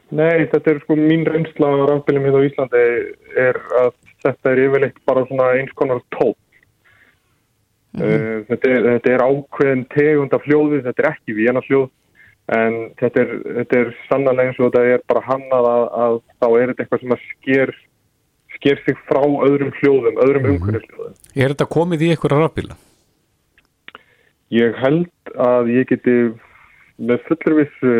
Nei, 0.10 0.48
þetta 0.50 0.72
er 0.72 0.80
sko 0.82 0.96
mín 0.98 1.26
reynsla 1.28 1.70
á 1.70 1.86
rafbílum 1.86 2.26
hérna 2.26 2.42
á 2.42 2.48
Íslandi 2.48 2.86
er 3.38 3.60
að 3.84 3.92
þetta 4.24 4.52
er 4.52 4.62
yfirleitt 4.66 4.98
bara 5.06 5.26
svona 5.30 5.52
eins 5.60 5.74
konar 5.78 6.02
tóp 6.16 6.38
mm 7.94 8.02
-hmm. 8.02 8.16
uh, 8.16 8.46
þetta, 8.50 8.70
er, 8.70 8.88
þetta 8.94 9.14
er 9.14 9.26
ákveðin 9.28 9.86
tegund 9.94 10.34
af 10.34 10.48
hljóði, 10.48 10.82
þetta 10.88 11.04
er 11.04 11.12
ekki 11.12 11.38
vélarhljóð 11.38 11.90
en 12.58 12.80
þetta 12.98 13.22
er, 13.22 13.32
þetta 13.60 13.80
er 13.80 13.94
sannlega 14.08 14.48
eins 14.48 14.60
og 14.60 14.72
þetta 14.72 14.84
er 14.96 15.06
bara 15.12 15.26
hannað 15.28 15.70
að, 15.76 15.86
að 16.04 16.20
þá 16.42 16.48
er 16.50 16.68
þetta 16.72 16.84
eitthvað 16.84 17.04
sem 17.04 17.16
að 17.16 17.26
sker, 17.30 17.74
sker 18.58 18.84
sig 18.86 19.02
frá 19.06 19.22
öðrum 19.22 19.74
hljóðum, 19.80 20.22
öðrum 20.26 20.44
mm 20.44 20.50
-hmm. 20.50 20.58
umhverfishljóðum. 20.58 21.18
Er 21.36 21.54
þetta 21.54 21.74
komið 21.78 22.06
í 22.06 22.12
einhverja 22.14 22.42
rafbíla? 22.42 22.78
Ég 24.50 24.78
held 24.82 25.34
að 25.38 25.70
ég 25.78 25.90
geti 25.92 26.18
með 27.00 27.24
fullurvissu 27.28 27.94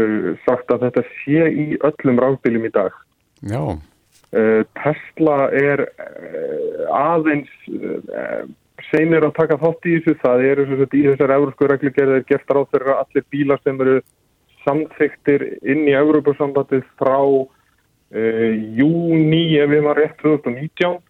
sagt 0.46 0.72
að 0.74 0.88
þetta 0.88 1.04
sé 1.22 1.50
í 1.50 1.68
öllum 1.88 2.20
rafbílum 2.22 2.68
í 2.68 2.74
dag. 2.76 2.96
Já. 3.48 3.64
Uh, 4.30 4.62
Tesla 4.78 5.50
er 5.56 5.86
uh, 5.88 6.84
aðeins 6.94 7.50
uh, 7.74 8.44
seinir 8.92 9.26
að 9.26 9.36
taka 9.40 9.58
þátt 9.62 9.88
í 9.90 9.98
þessu, 9.98 10.18
það 10.22 10.46
eru 10.52 10.66
í 10.86 11.04
þessar 11.08 11.34
európsku 11.36 11.70
reglugerðir 11.70 12.26
gert 12.30 12.54
ráð 12.54 12.68
fyrir 12.74 12.92
að 12.94 13.02
allir 13.04 13.26
bílar 13.34 13.64
sem 13.64 13.82
eru 13.86 13.96
samþyktir 14.66 15.46
inn 15.64 15.88
í 15.88 15.96
Európa-sambandið 15.98 16.86
frá 17.00 17.18
uh, 17.26 18.52
júni 18.78 19.44
ef 19.58 19.72
við 19.72 19.86
varum 19.88 19.98
rétt 19.98 20.22
2019 20.22 21.00
uh, 21.00 21.09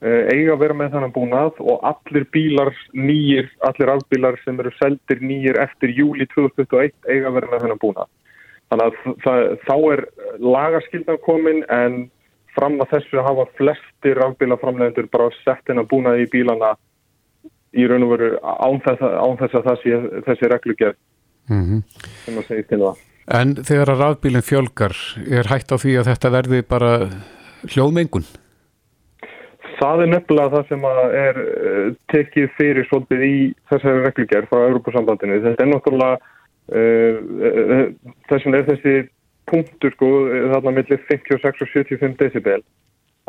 eiga 0.00 0.54
að 0.54 0.62
vera 0.62 0.76
með 0.76 0.94
þannig 0.94 1.12
búnað 1.12 1.58
og 1.60 1.82
allir 1.84 2.24
bílar 2.32 2.70
nýjir, 2.96 3.50
allir 3.68 3.92
afbílar 3.92 4.38
sem 4.44 4.60
eru 4.62 4.72
seldir 4.78 5.20
nýjir 5.20 5.60
eftir 5.60 5.92
júli 5.92 6.26
2021 6.32 6.94
eiga 7.12 7.28
að 7.28 7.36
vera 7.36 7.50
með 7.52 7.66
þannig 7.66 7.82
búnað. 7.82 8.08
Þannig 8.70 8.86
að 8.86 9.20
það, 9.24 9.44
þá 9.66 9.76
er 9.92 10.04
lagarskildan 10.40 11.20
komin 11.26 11.62
en 11.74 12.00
fram 12.54 12.80
að 12.82 12.94
þessu 12.94 13.24
hafa 13.26 13.46
flestir 13.58 14.20
afbílaframlegendur 14.24 15.10
bara 15.12 15.30
sett 15.42 15.70
inn 15.70 15.82
að 15.82 15.90
búnaði 15.92 16.26
í 16.26 16.30
bílana 16.32 16.74
í 17.76 17.86
raun 17.86 18.06
og 18.06 18.14
veru 18.14 18.30
án 18.40 18.80
þess 18.84 19.04
án 19.04 19.38
þess 19.40 19.58
að 19.58 19.68
þessi, 19.68 19.96
þessi 20.26 20.50
reglugjörð 20.50 20.98
mm 21.50 21.64
-hmm. 21.64 21.82
sem 22.24 22.38
að 22.38 22.48
segja 22.48 22.68
til 22.70 22.80
það. 22.84 23.06
En 23.40 23.54
þegar 23.54 23.92
að 23.92 24.00
rafbílinn 24.04 24.46
fjölgar, 24.46 24.96
er 25.30 25.50
hægt 25.50 25.70
á 25.70 25.76
því 25.78 25.92
að 26.00 26.08
þetta 26.10 26.30
verði 26.34 26.62
bara 26.66 26.92
hljóðmengun? 27.68 28.26
Það 29.80 30.02
er 30.04 30.10
nefnilega 30.12 30.52
það 30.54 30.66
sem 30.68 30.82
er 30.88 31.38
eh, 31.44 31.86
tekið 32.12 32.50
fyrir 32.58 32.88
svolítið 32.88 33.24
í 33.24 33.36
þessari 33.70 34.04
reglugjær 34.04 34.48
frá 34.50 34.60
Európa-sambandinu. 34.66 35.40
Þetta 35.46 35.64
er 35.64 35.70
náttúrulega, 35.70 36.34
uh, 36.80 37.86
þessum 38.28 38.56
er 38.58 38.66
þessi 38.68 38.96
punktur 39.50 39.94
sko, 39.96 40.10
þarna 40.52 40.74
millir 40.76 41.00
56 41.08 41.64
og 41.64 41.72
75 41.72 42.18
decibel 42.20 42.60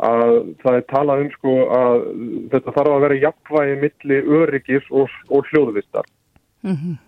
að 0.02 0.34
það 0.62 0.76
er 0.76 0.84
talað 0.90 1.22
um 1.22 1.30
sko 1.36 1.54
að 1.76 2.04
þetta 2.52 2.74
þarf 2.76 2.92
að 2.92 3.02
vera 3.06 3.22
jafnvægi 3.22 3.74
millir 3.82 4.30
öryggis 4.40 4.86
og, 4.90 5.16
og 5.30 5.48
hljóðvistar. 5.50 6.06
Mhm. 6.66 6.92
Mm 6.92 7.00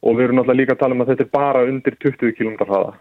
og 0.00 0.16
við 0.16 0.26
erum 0.26 0.40
náttúrulega 0.40 0.60
líka 0.60 0.76
að 0.76 0.82
tala 0.82 0.96
um 0.96 1.04
að 1.04 1.12
þetta 1.12 1.26
er 1.26 1.32
bara 1.34 1.66
undir 1.68 1.96
20 2.00 2.36
km 2.38 2.54
hraða. 2.64 2.94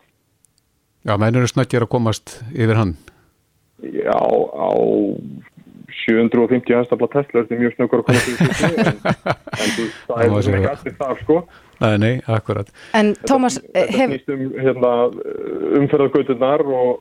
Já, 1.07 1.13
mennur 1.15 1.45
er 1.45 1.51
snöggjar 1.51 1.85
að 1.85 1.93
komast 1.93 2.39
yfir 2.51 2.79
hann? 2.79 2.95
Já, 3.79 4.19
á 4.19 4.71
750 6.09 6.77
hestafla 6.79 7.09
Tesla 7.13 7.41
er 7.41 7.47
þetta 7.47 7.59
mjög 7.63 7.75
snöggur 7.77 8.01
að 8.01 8.07
komast 8.09 8.31
yfir 8.33 8.51
þessu 8.51 8.69
en, 8.79 8.89
en 8.99 9.75
það 10.09 10.23
er 10.25 10.59
ekki 10.59 10.71
allir 10.73 10.97
þar 10.99 11.21
sko. 11.23 11.39
Nei, 11.79 11.93
nei, 12.01 12.13
akkurat. 12.27 12.73
En 12.97 13.13
Tómas. 13.23 13.59
Þetta 13.71 14.09
snýst 14.11 14.33
um 14.33 14.45
hérna, 14.59 14.93
umferðargauturnar 15.79 16.65
og 16.67 16.99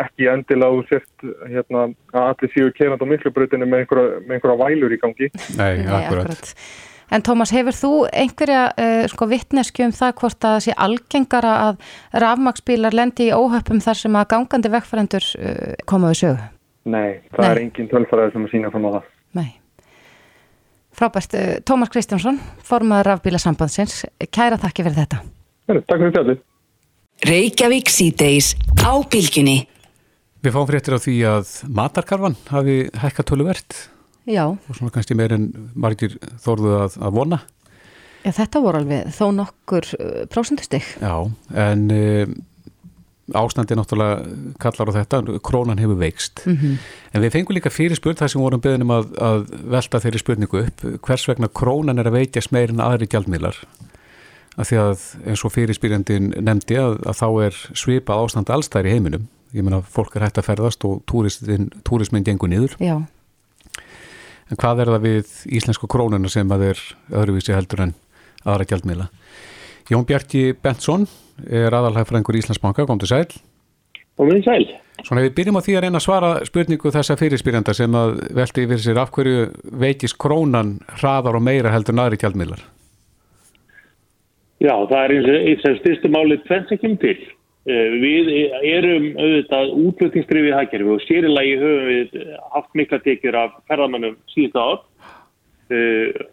ekki 0.00 0.28
endilega 0.30 0.78
þú 0.78 0.82
sért 0.90 1.30
hérna, 1.50 1.86
að 2.14 2.28
allir 2.30 2.52
séu 2.54 2.74
kerand 2.76 3.02
á 3.02 3.06
miklubröðinu 3.10 3.68
með 3.68 3.84
einhverja, 3.84 4.18
með 4.24 4.36
einhverja 4.38 4.60
vælur 4.62 4.94
í 4.94 5.00
gangi. 5.02 5.30
Nei, 5.58 5.72
akkurat. 5.82 5.90
Nei, 5.90 6.04
akkurat. 6.04 6.52
En 7.14 7.22
Tómas, 7.22 7.52
hefur 7.54 7.76
þú 7.76 7.92
einhverja 8.10 8.62
uh, 8.72 9.04
sko 9.10 9.28
vittnesku 9.30 9.84
um 9.86 9.94
það 9.94 10.16
hvort 10.22 10.40
að 10.40 10.56
það 10.56 10.64
sé 10.64 10.76
algengara 10.86 11.54
að 11.68 11.92
rafmagsbílar 12.24 12.96
lendi 12.98 13.28
í 13.28 13.36
óhöppum 13.36 13.82
þar 13.84 14.00
sem 14.00 14.18
að 14.18 14.28
gangandi 14.34 14.72
vekkfærendur 14.74 15.32
uh, 15.38 15.74
koma 15.86 16.10
við 16.10 16.22
sögu? 16.24 16.52
Nei, 16.86 17.20
það 17.34 17.42
Nei. 17.42 17.50
er 17.50 17.62
engin 17.64 17.88
tölfræði 17.90 18.34
sem 18.34 18.44
að 18.46 18.52
sína 18.52 18.72
fram 18.74 18.86
á 18.86 18.90
það. 18.96 19.08
Nei. 19.38 19.48
Frábært, 20.96 21.34
uh, 21.36 21.56
Tómas 21.66 21.90
Kristjánsson, 21.92 22.38
formadur 22.64 23.10
rafbílasambandsins, 23.10 24.04
kæra 24.32 24.58
þakki 24.62 24.86
fyrir 24.86 25.00
þetta. 25.02 25.22
Heri, 25.66 25.82
takk 25.82 26.04
fyrir 26.04 26.14
þetta. 26.14 26.36
Reykjavík 27.26 27.90
síðdeis 27.90 28.54
á 28.86 28.92
bylginni. 29.10 29.58
Við 30.44 30.54
fáum 30.54 30.68
fréttir 30.68 30.94
á 30.94 31.00
því 31.02 31.16
að 31.26 31.52
matarkarfan 31.74 32.38
hafi 32.52 32.78
hækka 33.02 33.24
töluvert. 33.26 33.78
Já. 34.30 34.44
Og 34.46 34.74
svona 34.78 34.92
kannski 34.94 35.16
meir 35.18 35.34
en 35.34 35.48
margir 35.74 36.16
þorðu 36.42 36.74
að, 36.84 36.98
að 37.02 37.14
vona. 37.18 37.40
Já, 38.26 38.30
þetta 38.42 38.62
voru 38.62 38.80
alveg 38.82 39.10
þó 39.14 39.24
nokkur 39.34 39.88
uh, 39.96 40.22
prósendustig. 40.30 40.86
Já, 41.02 41.14
en 41.66 41.84
uh, 41.94 42.36
ástandi 43.34 43.74
náttúrulega 43.74 44.22
kallar 44.62 44.90
á 44.94 44.96
þetta, 45.00 45.20
krónan 45.42 45.80
hefur 45.82 45.98
veikst. 45.98 46.44
Mm 46.46 46.56
-hmm. 46.56 46.76
En 47.12 47.22
við 47.22 47.32
fengum 47.32 47.54
líka 47.54 47.70
fyrir 47.70 47.96
spurn 47.96 48.16
þar 48.16 48.28
sem 48.28 48.40
vorum 48.40 48.60
beðnum 48.60 48.90
að, 48.90 49.06
að 49.18 49.46
velta 49.70 50.00
þeirri 50.00 50.18
spurningu 50.18 50.62
upp, 50.62 50.84
hvers 51.02 51.28
vegna 51.28 51.48
krónan 51.48 51.98
er 51.98 52.06
að 52.06 52.18
veikjast 52.20 52.52
meir 52.52 52.70
en 52.70 52.80
aðri 52.80 53.06
gjaldmiðlar. 53.06 53.56
Af 54.56 54.70
því 54.70 54.76
að 54.76 55.00
eins 55.26 55.44
og 55.44 55.52
fyrirspyrjandin 55.52 56.34
nefndi 56.40 56.78
að, 56.78 57.00
að 57.06 57.16
þá 57.18 57.28
er 57.44 57.54
svipað 57.74 58.22
ástand 58.22 58.50
allstæðir 58.50 58.86
í 58.86 58.94
heiminum. 58.94 59.28
Ég 59.52 59.62
menna, 59.64 59.82
fólk 59.82 60.16
er 60.16 60.22
hægt 60.22 60.38
að 60.38 60.48
ferðast 60.48 60.84
og 60.84 61.02
túrismin 61.06 62.24
gengur 62.24 62.48
niður. 62.48 62.76
Já. 62.78 63.02
En 64.50 64.56
hvað 64.56 64.80
er 64.80 64.86
það 64.94 65.02
við 65.02 65.30
íslensku 65.58 65.88
krónuna 65.90 66.28
sem 66.28 66.50
að 66.54 66.62
er 66.70 66.82
öðruvísi 67.10 67.54
heldur 67.54 67.80
en 67.80 67.94
aðra 68.46 68.64
gjaldmiðla? 68.64 69.08
Jón 69.90 70.06
Bjarki 70.06 70.52
Bentsson 70.62 71.06
er 71.44 71.74
aðalhæfrangur 71.76 72.36
í 72.36 72.42
Íslandsbanka, 72.42 72.86
kom 72.88 73.00
til 73.02 73.10
sæl. 73.10 73.26
Kom 74.16 74.32
til 74.32 74.42
sæl. 74.46 74.66
Svona 75.04 75.26
við 75.26 75.34
byrjum 75.36 75.58
á 75.60 75.64
því 75.66 75.74
að 75.76 75.82
reyna 75.84 76.00
að 76.00 76.06
svara 76.06 76.30
spurningu 76.48 76.92
þessa 76.94 77.18
fyrirspyrjanda 77.20 77.74
sem 77.76 77.96
að 77.98 78.14
velti 78.38 78.64
yfir 78.64 78.80
sér 78.80 79.00
af 79.02 79.12
hverju 79.12 79.50
veikist 79.82 80.16
krónan 80.18 80.78
hraðar 80.96 81.36
og 81.36 81.44
meira 81.44 81.72
heldur 81.74 81.94
en 81.94 82.04
aðri 82.06 82.20
gjaldmiðlar? 82.22 82.62
Já, 84.64 84.72
það 84.88 85.00
er 85.02 85.14
eins 85.14 85.28
og 85.28 85.48
eins 85.50 85.66
og 85.68 85.80
styrstum 85.82 86.16
álið 86.16 86.46
tvennsakjum 86.46 86.96
til. 87.02 87.18
Eh, 87.66 87.96
við 88.00 88.30
erum 88.70 89.06
auðvitað 89.18 89.72
útlökningsdrifið 89.82 90.56
hækjari 90.56 90.88
og 90.94 91.04
sérilagi 91.04 91.56
höfum 91.60 91.88
við 91.90 92.16
haft 92.54 92.78
mikla 92.78 93.00
tekjur 93.04 93.38
af 93.42 93.56
ferðamannum 93.68 94.16
síðan 94.32 94.62
ár. 94.62 94.80
Eh, 95.74 96.24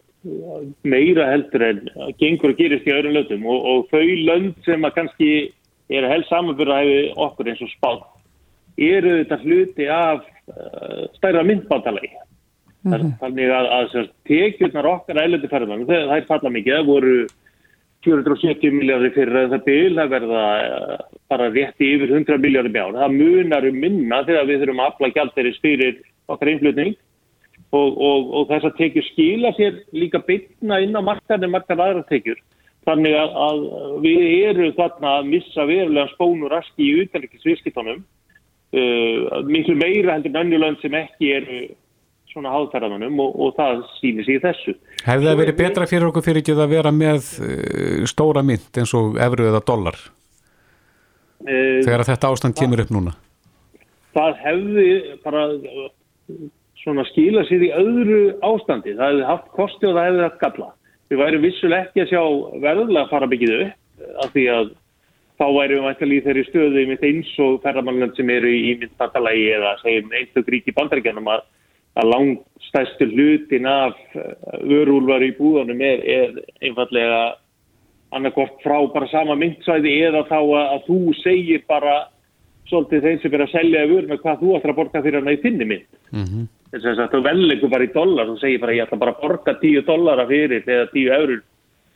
meira 0.87 1.27
heldur 1.33 1.65
en 1.67 1.79
gengur 2.19 2.53
að 2.53 2.59
gerist 2.61 2.87
í 2.87 2.95
öðrum 2.95 3.17
löndum 3.17 3.45
og, 3.51 3.65
og 3.67 3.87
þau 3.91 4.07
lönd 4.29 4.55
sem 4.65 4.85
að 4.87 4.95
kannski 4.97 5.29
er 5.91 6.07
helst 6.07 6.31
samanbyrðaði 6.31 6.99
okkur 7.25 7.49
eins 7.51 7.63
og 7.63 7.71
spátt 7.73 8.09
eru 8.79 9.17
þetta 9.19 9.39
hluti 9.43 9.87
af 9.91 10.23
uh, 10.23 11.03
stærra 11.17 11.43
myndbátalegi. 11.45 12.15
Mm 12.83 12.93
-hmm. 12.93 13.11
Þannig 13.19 13.51
að, 13.51 13.67
að 13.77 14.09
tekjurnar 14.27 14.89
okkar 14.89 15.21
ælundi 15.23 15.47
ferðan, 15.47 15.85
það 15.87 16.17
er 16.17 16.25
falla 16.27 16.49
mikið, 16.49 16.73
það 16.73 16.85
voru 16.85 17.27
470 18.03 18.71
miljardir 18.71 19.13
fyrir 19.15 19.49
það 19.51 19.63
bíl, 19.63 19.93
það 19.95 20.09
verða 20.09 20.45
uh, 20.63 20.97
bara 21.29 21.51
rétti 21.51 21.93
yfir 21.95 22.11
100 22.11 22.41
miljardir 22.41 22.73
bjár. 22.73 22.97
Það 22.97 23.15
munar 23.19 23.67
um 23.69 23.79
minna 23.79 24.23
þegar 24.23 24.49
við 24.49 24.59
þurfum 24.63 24.83
að 24.83 24.89
afla 24.91 25.13
gælteris 25.19 25.61
fyrir 25.61 26.01
okkar 26.27 26.49
einflutning 26.49 26.95
og, 27.73 27.93
og, 27.97 28.33
og 28.37 28.49
þess 28.51 28.69
að 28.69 28.79
tekjur 28.79 29.05
skila 29.09 29.53
sér 29.57 29.79
líka 29.95 30.21
byggna 30.27 30.79
inn 30.85 30.97
á 30.97 31.01
markaðin 31.01 31.53
markaðin 31.53 31.85
aðra 31.87 32.03
tekjur. 32.09 32.41
Þannig 32.83 33.15
að, 33.15 33.37
að 33.45 33.61
við 34.03 34.25
erum 34.49 34.73
þarna 34.77 35.13
að 35.19 35.29
missa 35.31 35.65
verulega 35.69 36.11
spónu 36.11 36.49
raski 36.51 36.89
í 36.89 37.05
utanrikkisviðskiptunum 37.05 38.01
uh, 38.03 39.39
miklu 39.47 39.77
meira 39.79 40.17
heldur 40.17 40.35
nönnulönd 40.35 40.83
sem 40.83 40.97
ekki 40.99 41.31
eru 41.37 41.61
svona 42.33 42.51
háðferðanum 42.53 43.19
og, 43.21 43.35
og 43.45 43.53
það 43.57 43.83
sýnir 43.99 44.27
sér 44.27 44.41
þessu. 44.43 44.73
Hefði 45.05 45.29
það 45.29 45.39
verið 45.43 45.59
betra 45.61 45.87
fyrir 45.89 46.09
okkur 46.09 46.25
fyrir 46.25 46.41
ekki 46.41 46.57
að 46.57 46.73
vera 46.75 46.93
með 46.95 47.29
uh, 47.45 48.03
stóra 48.09 48.43
mynd 48.45 48.81
eins 48.81 48.93
og 48.97 49.19
efru 49.21 49.47
eða 49.49 49.63
dollar 49.65 49.99
uh, 51.47 51.79
þegar 51.85 52.05
þetta 52.09 52.33
ástand 52.33 52.57
kemur 52.59 52.83
upp 52.83 52.93
núna? 52.93 53.15
Það 54.13 54.35
hefði 54.43 54.89
bara 55.23 55.47
svona 56.83 57.05
skila 57.11 57.43
sér 57.47 57.65
í 57.67 57.73
öðru 57.75 58.21
ástandi. 58.43 58.95
Það 58.97 59.11
hefði 59.11 59.27
haft 59.29 59.51
kosti 59.57 59.89
og 59.89 59.97
það 59.97 60.07
hefði 60.09 60.25
haft 60.27 60.39
galla. 60.43 60.69
Við 61.11 61.21
værum 61.21 61.43
vissuleg 61.43 61.87
ekki 61.87 62.03
að 62.03 62.11
sjá 62.11 62.23
verðulega 62.63 63.11
fara 63.11 63.29
byggið 63.31 63.55
upp 63.59 64.07
af 64.23 64.33
því 64.33 64.45
að 64.51 64.71
þá 65.39 65.45
væri 65.57 65.77
við 65.77 65.85
mættilega 65.87 66.19
í 66.19 66.23
þeirri 66.27 66.45
stöðu 66.47 66.81
í 66.81 66.87
mitt 66.89 67.05
eins 67.07 67.33
og 67.43 67.59
ferðarmannland 67.63 68.17
sem 68.17 68.31
eru 68.33 68.51
í 68.53 68.73
myndbatalagi 68.81 69.45
eða 69.57 69.75
segjum 69.81 70.13
einstaklega 70.13 70.55
ríki 70.55 70.75
bandaríkjanum 70.77 71.29
að, 71.33 71.45
að 71.99 72.09
langstæstu 72.13 73.07
hlutin 73.11 73.69
af 73.69 73.97
eh, 74.17 74.33
vörúlvar 74.69 75.25
í 75.25 75.33
búðunum 75.37 75.81
er, 75.83 76.03
er 76.03 76.41
einfallega 76.61 77.21
annarkort 78.13 78.59
frá 78.61 78.77
bara 78.93 79.09
sama 79.11 79.37
myndsvæði 79.39 79.93
eða 80.09 80.25
þá 80.29 80.39
að, 80.39 80.65
að 80.75 80.83
þú 80.89 80.99
segir 81.23 81.63
bara 81.69 81.95
svolítið 82.69 83.07
þeim 83.07 83.21
sem 83.21 83.37
er 83.37 83.45
að 83.45 83.53
selja 83.53 83.87
vörur 83.89 84.11
með 84.11 84.21
hvað 84.23 84.43
þú 84.43 84.57
ætlar 84.57 84.73
að 84.73 84.79
borga 84.81 85.01
fyrir 85.05 85.19
hana 85.19 85.33
í 85.33 85.41
þinni 85.41 85.69
mynd. 85.69 85.89
Mm 86.13 86.27
-hmm. 86.27 86.45
Þess 86.73 86.99
að 87.03 87.11
þú 87.13 87.19
vellegur 87.27 87.69
bara 87.69 87.85
í 87.85 87.91
dólar, 87.93 88.29
þú 88.31 88.35
segir 88.41 88.61
bara 88.63 88.73
ég 88.73 88.87
ætla 88.87 89.01
bara 89.01 89.13
að 89.13 89.19
borga 89.21 89.53
10 89.61 89.83
dólara 89.85 90.23
fyrir 90.29 90.63
eða 90.65 90.87
10 90.93 91.17
eurur 91.19 91.41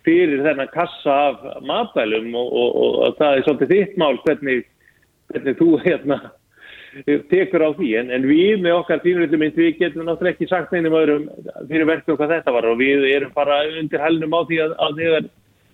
fyrir 0.08 0.44
þennan 0.46 0.70
kassa 0.72 1.16
af 1.30 1.46
matælum 1.66 2.28
og, 2.38 2.52
og, 2.52 2.76
og, 2.84 2.98
og 3.08 3.16
það 3.18 3.38
er 3.38 3.48
svolítið 3.48 3.72
þitt 3.74 3.96
mál 4.00 4.20
hvernig, 4.24 4.68
hvernig 5.34 5.58
þú 5.60 5.70
hérna 5.84 6.20
tekur 7.32 7.66
á 7.66 7.70
því. 7.78 7.90
En, 8.02 8.14
en 8.16 8.28
við 8.30 8.62
með 8.64 8.78
okkar 8.78 9.02
tímurillum 9.04 9.44
við 9.58 9.82
getum 9.82 10.06
náttúrulega 10.08 10.38
ekki 10.38 10.50
sagt 10.52 10.74
einum 10.74 10.96
öðrum 10.98 11.26
fyrir 11.68 11.90
verkum 11.90 12.20
hvað 12.20 12.38
þetta 12.38 12.54
var 12.56 12.70
og 12.70 12.80
við 12.80 13.08
erum 13.10 13.34
bara 13.36 13.64
undir 13.82 14.04
helnum 14.04 14.38
á 14.38 14.42
því 14.48 14.62
að, 14.64 14.78
að 14.86 15.02
þegar 15.02 15.28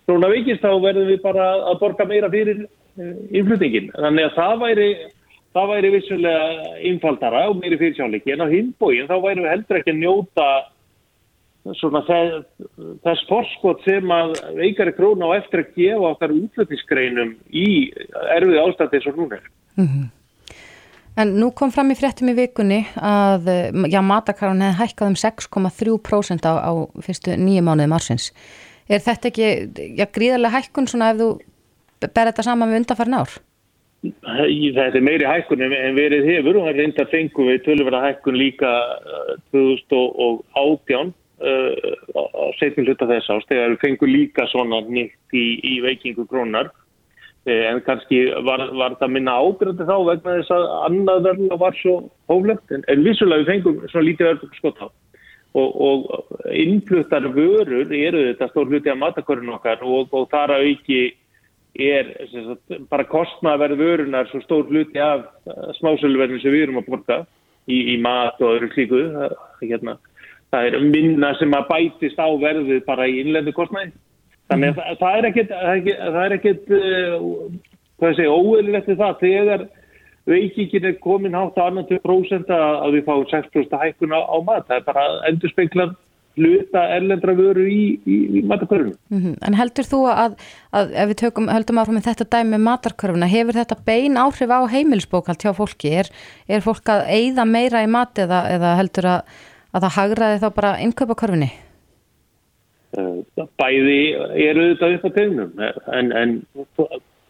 svona 0.08 0.32
vikist 0.34 0.64
þá 0.64 0.72
verðum 0.84 1.12
við 1.12 1.22
bara 1.24 1.50
að 1.72 1.80
borga 1.84 2.08
meira 2.08 2.32
fyrir 2.32 2.64
uh, 2.64 3.14
innflutningin 3.32 3.92
þannig 3.96 4.30
að 4.30 4.40
það 4.40 4.56
væri 4.64 4.88
það 5.54 5.72
væri 5.74 5.92
vissulega 5.94 6.46
einfaldara 6.90 7.48
og 7.50 7.60
meiri 7.62 7.80
fyrir 7.82 7.98
sjálfleiki 7.98 8.34
en 8.34 8.46
á 8.46 8.48
hinbóin 8.50 9.10
þá 9.10 9.18
væri 9.22 9.44
við 9.44 9.52
heldur 9.54 9.80
ekki 9.80 9.94
að 9.94 10.02
njóta 10.02 10.48
svona 11.80 12.02
þess 13.06 13.24
forskot 13.30 13.86
sem 13.86 14.12
að 14.12 14.34
veikari 14.58 14.96
krónu 14.98 15.30
á 15.32 15.38
eftir 15.38 15.64
að 15.64 15.78
gefa 15.78 16.10
okkar 16.12 16.34
útlöfnisgreinum 16.36 17.38
í 17.48 17.68
erfið 18.36 18.60
ástandi 18.66 19.00
eins 19.00 19.08
og 19.08 19.22
núna. 19.22 19.40
Mm 19.78 19.88
-hmm. 19.88 20.10
En 21.16 21.36
nú 21.38 21.52
kom 21.54 21.72
fram 21.72 21.92
í 21.92 21.96
fréttum 21.96 22.30
í 22.30 22.34
vikunni 22.34 22.86
að 22.98 23.46
já, 23.94 24.02
matakarun 24.02 24.62
hefði 24.62 24.80
hækkað 24.82 25.08
um 25.08 25.16
6,3% 25.16 26.46
á, 26.50 26.54
á 26.58 26.72
fyrstu 27.06 27.38
nýju 27.38 27.62
mánuði 27.62 27.88
marsins. 27.88 28.34
Er 28.90 29.00
þetta 29.00 29.28
ekki 29.30 29.48
já, 30.00 30.06
gríðarlega 30.10 30.56
hækkun 30.58 30.88
svona 30.88 31.12
ef 31.14 31.18
þú 31.18 31.40
ber 32.02 32.28
þetta 32.32 32.44
saman 32.44 32.70
með 32.70 32.80
undanfærin 32.82 33.20
ár? 33.22 33.30
Þetta 34.04 34.98
er 35.00 35.04
meiri 35.06 35.28
hækkun 35.28 35.62
en 35.64 35.96
verið 35.96 36.26
hefur 36.28 36.58
og 36.60 36.66
það 36.66 36.72
er 36.74 36.80
reyndar 36.82 37.12
fengum 37.12 37.48
við 37.48 37.62
tölurverða 37.64 38.02
hækkun 38.10 38.36
líka 38.36 38.72
2018 39.56 41.14
á 41.44 42.44
setjum 42.60 42.88
hluta 42.88 43.08
þess 43.08 43.32
ást 43.32 43.52
þegar 43.52 43.74
við 43.74 43.84
fengum 43.84 44.12
líka 44.12 44.48
svona 44.52 44.82
nýtt 44.88 45.36
í, 45.36 45.46
í 45.64 45.80
veikingu 45.84 46.26
krónar 46.28 46.70
eh, 47.48 47.64
en 47.72 47.82
kannski 47.84 48.26
var, 48.48 48.66
var 48.76 48.96
það 49.00 49.16
minna 49.16 49.38
ábyrgandi 49.40 49.88
þá 49.88 49.96
vegna 50.10 50.36
þess 50.40 50.54
að 50.56 50.68
annað 50.90 51.24
verðla 51.30 51.60
var 51.64 51.80
svo 51.80 51.96
hóflegt 52.32 52.76
en, 52.76 52.86
en 52.88 53.08
vissulega 53.08 53.44
við 53.44 53.52
fengum 53.54 53.82
svona 53.88 54.08
lítið 54.10 54.32
verður 54.32 54.60
skott 54.60 54.84
á. 54.84 54.88
Og, 55.54 55.74
og 55.86 56.48
innfluttar 56.50 57.28
vörur 57.30 57.92
eru 57.94 58.24
þetta 58.32 58.48
stór 58.50 58.72
hluti 58.72 58.90
af 58.90 58.98
matakörun 58.98 59.54
okkar 59.54 59.84
og, 59.86 60.10
og 60.10 60.32
þar 60.32 60.56
að 60.56 60.72
auki 60.72 61.02
er 61.74 62.10
sagt, 62.30 62.76
bara 62.90 63.08
kostnaverð 63.10 63.80
vörunar 63.80 64.28
svo 64.30 64.42
stór 64.44 64.68
hluti 64.70 65.02
af 65.02 65.26
smásöluverðin 65.80 66.42
sem 66.44 66.54
við 66.54 66.68
erum 66.68 66.82
að 66.84 66.90
borga 66.92 67.20
í, 67.66 67.96
í 67.96 68.00
mat 68.02 68.42
og 68.42 68.58
öðru 68.58 68.70
klíku 68.76 69.06
hérna 69.64 69.98
það 70.54 70.70
er 70.70 70.84
minna 70.86 71.34
sem 71.40 71.54
að 71.58 71.70
bætist 71.72 72.20
á 72.22 72.28
verðið 72.30 72.84
bara 72.86 73.08
í 73.10 73.20
innlendu 73.24 73.54
kostnæði. 73.58 73.94
Þannig 74.52 74.74
að 74.74 74.82
mm. 74.82 75.00
það 75.00 75.18
er 75.18 75.28
ekkert, 75.30 75.54
það 75.54 76.20
er 76.24 76.36
ekkert, 76.38 76.66
uh, 76.78 77.22
til 78.86 78.98
það 79.00 79.22
þegar 79.24 79.66
veikingin 80.30 80.88
er 80.88 80.98
komin 81.04 81.36
hátt 81.36 81.58
að 81.58 81.70
annan 81.72 81.88
2% 81.90 82.54
að 82.56 82.98
við 82.98 83.06
fáum 83.08 83.26
6% 83.32 83.80
hækkun 83.82 84.16
á, 84.16 84.22
á 84.24 84.38
mat. 84.46 84.68
Það 84.70 84.78
er 84.78 84.86
bara 84.88 85.06
endur 85.30 85.52
speiklar 85.52 85.96
hluta 86.40 86.84
erlendra 86.96 87.36
vöru 87.38 87.68
í, 87.70 87.84
í, 88.10 88.18
í 88.40 88.44
matarkörfuna. 88.50 88.98
Mm 89.14 89.22
-hmm. 89.22 89.38
En 89.48 89.58
heldur 89.60 89.86
þú 89.86 90.02
að, 90.10 90.36
að 90.74 90.94
ef 91.04 91.10
við 91.12 91.18
tökum, 91.22 91.50
heldum 91.54 91.80
áfram 91.82 92.00
með 92.00 92.10
þetta 92.10 92.30
dæmi 92.38 92.56
með 92.56 92.68
matarkörfuna, 92.68 93.30
hefur 93.30 93.60
þetta 93.60 93.78
bein 93.86 94.18
áhrif 94.18 94.50
á 94.50 94.60
heimilsbókald 94.74 95.46
hjá 95.46 95.54
fólki? 95.54 95.94
Er, 96.04 96.12
er 96.48 96.62
fólk 96.62 96.90
að 96.90 97.08
eigða 97.08 97.46
meira 97.46 97.84
í 97.84 97.90
mat 97.90 98.18
eða, 98.18 98.48
eða 98.58 98.78
heldur 98.82 99.12
að 99.18 99.34
að 99.74 99.86
það 99.86 99.96
hagraði 99.98 100.42
þá 100.42 100.50
bara 100.56 100.74
innkaupakorfinni? 100.86 101.50
Eh, 102.94 103.46
bæði 103.58 104.02
eru 104.46 104.68
þetta 104.74 104.92
upp 104.98 105.08
á 105.10 105.12
tegnum 105.16 105.64
en, 105.98 106.12
en 106.14 106.36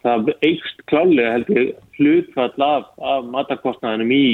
það 0.04 0.34
eikst 0.44 0.84
klálega 0.92 1.38
heldur 1.38 1.70
hlutfall 1.96 2.66
af, 2.66 2.90
af 3.00 3.30
matakostnaðinum 3.32 4.12
í, 4.12 4.26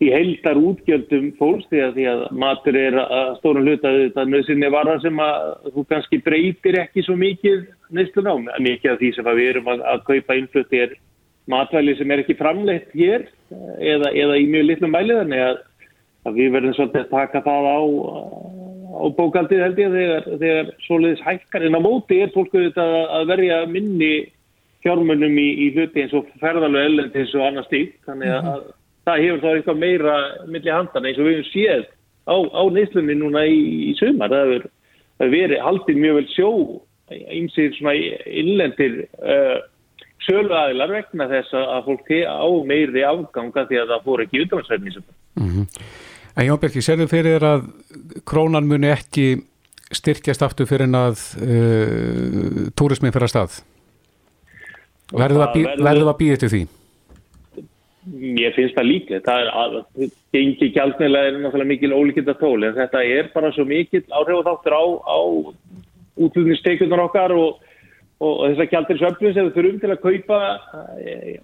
í 0.00 0.08
heldar 0.08 0.56
útgjöldum 0.56 1.28
fólks 1.36 1.66
því 1.68 1.80
að, 1.84 1.90
því 1.98 2.04
að 2.08 2.22
matur 2.40 2.76
er 2.80 2.96
að 3.02 3.32
stóra 3.40 3.64
hluta 3.64 3.92
þetta 3.98 4.24
nöðsynni 4.30 4.70
vara 4.72 4.96
sem 5.02 5.20
að 5.20 5.50
þú 5.74 5.84
kannski 5.90 6.20
breytir 6.24 6.78
ekki 6.80 7.04
svo 7.04 7.16
mikið 7.20 7.66
neistun 7.92 8.30
á. 8.32 8.34
Mikið 8.64 8.94
af 8.94 9.00
því 9.02 9.10
sem 9.16 9.30
við 9.30 9.50
erum 9.52 9.68
að, 9.74 9.84
að 9.92 10.06
kaupa 10.08 10.38
innflutti 10.40 10.82
er 10.86 10.96
matvæli 11.50 11.96
sem 11.98 12.14
er 12.14 12.24
ekki 12.24 12.38
framleitt 12.38 12.88
hér 12.96 13.28
eða, 13.50 14.12
eða 14.14 14.40
í 14.40 14.48
mjög 14.48 14.66
litlum 14.70 14.96
mæliðan 14.96 15.36
eða 15.36 15.52
að 16.28 16.36
við 16.36 16.50
verðum 16.56 16.76
svolítið 16.76 17.04
að 17.04 17.14
taka 17.14 17.44
það 17.44 17.68
á, 17.68 17.80
á 19.00 19.04
bókaldið 19.16 19.62
held 19.64 19.80
ég 19.80 19.94
þegar, 19.94 20.26
þegar 20.42 20.74
soliðis 20.86 21.24
hækkar 21.24 21.64
en 21.66 21.76
á 21.76 21.80
móti 21.80 22.20
er 22.24 22.34
fólk 22.34 22.52
auðvitað 22.56 22.98
að 23.04 23.30
verja 23.32 23.62
minni 23.68 24.12
fjármönnum 24.84 25.40
í, 25.40 25.48
í 25.64 25.70
hluti 25.76 26.04
eins 26.04 26.12
og 26.16 26.28
ferðalög 26.40 26.88
ellend 26.88 27.16
eins 27.16 27.32
og 27.36 27.46
annars 27.46 27.68
stík 27.68 27.96
þannig 28.08 28.36
að 28.36 28.68
það 29.08 29.24
hefur 29.24 29.42
þá 29.42 29.48
eitthvað 29.54 29.80
meira 29.80 30.18
milli 30.46 30.74
handan 30.74 31.08
eins 31.08 31.18
og 31.18 31.28
við 31.28 31.36
hefum 31.38 31.50
séð 31.54 31.84
á, 32.30 32.36
á 32.36 32.62
neyslunni 32.74 33.16
núna 33.18 33.44
í, 33.48 33.58
í 33.90 33.96
sumar 33.98 34.32
það 34.32 34.54
hefur 34.54 34.68
verið 35.34 35.64
haldið 35.64 36.00
mjög 36.04 36.18
vel 36.18 36.28
sjó 36.34 36.50
einsið 37.10 37.76
svona 37.76 37.94
innlendir 38.40 39.00
uh, 39.18 39.58
sölu 40.24 40.54
aðilar 40.54 40.94
vegna 40.94 41.26
þess 41.30 41.56
að 41.56 41.88
fólk 41.88 42.12
á 42.28 42.48
meiri 42.68 43.04
afganga 43.08 43.66
því 43.68 43.80
að 43.82 43.92
það 43.94 44.06
fór 44.06 44.24
ekki 44.24 44.44
utavarsverðin 44.46 44.92
í 44.92 44.96
sumar 44.96 45.16
mm 45.40 45.50
-hmm. 45.50 45.82
En 46.38 46.46
Jón 46.46 46.60
Berki, 46.62 46.80
serðu 46.80 47.08
fyrir 47.10 47.42
að 47.42 47.64
krónan 48.24 48.68
muni 48.70 48.86
ekki 48.86 49.42
styrkjast 49.90 50.42
aftur 50.46 50.68
fyrir 50.70 50.86
en 50.86 50.94
að 50.94 51.24
uh, 51.42 52.70
túrismin 52.78 53.12
fyrir 53.12 53.26
að 53.26 53.32
stað? 53.34 53.56
Verðu 55.10 56.06
að 56.06 56.16
býða 56.20 56.36
til 56.38 56.52
því? 56.52 56.62
Ég 58.40 58.54
finnst 58.56 58.76
það 58.78 58.88
líka. 58.88 59.20
Það 59.26 59.48
að, 59.62 59.74
gengi 60.32 60.70
kjálfnilega 60.74 61.30
er 61.30 61.40
náttúrulega 61.40 61.72
mikil 61.74 61.96
ólíkind 61.96 62.30
að 62.32 62.38
tóli 62.40 62.68
en 62.70 62.78
þetta 62.78 63.02
er 63.04 63.32
bara 63.34 63.50
svo 63.52 63.66
mikil 63.68 64.04
áhrif 64.08 64.40
og 64.40 64.46
þáttur 64.48 64.76
á, 64.76 64.84
á 65.04 65.18
útlunningsteikunar 66.20 67.04
okkar 67.08 67.36
og 67.36 67.66
og 68.20 68.40
þess 68.42 68.60
að 68.60 68.70
kjaldir 68.74 68.98
söflun 69.00 69.32
sem 69.32 69.46
við 69.46 69.54
þurfum 69.54 69.76
til 69.80 69.90
að 69.94 70.02
kaupa 70.02 70.38
eh, 71.00 71.38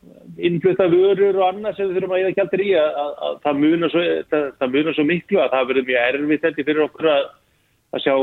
innflutta 0.44 0.88
vörur 0.92 1.38
og 1.40 1.46
annað 1.46 1.78
sem 1.78 1.88
við 1.88 1.96
þurfum 1.96 2.12
að 2.12 2.24
eða 2.24 2.34
kjaldir 2.36 2.62
í 2.66 2.68
að, 2.76 2.98
að, 3.00 3.14
að 3.28 3.38
það 3.46 3.62
munar 3.62 3.94
svo, 3.94 4.92
svo 4.98 5.06
miklu 5.08 5.40
að 5.40 5.54
það 5.54 5.70
verður 5.70 5.86
mjög 5.88 6.08
erfitt 6.10 6.44
þetta 6.44 6.66
fyrir 6.68 6.84
okkur 6.84 7.08
að, 7.14 7.30
að 7.94 8.02
sjá 8.02 8.14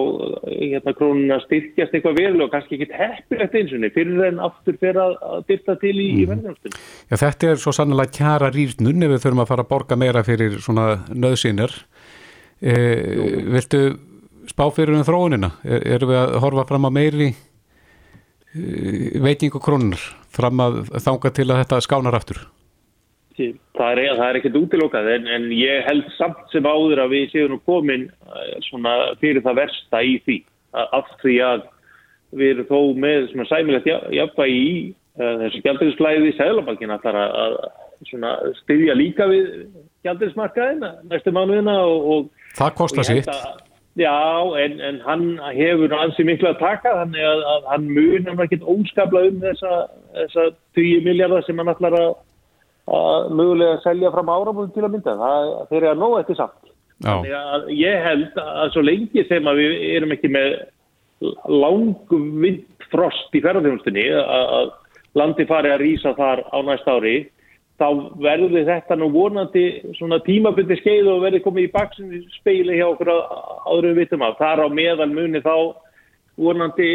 hérna 0.52 0.94
krónuna 0.98 1.38
styrkjast 1.46 1.94
eitthvað 1.96 2.18
verulega 2.20 2.48
og 2.48 2.52
kannski 2.54 2.78
ekki 2.78 2.98
heppilegt 3.00 3.56
einsunni 3.58 3.90
fyrir 3.96 4.26
en 4.28 4.42
aftur 4.44 4.76
fyrir 4.82 5.00
að, 5.02 5.16
dyrta 5.48 5.76
til 5.82 5.94
í, 5.96 6.08
mm. 6.10 6.20
í 6.20 6.26
verðnumstunni. 6.32 6.82
Já 7.10 7.16
þetta 7.24 7.50
er 7.50 7.62
svo 7.64 7.74
sannlega 7.76 8.16
kjara 8.18 8.52
rýrnun 8.54 9.08
ef 9.08 9.14
við 9.14 9.24
þurfum 9.24 9.44
að 9.46 9.52
fara 9.54 9.66
að 9.66 9.72
borga 9.72 10.00
meira 10.00 10.26
fyrir 10.28 10.60
svona 10.64 10.88
nöðsynir. 11.10 11.78
E, 12.60 12.76
viltu 13.56 13.84
spá 14.52 14.68
fyrir 14.76 15.00
um 15.00 15.08
þróunina? 15.08 15.54
Er, 15.64 15.88
erum 15.96 16.12
við 16.12 16.22
að 16.22 16.38
horfa 16.44 16.68
fram 16.74 16.90
að 16.90 16.98
meiri 17.00 17.30
e, 17.32 18.64
veitingu 19.24 19.64
krónunar 19.64 20.04
fram 20.34 20.60
að 20.66 20.82
þanga 20.98 21.34
til 21.40 21.48
að 21.50 21.64
þetta 21.64 21.86
skánar 21.88 22.20
aftur? 22.20 22.44
Það 23.74 24.00
er, 24.04 24.18
það 24.20 24.28
er 24.28 24.38
ekkert 24.38 24.58
útilokað 24.60 25.08
en, 25.16 25.30
en 25.34 25.46
ég 25.58 25.86
held 25.88 26.10
samt 26.14 26.42
sem 26.54 26.66
áður 26.66 27.08
að 27.08 27.16
við 27.16 27.24
séum 27.32 27.56
nú 27.56 27.62
komin 27.66 28.04
eh, 28.10 29.08
fyrir 29.22 29.42
það 29.46 29.64
versta 29.64 30.02
í 30.06 30.20
því. 30.28 30.44
Af 30.74 31.10
því 31.22 31.38
að 31.46 31.64
við 32.38 32.54
erum 32.54 32.70
þó 32.70 32.80
með 33.02 33.34
sæmilegt 33.50 33.90
jafnvægi 34.14 34.62
í 34.62 34.78
uh, 35.20 35.36
þessu 35.44 35.62
gældirisflæði 35.66 36.32
í 36.32 36.38
Sæðlabankin 36.38 36.94
að, 36.96 37.10
að 37.14 38.56
styðja 38.64 38.96
líka 38.98 39.28
við 39.30 39.52
gældirismarkaðin 40.06 40.82
næstu 41.12 41.34
mánuðina 41.36 41.78
og, 41.86 42.10
og 42.16 42.58
Það 42.58 42.74
kostar 42.80 43.08
sitt. 43.08 43.30
Já, 43.98 44.18
en, 44.58 44.80
en 44.82 45.00
hann 45.06 45.26
hefur 45.54 45.94
ansið 45.94 46.32
miklu 46.32 46.50
að 46.50 46.62
taka 46.64 46.96
þannig 47.04 47.26
að, 47.30 47.44
að 47.52 47.68
hann 47.70 47.90
munar 47.94 48.46
ekkert 48.48 48.66
óskapla 48.66 49.22
um 49.30 49.36
þessa, 49.44 49.74
þessa 50.16 50.46
10 50.80 51.04
miljardar 51.06 51.46
sem 51.46 51.62
hann 51.62 51.70
ætlar 51.74 51.98
að 52.00 52.16
að 52.92 53.32
mögulega 53.38 53.80
selja 53.84 54.12
fram 54.12 54.32
áramöðum 54.34 54.74
til 54.76 54.84
að 54.84 54.94
mynda. 54.96 55.16
Það 55.20 55.76
eru 55.78 55.92
að 55.92 56.02
nóga 56.02 56.22
þetta 56.22 56.40
samt. 56.42 56.72
Þannig 57.04 57.36
að 57.38 57.68
ég 57.76 58.06
held 58.08 58.40
að 58.44 58.72
svo 58.74 58.84
lengi 58.84 59.26
sem 59.28 59.50
að 59.50 59.60
við 59.60 59.74
erum 59.98 60.16
ekki 60.16 60.32
með 60.32 60.56
langvind 61.48 62.88
frost 62.92 63.36
í 63.36 63.42
ferðarþjónustunni 63.44 64.04
að 64.14 64.74
landi 65.18 65.46
fari 65.50 65.72
að 65.72 65.84
rýsa 65.84 66.14
þar 66.18 66.44
á 66.52 66.58
næst 66.66 66.90
ári 66.90 67.16
þá 67.82 67.88
verður 68.22 68.68
þetta 68.68 68.98
nú 69.00 69.10
vonandi 69.14 69.64
svona 69.98 70.20
tímabundi 70.26 70.78
skeið 70.80 71.10
og 71.10 71.24
verður 71.26 71.46
komið 71.48 71.68
í 71.68 71.72
baksinu 71.74 72.22
speili 72.38 72.78
hjá 72.78 72.86
okkur 72.92 73.12
áður 73.14 73.90
við 73.90 74.00
vitum 74.04 74.26
af. 74.26 74.38
Það 74.40 74.54
er 74.54 74.64
á 74.64 74.68
meðal 74.78 75.10
muni 75.12 75.42
þá 75.44 75.56
vonandi 76.44 76.90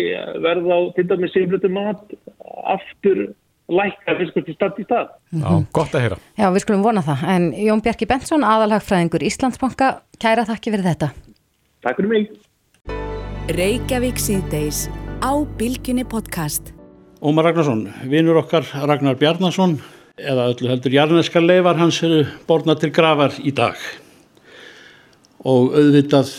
verður 0.45 0.75
á 0.75 0.81
til 0.97 1.07
dæmis 1.11 1.35
síflutum 1.35 1.77
mat 1.79 2.17
aftur 2.75 3.29
lækka 3.69 4.15
fiskur 4.19 4.45
til 4.47 4.57
stað 4.57 4.81
í 4.81 4.87
stað. 4.87 5.11
Já, 5.33 5.51
gott 5.77 5.95
að 5.97 6.05
heyra. 6.05 6.19
Já, 6.41 6.47
við 6.55 6.65
skulum 6.65 6.85
vona 6.87 7.03
það. 7.05 7.25
En 7.35 7.49
Jón 7.67 7.83
Bjarki 7.85 8.09
Bensson, 8.09 8.47
aðalhagfræðingur 8.49 9.25
Íslandsbanka, 9.29 9.91
kæra 10.23 10.47
þakki 10.49 10.73
fyrir 10.75 10.89
þetta. 10.89 11.11
Takk 11.85 12.01
fyrir 12.01 12.13
mig. 12.15 12.33
Reykjavík 13.59 14.21
síðdeis 14.21 14.87
á 15.21 15.33
Bilginni 15.61 16.07
podcast. 16.09 16.73
Ómar 17.21 17.49
Ragnarsson, 17.49 17.87
vinnur 18.09 18.41
okkar 18.41 18.67
Ragnar 18.89 19.19
Bjarnarsson, 19.21 19.79
eða 20.19 20.51
öllu 20.53 20.69
heldur 20.71 20.95
jarneskar 20.95 21.45
leifar 21.45 21.79
hans 21.81 22.01
eru 22.07 22.25
borna 22.49 22.77
til 22.79 22.93
gravar 22.95 23.35
í 23.43 23.53
dag. 23.55 23.79
Og 25.45 25.75
auðvitað 25.79 26.31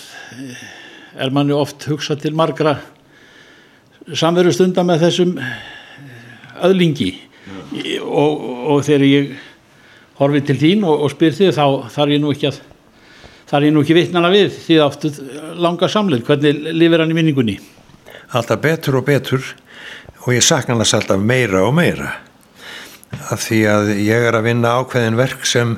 er 1.20 1.34
manni 1.36 1.56
oft 1.56 1.86
hugsað 1.90 2.24
til 2.26 2.38
margra 2.38 2.78
samveru 4.18 4.52
stunda 4.56 4.84
með 4.88 5.06
þessum 5.06 5.36
öðlingi 6.68 7.12
og, 8.04 8.44
og 8.74 8.84
þegar 8.88 9.06
ég 9.08 9.32
horfið 10.20 10.50
til 10.50 10.58
þín 10.60 10.86
og, 10.88 11.06
og 11.06 11.14
spyr 11.14 11.36
þið 11.38 11.56
þá 11.56 11.66
þarf 11.96 12.14
ég 12.16 12.22
nú 12.24 12.34
ekki 12.34 12.50
að 12.52 12.60
þar 13.50 13.66
er 13.66 13.74
nú 13.74 13.84
ekki 13.84 13.98
vittnana 13.98 14.30
við 14.34 14.52
því 14.54 14.78
það 14.78 14.86
áttu 14.86 15.12
langa 15.64 15.90
samleið, 15.90 16.26
hvernig 16.28 16.72
lifir 16.76 17.04
hann 17.04 17.14
í 17.14 17.18
minningunni? 17.18 17.58
Alltaf 18.38 18.62
betur 18.62 19.00
og 19.00 19.08
betur 19.08 19.46
og 20.26 20.34
ég 20.36 20.46
sakna 20.46 20.78
hans 20.78 20.94
alltaf 20.94 21.22
meira 21.22 21.64
og 21.66 21.74
meira. 21.78 22.12
Af 23.34 23.42
því 23.48 23.62
að 23.72 23.94
ég 24.06 24.28
er 24.30 24.38
að 24.38 24.46
vinna 24.52 24.76
ákveðin 24.78 25.18
verk 25.18 25.48
sem 25.50 25.78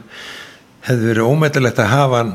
hefði 0.87 1.13
verið 1.13 1.29
ómeðilegt 1.31 1.79
að 1.79 1.93
hafa 1.93 2.23
hann 2.23 2.33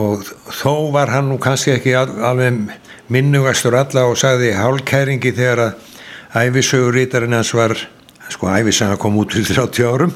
og 0.00 0.26
þó 0.54 0.90
var 0.94 1.12
hann 1.14 1.30
nú 1.30 1.38
kannski 1.42 1.76
ekki 1.76 1.94
alveg 1.98 2.58
minnugastur 3.10 3.76
alla 3.78 4.06
og 4.10 4.18
sagði 4.18 4.52
hálkæringi 4.58 5.32
þegar 5.34 5.64
að 5.68 5.89
æfisögurítarinn 6.34 7.34
hans 7.34 7.54
var 7.54 7.74
sko 8.30 8.50
æfisaga 8.54 8.96
kom 9.00 9.18
út 9.18 9.34
fyrir 9.34 9.56
30 9.56 9.86
árum 9.86 10.12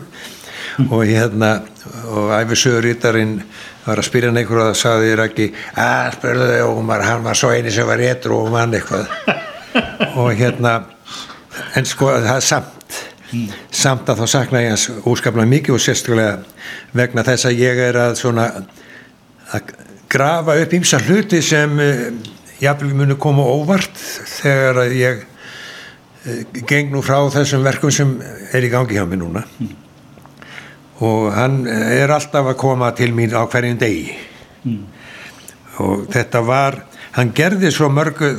og 0.91 1.07
hérna 1.07 1.63
og 2.07 2.31
æfisögurítarinn 2.39 3.41
var 3.85 3.99
að 3.99 4.07
spyrja 4.07 4.31
einhverju 4.31 4.63
og 4.63 4.69
það 4.71 4.79
saði 4.81 5.09
þér 5.11 5.23
ekki 5.25 5.49
að 5.83 6.13
spyrðu 6.19 6.47
þau 6.53 6.69
og 6.69 6.93
hann 7.09 7.25
var 7.25 7.39
svo 7.39 7.51
eini 7.51 7.73
sem 7.75 7.87
var 7.87 7.99
réttur 7.99 8.37
og 8.37 8.53
mann 8.55 8.75
eitthvað 8.75 9.11
og 10.23 10.31
hérna 10.39 10.77
en 11.75 11.91
sko 11.91 12.13
það 12.15 12.31
er 12.37 12.47
samt 12.47 13.01
mm. 13.33 13.51
samt 13.71 14.09
að 14.09 14.23
þá 14.23 14.27
sakna 14.37 14.63
ég 14.63 14.75
hans 14.77 14.89
úskaplega 15.03 15.51
mikið 15.51 15.75
og 15.75 15.83
sérstaklega 15.83 16.39
vegna 16.95 17.27
þess 17.27 17.51
að 17.51 17.61
ég 17.65 17.85
er 17.91 18.01
að 18.07 18.17
svona 18.23 18.49
að 19.51 19.77
grafa 20.15 20.61
upp 20.63 20.79
ímsa 20.79 21.03
hluti 21.03 21.43
sem 21.43 21.79
uh, 21.83 22.09
jáfnveg 22.63 22.99
muni 23.03 23.19
koma 23.19 23.43
óvart 23.43 23.99
þegar 24.39 24.85
að 24.87 24.99
ég 25.03 25.25
Eh, 25.25 25.34
geng 26.69 26.93
nú 26.93 27.03
frá 27.05 27.19
þessum 27.33 27.65
verkum 27.67 27.93
sem 27.93 28.15
er 28.53 28.65
í 28.65 28.71
gangi 28.73 28.97
hjá 28.97 29.05
mig 29.09 29.21
núna 29.21 29.45
mm. 29.45 29.73
og 31.05 31.27
hann 31.37 31.65
er 31.69 32.13
alltaf 32.15 32.49
að 32.49 32.61
koma 32.61 32.93
til 32.97 33.13
mín 33.17 33.35
á 33.37 33.45
hverjum 33.45 33.81
degi 33.81 34.15
mm. 34.65 34.85
og 35.85 36.07
þetta 36.15 36.45
var 36.47 36.81
hann 37.19 37.35
gerði 37.37 37.73
svo 37.75 37.91
mörgu 37.93 38.31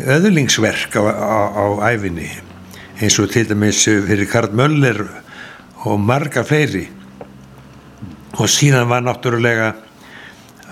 öðlingsverk 0.00 0.96
á, 0.96 1.02
á, 1.04 1.38
á 1.52 1.64
æfinni 1.92 2.30
eins 3.00 3.18
og 3.20 3.28
til 3.32 3.44
dæmis 3.48 3.84
fyrir 3.84 4.28
Karl 4.30 4.56
Möller 4.56 5.04
og 5.84 6.00
marga 6.00 6.44
fleiri 6.44 6.86
og 8.38 8.48
síðan 8.48 8.88
var 8.88 9.04
náttúrulega 9.04 9.74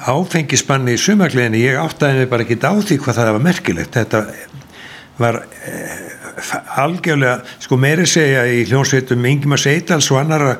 áfengisbanni 0.08 0.94
í 0.96 1.00
sumakleginni 1.00 1.66
ég 1.66 1.80
áttaði 1.80 2.22
mig 2.22 2.30
bara 2.32 2.44
ekki 2.46 2.58
á 2.64 2.72
því 2.72 2.98
hvað 3.02 3.18
það 3.18 3.34
var 3.34 3.44
merkilegt 3.44 3.98
þetta 3.98 4.24
var 5.18 5.42
eh, 5.66 6.08
algjörlega, 6.78 7.40
sko 7.62 7.78
meiri 7.80 8.06
segja 8.06 8.44
í 8.46 8.64
hljónsveitum 8.68 9.26
Ingemar 9.26 9.60
Seidals 9.60 10.10
og 10.12 10.20
annara 10.22 10.56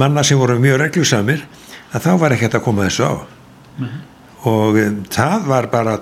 manna 0.00 0.24
sem 0.26 0.38
voru 0.38 0.58
mjög 0.62 0.80
reglusamir 0.84 1.44
að 1.94 2.06
þá 2.06 2.12
var 2.22 2.34
ekkert 2.34 2.58
að 2.58 2.66
koma 2.66 2.86
þessu 2.88 3.06
á 3.06 3.14
mm 3.14 3.86
-hmm. 3.86 4.00
og 4.50 4.78
um, 4.82 5.00
það 5.10 5.46
var 5.46 5.70
bara 5.72 5.98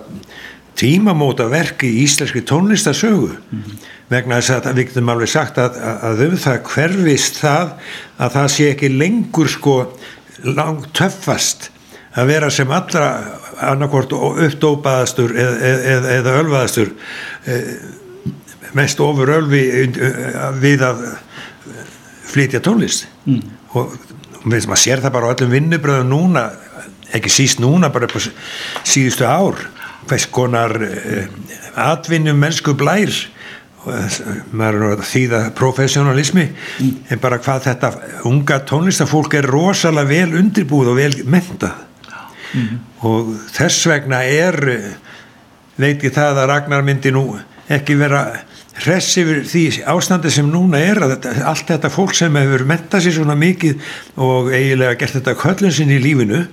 tímamóta 0.78 1.48
verk 1.50 1.82
í 1.82 2.04
íslenski 2.04 2.40
tónlistasögu 2.40 3.32
mm 3.34 3.62
-hmm. 3.62 3.78
vegna 4.08 4.40
þess 4.40 4.50
að 4.50 4.74
við 4.74 4.86
getum 4.88 5.08
alveg 5.08 5.28
sagt 5.28 5.58
að, 5.58 5.80
að 6.02 6.22
um 6.28 6.36
það 6.36 6.62
hverfist 6.62 7.40
það 7.40 7.72
að 8.18 8.32
það 8.32 8.48
sé 8.48 8.70
ekki 8.70 8.88
lengur 8.88 9.48
sko 9.48 9.98
langt 10.44 10.92
töffast 10.92 11.70
að 12.14 12.26
vera 12.26 12.50
sem 12.50 12.70
allra 12.70 13.38
annarkort 13.60 14.12
uppdópaðastur 14.12 15.34
eða, 15.36 15.72
eða, 15.94 16.12
eða 16.18 16.36
ölvaðastur 16.42 16.92
eh, 17.48 17.72
mest 18.76 19.00
ofur 19.00 19.32
ölvi 19.38 19.62
við 20.60 20.84
að 20.84 21.04
flytja 22.28 22.60
tónlist 22.64 23.08
mm. 23.24 23.40
og 23.78 23.96
maður 24.48 24.80
sér 24.80 25.02
það 25.02 25.14
bara 25.16 25.30
á 25.30 25.32
öllum 25.34 25.54
vinnubröðum 25.56 26.12
núna 26.12 26.44
ekki 27.16 27.32
síst 27.32 27.62
núna 27.62 27.90
bara 27.92 28.08
síðustu 28.12 29.26
ár 29.26 29.58
hvers 30.08 30.28
konar 30.32 30.76
eh, 30.84 31.26
atvinnum 31.78 32.38
mennsku 32.40 32.76
blær 32.78 33.12
maður 34.52 34.82
er 34.82 34.94
að 34.98 35.04
þýða 35.08 35.40
professionalismi 35.56 36.44
mm. 36.44 36.94
en 37.14 37.20
bara 37.22 37.38
hvað 37.40 37.68
þetta 37.70 37.92
unga 38.28 38.60
tónlistafólk 38.68 39.38
er 39.38 39.48
rosalega 39.48 40.10
vel 40.10 40.40
undirbúð 40.42 40.92
og 40.92 40.98
vel 40.98 41.12
mentað 41.30 41.87
mm. 42.54 42.78
og 43.08 43.34
þess 43.54 43.88
vegna 43.90 44.22
er 44.24 44.58
veit 45.78 46.02
ég 46.02 46.14
það 46.14 46.42
að 46.42 46.50
Ragnar 46.52 46.86
myndi 46.86 47.12
nú 47.14 47.24
ekki 47.68 47.96
vera 47.98 48.22
hress 48.78 49.16
yfir 49.18 49.42
því 49.48 49.62
ástandi 49.90 50.30
sem 50.32 50.48
núna 50.50 50.80
er 50.82 51.00
að 51.02 51.16
þetta, 51.16 51.32
allt 51.50 51.70
þetta 51.72 51.90
fólk 51.92 52.14
sem 52.16 52.36
hefur 52.38 52.64
mentað 52.68 53.06
sér 53.06 53.16
svona 53.18 53.36
mikið 53.38 53.88
og 54.22 54.52
eiginlega 54.52 54.98
gert 55.00 55.18
þetta 55.18 55.38
köllun 55.38 55.74
sinn 55.74 55.94
í 55.94 56.00
lífinu 56.02 56.44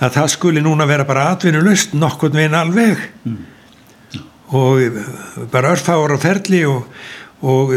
að 0.00 0.16
það 0.16 0.28
skuli 0.34 0.64
núna 0.64 0.88
vera 0.88 1.06
bara 1.08 1.30
atvinnulust 1.34 1.96
nokkurt 1.96 2.36
veginn 2.36 2.58
alveg 2.58 3.00
mm. 3.24 3.40
og 4.56 5.00
bara 5.52 5.72
örfáur 5.74 6.16
á 6.16 6.18
ferli 6.20 6.62
og, 6.68 6.88
og 7.40 7.76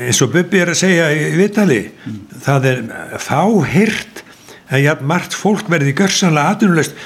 eins 0.00 0.20
og 0.24 0.32
Bubi 0.34 0.60
er 0.60 0.74
að 0.74 0.82
segja 0.82 1.10
í 1.14 1.30
Vitali 1.40 1.82
mm. 1.88 2.20
það 2.44 2.70
er 2.72 2.82
fáhirt 3.22 4.24
að 4.70 4.84
ja, 4.84 4.96
margt 5.02 5.34
fólk 5.36 5.70
verði 5.70 5.94
görsanlega 5.98 6.54
atvinnulust 6.54 6.98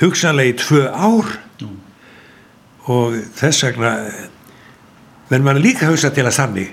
hugsanlega 0.00 0.52
í 0.52 0.56
tvö 0.60 0.86
ár. 0.92 1.36
Mm. 1.56 1.76
og 2.92 3.14
þess 3.34 3.64
vegna 3.64 3.92
menn 5.30 5.46
mann 5.46 5.58
líka 5.58 5.88
hausa 5.88 6.12
til 6.14 6.26
að 6.28 6.36
sannig 6.36 6.68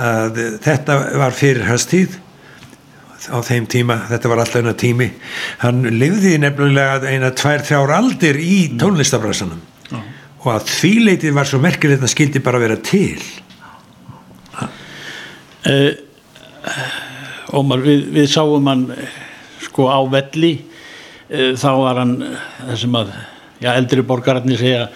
að 0.00 0.40
þetta 0.62 0.96
var 1.18 1.34
fyrir 1.34 1.66
hans 1.68 1.86
tíð. 1.90 2.18
Á 3.20 3.36
þeim 3.44 3.66
tíma, 3.68 3.98
þetta 4.08 4.30
var 4.32 4.40
alltaf 4.40 4.62
eina 4.62 4.72
tími. 4.78 5.10
Hann 5.60 5.82
lifði 6.00 6.38
nefnilega 6.40 7.10
eina 7.10 7.28
tvær, 7.36 7.60
þrjár 7.68 7.92
aldir 7.98 8.38
í 8.40 8.78
tónlistabræsanum 8.80 9.60
mm. 9.90 10.06
og 10.40 10.48
að 10.54 10.70
því 10.72 10.92
leitið 11.04 11.34
var 11.36 11.50
svo 11.50 11.60
merkilegt 11.60 12.06
að 12.06 12.14
skildi 12.14 12.40
bara 12.44 12.62
vera 12.62 12.78
til. 12.80 13.20
Uh, 15.68 15.92
Ómar, 17.60 17.82
við, 17.84 18.06
við 18.14 18.30
sáum 18.32 18.68
hann 18.70 18.86
sko 19.60 19.88
á 19.92 19.98
velli 20.12 20.56
uh, 20.58 21.52
þá 21.58 21.70
var 21.84 22.02
hann 22.02 22.18
þessum 22.70 23.00
að, 23.02 23.14
já, 23.60 23.72
eldri 23.74 24.06
borgararnir 24.06 24.60
segja 24.60 24.90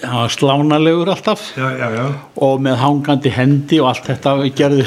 hann 0.00 0.22
var 0.22 0.32
slánalegur 0.32 1.10
alltaf. 1.12 1.52
Já, 1.56 1.68
já, 1.76 1.88
já. 1.96 2.06
og 2.36 2.62
með 2.64 2.78
hangandi 2.80 3.32
hendi 3.32 3.80
og 3.82 3.90
allt 3.92 4.08
þetta 4.08 4.36
gerði, 4.56 4.86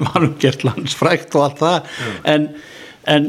var 0.00 0.16
hann 0.20 0.34
gert 0.42 0.64
landsfrækt 0.66 1.36
og 1.36 1.46
allt 1.46 1.62
það. 1.62 1.90
En, 2.32 2.48
en 3.06 3.28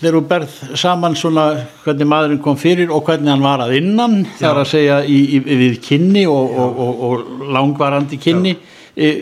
þegar 0.00 0.16
þú 0.16 0.22
berð 0.30 0.58
saman 0.80 1.16
svona 1.18 1.46
hvernig 1.84 2.10
maðurinn 2.10 2.42
kom 2.44 2.58
fyrir 2.60 2.92
og 2.92 3.04
hvernig 3.08 3.32
hann 3.32 3.44
var 3.44 3.64
að 3.66 3.76
innan 3.80 4.22
þar 4.38 4.62
að 4.62 4.70
segja 4.74 5.00
í, 5.04 5.18
í, 5.36 5.42
við 5.42 5.80
kynni 5.84 6.26
og, 6.30 6.56
og, 6.64 6.82
og, 6.86 7.02
og 7.08 7.48
langvarandi 7.52 8.18
kynni 8.22 8.56
e, 8.96 9.12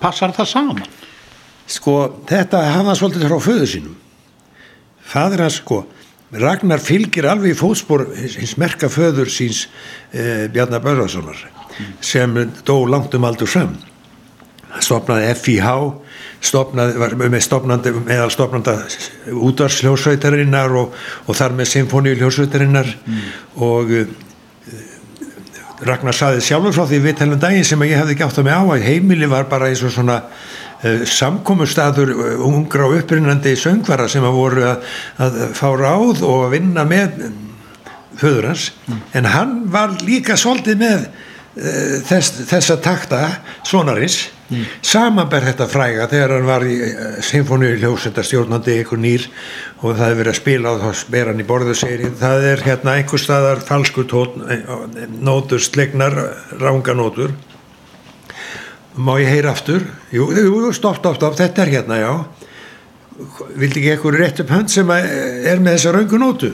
passar 0.00 0.34
það 0.36 0.52
saman? 0.54 0.84
Sko 1.68 1.98
þetta 2.28 2.64
hafa 2.78 2.96
svolítið 2.96 3.28
frá 3.28 3.42
föðu 3.44 3.68
sínum 3.68 3.96
fadur 5.08 5.46
hans 5.46 5.62
sko 5.62 5.84
Ragnar 6.28 6.82
fylgir 6.84 7.24
alveg 7.24 7.54
í 7.54 7.56
fótspor 7.56 8.02
hins 8.12 8.58
merka 8.60 8.90
föður 8.92 9.30
síns 9.32 9.62
eh, 10.12 10.44
Bjarnar 10.52 10.82
Börðarssonar 10.84 11.38
mm. 11.40 11.94
sem 12.04 12.34
dó 12.68 12.82
langt 12.84 13.16
um 13.16 13.24
aldur 13.24 13.48
fram 13.48 13.78
stopnaði 14.84 15.32
FIH 15.40 15.72
stopnaði, 16.44 16.98
var 17.00 17.16
með 17.16 17.40
stopnandi 17.46 17.92
meðal 17.96 18.28
stopnanda 18.30 18.76
útvarsljósveitarinnar 19.32 20.76
og, 20.76 20.96
og 21.26 21.38
þar 21.38 21.56
með 21.56 21.70
symfóníuljósveitarinnar 21.72 22.92
mm. 22.92 23.28
og 23.64 23.94
uh, 24.02 24.16
Ragnar 25.88 26.16
saði 26.16 26.42
sjálfur 26.42 26.74
frá 26.74 26.88
því 26.90 27.00
við 27.04 27.18
telum 27.20 27.40
daginn 27.40 27.66
sem 27.66 27.82
ég 27.86 28.00
hefði 28.00 28.16
ekki 28.16 28.26
átt 28.26 28.40
að 28.40 28.48
mig 28.48 28.56
á 28.58 28.62
að 28.66 28.86
heimili 28.86 29.28
var 29.30 29.48
bara 29.50 29.68
eins 29.70 29.82
og 29.86 29.94
svona 29.94 30.20
uh, 30.84 31.04
samkomustadur 31.08 32.14
uh, 32.14 32.46
ungra 32.48 32.88
og 32.88 32.98
upprinnandi 33.02 33.54
söngvara 33.58 34.08
sem 34.10 34.24
að 34.24 34.38
voru 34.38 34.66
að, 34.68 34.88
að 35.24 35.38
fá 35.58 35.68
ráð 35.74 36.24
og 36.26 36.48
að 36.48 36.56
vinna 36.58 36.86
með 36.88 37.20
föður 38.18 38.52
hans 38.52 38.70
mm. 38.86 39.04
en 39.18 39.30
hann 39.32 39.54
var 39.72 39.94
líka 40.06 40.38
svolítið 40.38 40.80
með 40.82 41.06
uh, 41.06 41.94
þess, 42.08 42.42
þessa 42.48 42.78
takta 42.82 43.22
svonarins 43.66 44.20
mm. 44.48 44.64
samanber 44.84 45.46
þetta 45.48 45.68
fræga 45.70 46.08
þegar 46.10 46.36
hann 46.36 46.48
var 46.48 46.66
í 46.66 46.76
uh, 46.88 47.18
symfóníu 47.24 47.76
hljósenda 47.78 48.24
stjórnandi 48.26 48.78
ykkur 48.82 49.02
nýr 49.02 49.28
og 49.82 49.92
það 49.92 50.04
hefur 50.04 50.22
verið 50.22 50.32
að 50.32 50.40
spila 50.40 50.74
og 50.74 50.84
þá 50.84 51.04
ber 51.14 51.32
hann 51.32 51.42
í 51.42 51.48
borðu 51.48 51.76
séri 51.78 52.12
það 52.22 52.48
er 52.52 52.64
hérna 52.66 52.96
einhver 52.98 53.22
staðar 53.22 53.62
falsku 53.66 54.06
tón, 54.10 54.42
nótur 55.22 55.62
slegnar 55.62 56.18
ránganótur 56.58 57.36
má 58.98 59.14
ég 59.22 59.30
heyra 59.30 59.54
aftur? 59.54 59.86
Jú, 60.14 60.28
jú 60.34 60.72
stopp, 60.76 60.98
stopp, 61.00 61.18
stopp, 61.20 61.36
þetta 61.38 61.64
er 61.64 61.72
hérna, 61.76 62.00
já. 62.02 62.12
Vildi 63.58 63.80
ekki 63.80 63.92
eitthvað 63.94 64.18
rétt 64.18 64.42
upp 64.44 64.52
hönd 64.54 64.70
sem 64.70 64.90
er 64.94 65.62
með 65.62 65.78
þessa 65.78 65.94
raungunótu 65.96 66.52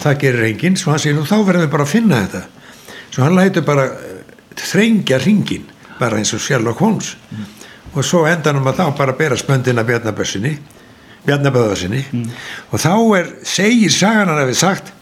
það 0.00 0.22
gerir 0.22 0.46
enginn, 0.48 0.78
svo 0.80 0.94
hann 0.94 1.02
segir 1.02 1.18
nú 1.18 1.26
þá 1.28 1.36
verðum 1.44 1.66
við 1.66 1.72
bara 1.74 1.84
að 1.84 1.92
finna 1.92 2.22
þetta. 2.24 2.42
Svo 3.10 3.24
hann 3.26 3.36
lætur 3.36 3.66
bara 3.66 3.84
þrengja 4.60 5.18
ringin 5.20 5.66
bara 6.00 6.20
eins 6.20 6.32
og 6.34 6.40
Sherlock 6.42 6.80
Holmes. 6.80 7.16
Mm. 7.30 7.48
og 7.90 8.04
svo 8.06 8.22
endanum 8.30 8.68
að 8.70 8.76
þá 8.80 8.96
bara 8.98 9.16
bera 9.18 9.36
spöndina 9.38 9.82
Bjarnabössinni 9.82 10.52
Bjarnaböðarsinni 11.26 12.04
mm. 12.06 12.28
og 12.70 12.78
þá 12.80 12.92
er, 13.18 13.32
segir 13.42 13.90
sagan 13.90 14.30
hann 14.30 14.38
að 14.38 14.52
við 14.52 14.60
sagt 14.60 14.92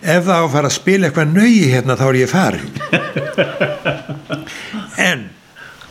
ef 0.00 0.24
það 0.24 0.38
á 0.40 0.40
að 0.40 0.52
fara 0.54 0.70
að 0.70 0.76
spila 0.78 1.10
eitthvað 1.10 1.34
nöyi 1.34 1.66
hérna 1.68 1.98
þá 2.00 2.06
er 2.06 2.18
ég 2.22 2.32
farin 2.32 2.70
en 5.10 5.26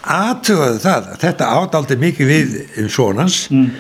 aðtöðuðu 0.04 0.84
það 0.84 1.10
að 1.14 1.24
þetta 1.24 1.50
ádaldi 1.56 2.00
mikið 2.04 2.32
við 2.34 2.54
um 2.84 2.94
svonans 2.94 3.42
mm 3.52 3.72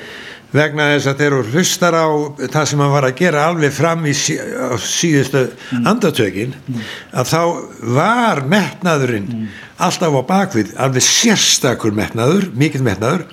vegna 0.55 0.87
þess 0.93 1.09
að 1.09 1.19
þeir 1.19 1.27
eru 1.29 1.53
hlustar 1.53 1.95
á 1.97 2.07
það 2.49 2.63
sem 2.71 2.81
hann 2.81 2.93
var 2.93 3.07
að 3.07 3.17
gera 3.19 3.43
alveg 3.49 3.73
fram 3.73 4.05
í 4.09 4.13
sí, 4.17 4.37
síðustu 4.81 5.43
mm. 5.45 5.83
andatökin 5.91 6.55
mm. 6.57 6.87
að 7.21 7.29
þá 7.33 7.41
var 7.97 8.41
metnaðurinn 8.49 9.27
mm. 9.29 9.59
alltaf 9.85 10.17
á 10.17 10.21
bakvið 10.31 10.73
alveg 10.81 11.05
sérstakur 11.05 11.93
metnaður 11.97 12.49
mikið 12.57 12.85
metnaður 12.87 13.27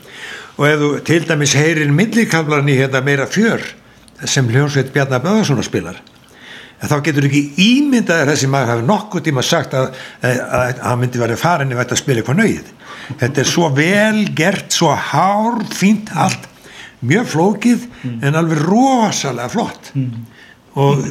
og 0.56 0.68
ef 0.68 0.82
þú 0.82 0.90
til 1.08 1.22
dæmis 1.30 1.56
heyrir 1.56 1.94
millikamlarni 1.94 2.76
hérna 2.76 3.02
meira 3.04 3.28
fjör 3.28 3.64
sem 4.24 4.48
hljómsveit 4.48 4.92
Bjarnar 4.92 5.24
Böðarsson 5.24 5.64
spilar 5.64 6.02
þá 6.82 6.96
getur 7.06 7.26
ekki 7.28 7.42
ímyndaður 7.62 8.32
þessi 8.32 8.50
maður 8.52 8.72
hafi 8.74 8.86
nokkuð 8.90 9.26
tíma 9.28 9.44
sagt 9.46 9.76
að 9.76 9.94
hann 10.22 11.00
myndi 11.00 11.20
verið 11.22 11.40
farin 11.40 11.72
ef 11.72 11.80
þetta 11.82 12.00
spila 12.02 12.22
eitthvað 12.22 12.40
nöyð 12.42 12.72
þetta 13.22 13.42
er 13.42 13.48
svo 13.48 13.70
vel 13.74 14.22
gert, 14.36 14.68
svo 14.74 14.92
hár 14.92 15.62
fínt 15.72 16.12
allt 16.12 16.48
mjög 17.06 17.28
flókið 17.32 17.84
mm. 17.86 18.16
en 18.24 18.38
alveg 18.40 18.62
rosalega 18.66 19.52
flott 19.52 19.92
mm. 19.94 20.24
og 20.80 21.04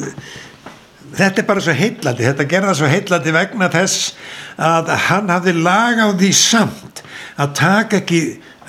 þetta 1.16 1.42
er 1.42 1.48
bara 1.48 1.64
svo 1.64 1.76
heillandi 1.76 2.26
þetta 2.26 2.48
gerða 2.50 2.74
svo 2.78 2.90
heillandi 2.90 3.34
vegna 3.34 3.70
þess 3.72 4.10
að 4.56 4.92
hann 5.08 5.32
hafði 5.32 5.56
lag 5.60 6.02
á 6.02 6.08
því 6.12 6.32
samt 6.36 7.02
að 7.40 7.54
taka 7.58 8.02
ekki 8.02 8.20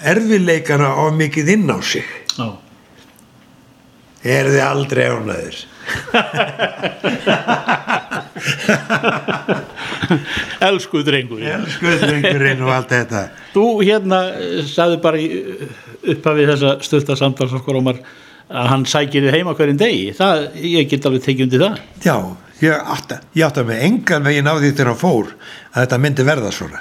erfileikana 0.07 0.93
á 0.93 1.05
mikið 1.13 1.53
inn 1.55 1.69
á 1.73 1.77
sig 1.81 2.05
oh. 2.41 2.57
er 4.21 4.51
þið 4.53 4.63
aldrei 4.65 5.07
ánæður 5.09 5.63
Elsku 10.67 11.01
drengurinn 11.05 11.51
Elsku 11.57 11.91
drengurinn 12.01 12.63
og 12.65 12.71
allt 12.73 12.91
þetta. 12.93 13.21
Þú 13.55 13.65
hérna 13.81 14.19
sagði 14.67 14.97
bara 15.03 15.17
upphafið 16.13 16.51
þessa 16.53 16.71
stölda 16.85 17.13
samtalsokkur 17.19 17.79
að 17.81 18.69
hann 18.71 18.85
sækir 18.87 19.25
þið 19.27 19.35
heima 19.35 19.55
hverjum 19.57 19.79
degi. 19.79 20.05
Það, 20.17 20.35
ég 20.63 20.91
get 20.91 21.07
alveg 21.07 21.25
tekið 21.25 21.47
undir 21.47 21.63
það. 21.65 21.75
Já, 22.05 22.17
ég 22.63 22.91
átti, 22.95 23.15
ég 23.35 23.43
átti 23.49 23.63
að 23.63 23.69
með 23.71 23.83
engan 23.89 24.27
veginn 24.29 24.51
á 24.51 24.53
því 24.55 24.69
þegar 24.71 24.91
hann 24.93 25.01
fór 25.01 25.27
að 25.73 25.81
þetta 25.81 26.03
myndi 26.05 26.27
verða 26.27 26.51
svona. 26.55 26.79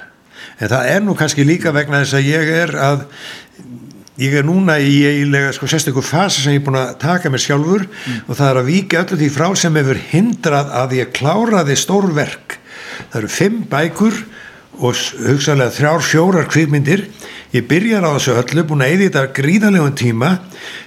En 0.56 0.70
það 0.72 0.92
er 0.94 1.00
nú 1.04 1.12
kannski 1.18 1.42
líka 1.44 1.74
vegna 1.74 2.04
þess 2.04 2.16
að 2.20 2.30
ég 2.30 2.52
er 2.62 2.70
að 2.80 2.98
ég 4.22 4.36
er 4.40 4.46
núna 4.46 4.78
í 4.80 5.00
eiginlega 5.06 5.52
sko 5.56 5.68
sérstaklega 5.70 6.08
fasa 6.08 6.40
sem 6.40 6.56
ég 6.56 6.62
er 6.62 6.66
búin 6.66 6.80
að 6.80 6.94
taka 7.02 7.32
mér 7.32 7.42
sjálfur 7.42 7.86
mm. 7.86 8.22
og 8.26 8.38
það 8.38 8.48
er 8.50 8.60
að 8.62 8.70
vika 8.70 9.02
öllu 9.02 9.20
því 9.20 9.32
frá 9.34 9.48
sem 9.58 9.76
hefur 9.80 10.00
hindrað 10.12 10.72
að 10.82 10.96
ég 11.00 11.12
kláraði 11.16 11.76
stórverk 11.80 12.58
það 13.10 13.20
eru 13.20 13.32
fimm 13.32 13.62
bækur 13.70 14.24
og 14.76 14.96
hugsaðlega 15.24 15.72
þrjár 15.72 16.04
fjórar 16.04 16.48
kvikmyndir. 16.52 17.06
Ég 17.54 17.64
byrjar 17.68 18.04
á 18.04 18.10
þessu 18.16 18.34
öllu, 18.36 18.64
búin 18.68 18.84
að 18.84 18.96
eða 18.96 19.06
þetta 19.06 19.22
gríðarlegum 19.38 19.94
tíma, 19.96 20.32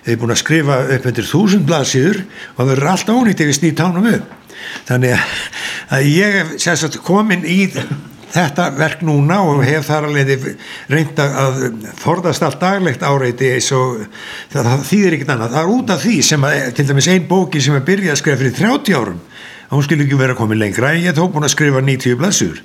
ég 0.06 0.12
er 0.14 0.20
búin 0.22 0.34
að 0.36 0.42
skrifa 0.44 0.82
upp 0.86 1.08
eftir 1.10 1.30
þúsund 1.30 1.66
blaðsíður 1.70 2.20
og 2.22 2.60
það 2.60 2.70
verður 2.74 2.92
allt 2.92 3.14
ónýtt 3.16 3.42
ef 3.42 3.50
ég 3.50 3.58
snýð 3.58 3.80
tánum 3.80 4.10
upp. 4.12 4.36
Þannig 4.90 5.26
að 5.96 6.12
ég 6.12 6.38
hef 6.38 6.54
sérstaklega 6.60 7.08
komin 7.08 7.48
í 7.48 7.60
þetta 8.34 8.70
verk 8.78 9.04
núna 9.06 9.40
og 9.48 9.64
hef 9.66 9.88
þar 9.90 10.10
alveg 10.10 10.48
reynda 10.92 11.28
að 11.44 11.62
forðast 12.00 12.46
allt 12.46 12.60
daglegt 12.62 13.06
áreiti 13.06 13.54
eins 13.56 13.72
og 13.76 14.04
það, 14.52 14.70
það 14.70 14.86
þýðir 14.92 15.18
ekkert 15.18 15.34
annað, 15.36 15.56
það 15.56 15.64
er 15.64 15.74
út 15.78 15.96
af 15.96 16.04
því 16.06 16.18
sem 16.30 16.50
að 16.50 16.60
til 16.78 16.88
dæmis 16.92 17.10
ein 17.14 17.30
bóki 17.30 17.64
sem 17.64 17.80
er 17.80 17.88
byrjað 17.88 18.16
að 18.16 18.22
skrifa 18.24 18.42
fyrir 18.44 18.60
30 18.60 19.00
árum 19.00 19.24
hún 19.70 19.86
skilur 19.86 20.08
ekki 20.08 20.18
vera 20.18 20.36
koma 20.38 20.58
lengra 20.58 20.94
en 20.96 21.04
ég 21.04 21.12
er 21.12 21.18
þó 21.18 21.30
búin 21.30 21.46
að 21.46 21.54
skrifa 21.54 21.82
90 21.86 22.18
blassur 22.18 22.62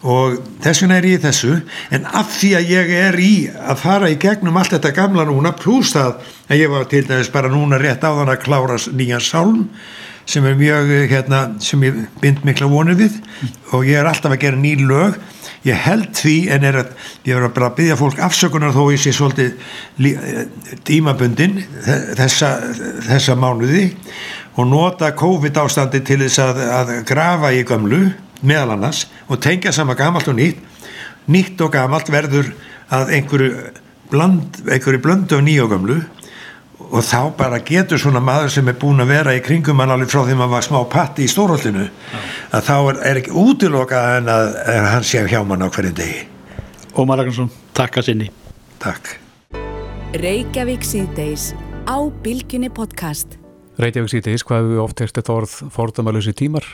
og 0.00 0.38
þess 0.64 0.82
vegna 0.82 0.96
er 0.96 1.08
ég 1.10 1.20
þessu 1.20 1.58
en 1.92 2.08
af 2.08 2.30
því 2.38 2.52
að 2.56 2.70
ég 2.72 2.92
er 3.02 3.18
í 3.20 3.32
að 3.52 3.82
fara 3.82 4.08
í 4.08 4.16
gegnum 4.20 4.56
allt 4.56 4.72
þetta 4.76 4.94
gamla 4.96 5.26
núna 5.28 5.52
pluss 5.58 5.92
það 5.96 6.22
að 6.48 6.62
ég 6.62 6.72
var 6.72 6.88
til 6.88 7.04
dæmis 7.04 7.32
bara 7.34 7.52
núna 7.52 7.80
rétt 7.80 8.04
á 8.04 8.10
þann 8.16 8.32
að 8.32 8.44
klára 8.46 8.78
nýjan 8.96 9.24
sálm 9.24 9.66
sem 10.28 10.44
er 10.44 10.56
mjög 10.58 10.90
hérna 11.08 11.40
sem 11.64 11.82
ég 11.86 11.98
bind 12.20 12.44
mikla 12.44 12.68
vonið 12.68 13.00
við. 13.00 13.18
Og 13.72 13.86
ég 13.88 13.96
er 14.00 14.08
alltaf 14.08 14.34
að 14.34 14.42
gera 14.42 14.60
ný 14.60 14.74
lög. 14.82 15.16
Ég 15.66 15.80
held 15.86 16.12
því 16.16 16.36
en 16.54 16.66
er 16.68 16.78
að 16.82 16.90
ég 17.26 17.34
verður 17.34 17.54
bara 17.56 17.70
að 17.70 17.78
byggja 17.80 17.96
fólk 17.98 18.20
afsökunar 18.26 18.74
þó 18.76 18.82
ég 18.92 19.00
sé 19.02 19.12
svolítið 19.16 19.56
dímabundin 20.88 21.58
þessa, 22.18 22.52
þessa 23.08 23.36
mánuði. 23.40 23.88
Og 24.58 24.68
nota 24.68 25.10
COVID 25.16 25.58
ástandi 25.62 26.02
til 26.04 26.20
þess 26.26 26.42
að, 26.44 26.62
að 26.76 26.94
grafa 27.08 27.52
í 27.54 27.64
gamlu 27.66 28.04
meðal 28.42 28.76
annars 28.76 29.06
og 29.26 29.40
tengja 29.42 29.72
sama 29.74 29.96
gamalt 29.98 30.28
og 30.30 30.38
nýtt. 30.38 30.60
Nýtt 31.28 31.60
og 31.64 31.72
gamalt 31.72 32.12
verður 32.12 32.52
að 32.94 33.16
einhverju 33.16 33.50
bland, 34.12 34.62
einhverju 34.68 35.02
blöndu 35.04 35.40
og 35.40 35.44
nýju 35.44 35.68
og 36.88 37.04
þá 37.04 37.20
bara 37.36 37.60
getur 37.64 38.00
svona 38.00 38.22
maður 38.24 38.52
sem 38.56 38.68
er 38.70 38.78
búin 38.80 39.04
að 39.04 39.12
vera 39.12 39.36
í 39.36 39.44
kringum 39.44 39.82
hann 39.82 39.92
alveg 39.92 40.12
frá 40.12 40.22
því 40.22 40.34
að 40.34 40.42
maður 40.42 40.54
var 40.56 40.66
smá 40.68 40.80
patti 40.92 41.26
í 41.26 41.30
stórhaldinu 41.30 41.86
að 42.56 42.66
þá 42.70 42.74
er, 42.78 43.00
er 43.10 43.22
ekki 43.22 43.36
útilokað 43.44 44.10
en 44.18 44.32
að, 44.32 44.50
að 44.74 44.90
hann 44.94 45.08
sé 45.12 45.24
hjá 45.28 45.40
mann 45.44 45.64
á 45.64 45.68
hverjum 45.68 45.96
degi 46.00 46.26
Ómar 46.98 47.20
Ragnarsson, 47.20 47.52
takk 47.76 48.00
að 48.00 48.10
sinni 48.10 48.30
Takk 48.82 49.18
Reykjavík 50.16 50.86
síðdeis 50.88 51.50
á 51.84 51.96
Bilginni 52.24 52.70
podcast. 52.72 53.36
Reykjavík 53.76 54.12
síðdeis, 54.12 54.44
hvað 54.44 54.62
hefur 54.62 54.72
við 54.72 54.82
oft 54.82 55.02
hefst 55.04 55.18
þetta 55.20 55.34
orð 55.34 55.56
fordæmalösi 55.74 56.32
tímar? 56.36 56.64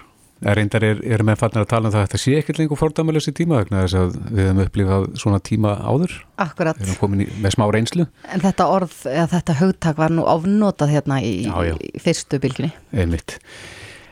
Reyndar 0.43 0.83
er, 0.85 0.99
er 1.07 1.23
með 1.25 1.39
fannir 1.41 1.63
að 1.63 1.69
tala 1.71 1.89
um 1.89 1.93
það 1.95 2.01
að 2.03 2.09
þetta 2.09 2.19
sé 2.21 2.33
ekkert 2.41 2.59
lengur 2.61 2.81
fordæmalösi 2.81 3.33
tíma 3.39 3.61
vegna 3.63 3.85
þess 3.85 3.95
að 4.01 4.17
við 4.35 4.43
hefum 4.49 4.63
upplifað 4.65 5.07
svona 5.23 5.39
tíma 5.47 5.77
áður. 5.81 6.17
Akkurat. 6.43 6.81
Við 6.81 6.91
hefum 6.91 7.01
komin 7.05 7.23
í, 7.25 7.29
með 7.45 7.55
smá 7.55 7.65
reynslu. 7.73 8.07
En 8.35 8.43
þetta 8.43 8.67
orð, 8.75 8.97
eða 9.09 9.29
þetta 9.37 9.57
hugtak 9.63 10.01
var 10.03 10.13
nú 10.13 10.27
ofnotað 10.29 10.93
hérna 10.97 11.21
í, 11.25 11.33
Já, 11.47 11.55
já. 11.71 11.75
í 11.79 12.03
fyrstu 12.03 12.41
bylginni. 12.43 12.73
Einmitt. 12.93 13.39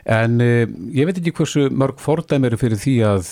En 0.03 0.39
uh, 0.43 0.63
ég 0.91 1.07
veit 1.07 1.19
ekki 1.21 1.31
hversu 1.37 1.67
mörg 1.71 2.01
fordæmi 2.03 2.49
eru 2.49 2.57
fyrir 2.59 2.79
því 2.81 2.93
að, 3.07 3.29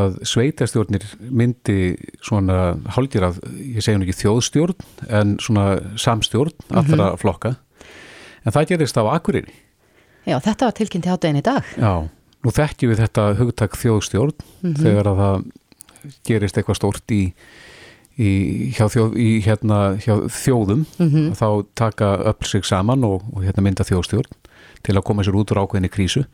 að 0.00 0.18
sveitastjórnir 0.28 1.06
myndi 1.32 1.76
svona 2.20 2.74
hálfgjör 2.96 3.28
að, 3.30 3.38
ég 3.76 3.84
segi 3.86 3.96
nú 4.00 4.04
ekki 4.08 4.18
þjóðstjórn, 4.24 4.82
en 5.08 5.36
svona 5.40 5.68
samstjórn 6.00 6.52
allra 6.82 7.12
flokka. 7.20 7.54
En 8.44 8.52
það 8.52 8.72
gerist 8.74 8.98
á 9.00 9.04
Akureyri. 9.14 9.54
Já, 10.28 10.36
þetta 10.42 10.68
var 10.68 10.76
tilkynnt 10.76 11.06
hjá 11.08 11.16
deginn 11.22 11.40
í 11.40 11.44
dag. 11.46 11.70
Já, 11.80 11.94
nú 12.42 12.54
þekkjum 12.54 12.92
við 12.92 13.02
þetta 13.04 13.26
hugtak 13.40 13.76
þjóðstjórn 13.78 14.46
þegar 14.82 15.10
að 15.12 15.20
það 15.22 15.44
gerist 16.26 16.58
eitthvað 16.58 16.78
stórt 16.78 17.14
í, 17.14 17.22
í, 18.18 18.30
hjá, 18.74 18.86
þjóð, 18.90 19.18
í 19.22 19.30
hérna, 19.46 19.80
hjá 20.02 20.16
þjóðum 20.26 20.86
þá 21.38 21.46
taka 21.78 22.14
öll 22.32 22.48
sig 22.48 22.66
saman 22.66 23.06
og, 23.06 23.22
og 23.32 23.46
hérna 23.46 23.66
mynda 23.66 23.86
þjóðstjórn 23.86 24.40
til 24.82 24.96
að 24.98 25.04
koma 25.06 25.22
sér 25.22 25.38
út 25.38 25.52
úr 25.54 25.62
ákveðinni 25.62 25.90
krísu. 25.92 26.24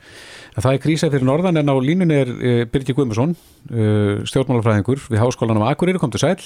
En 0.57 0.65
það 0.65 0.75
er 0.75 0.83
krísa 0.83 1.11
fyrir 1.13 1.29
norðan 1.29 1.61
en 1.61 1.69
á 1.69 1.77
línunni 1.85 2.17
er 2.17 2.31
e, 2.33 2.53
Birgir 2.73 2.97
Guðmusson, 2.97 3.35
e, 3.69 3.89
stjórnmálafræðingur 4.29 5.05
við 5.11 5.21
Háskólanum 5.21 5.67
á 5.69 5.71
Akureyri, 5.73 6.01
kom 6.01 6.13
til 6.15 6.23
sæl. 6.23 6.39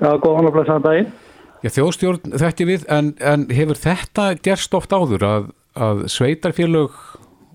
Já, 0.00 0.10
góðan 0.22 0.48
og 0.48 0.56
blessaðan 0.56 0.86
daginn. 0.86 1.12
Já, 1.60 1.70
þjóðstjórn 1.76 2.36
þekkjum 2.40 2.72
við 2.72 2.88
en, 2.92 3.12
en 3.20 3.46
hefur 3.52 3.80
þetta 3.80 4.30
gerst 4.44 4.76
oft 4.76 4.96
áður 4.96 5.28
að, 5.28 5.52
að 5.76 6.02
sveitarfélög 6.12 6.96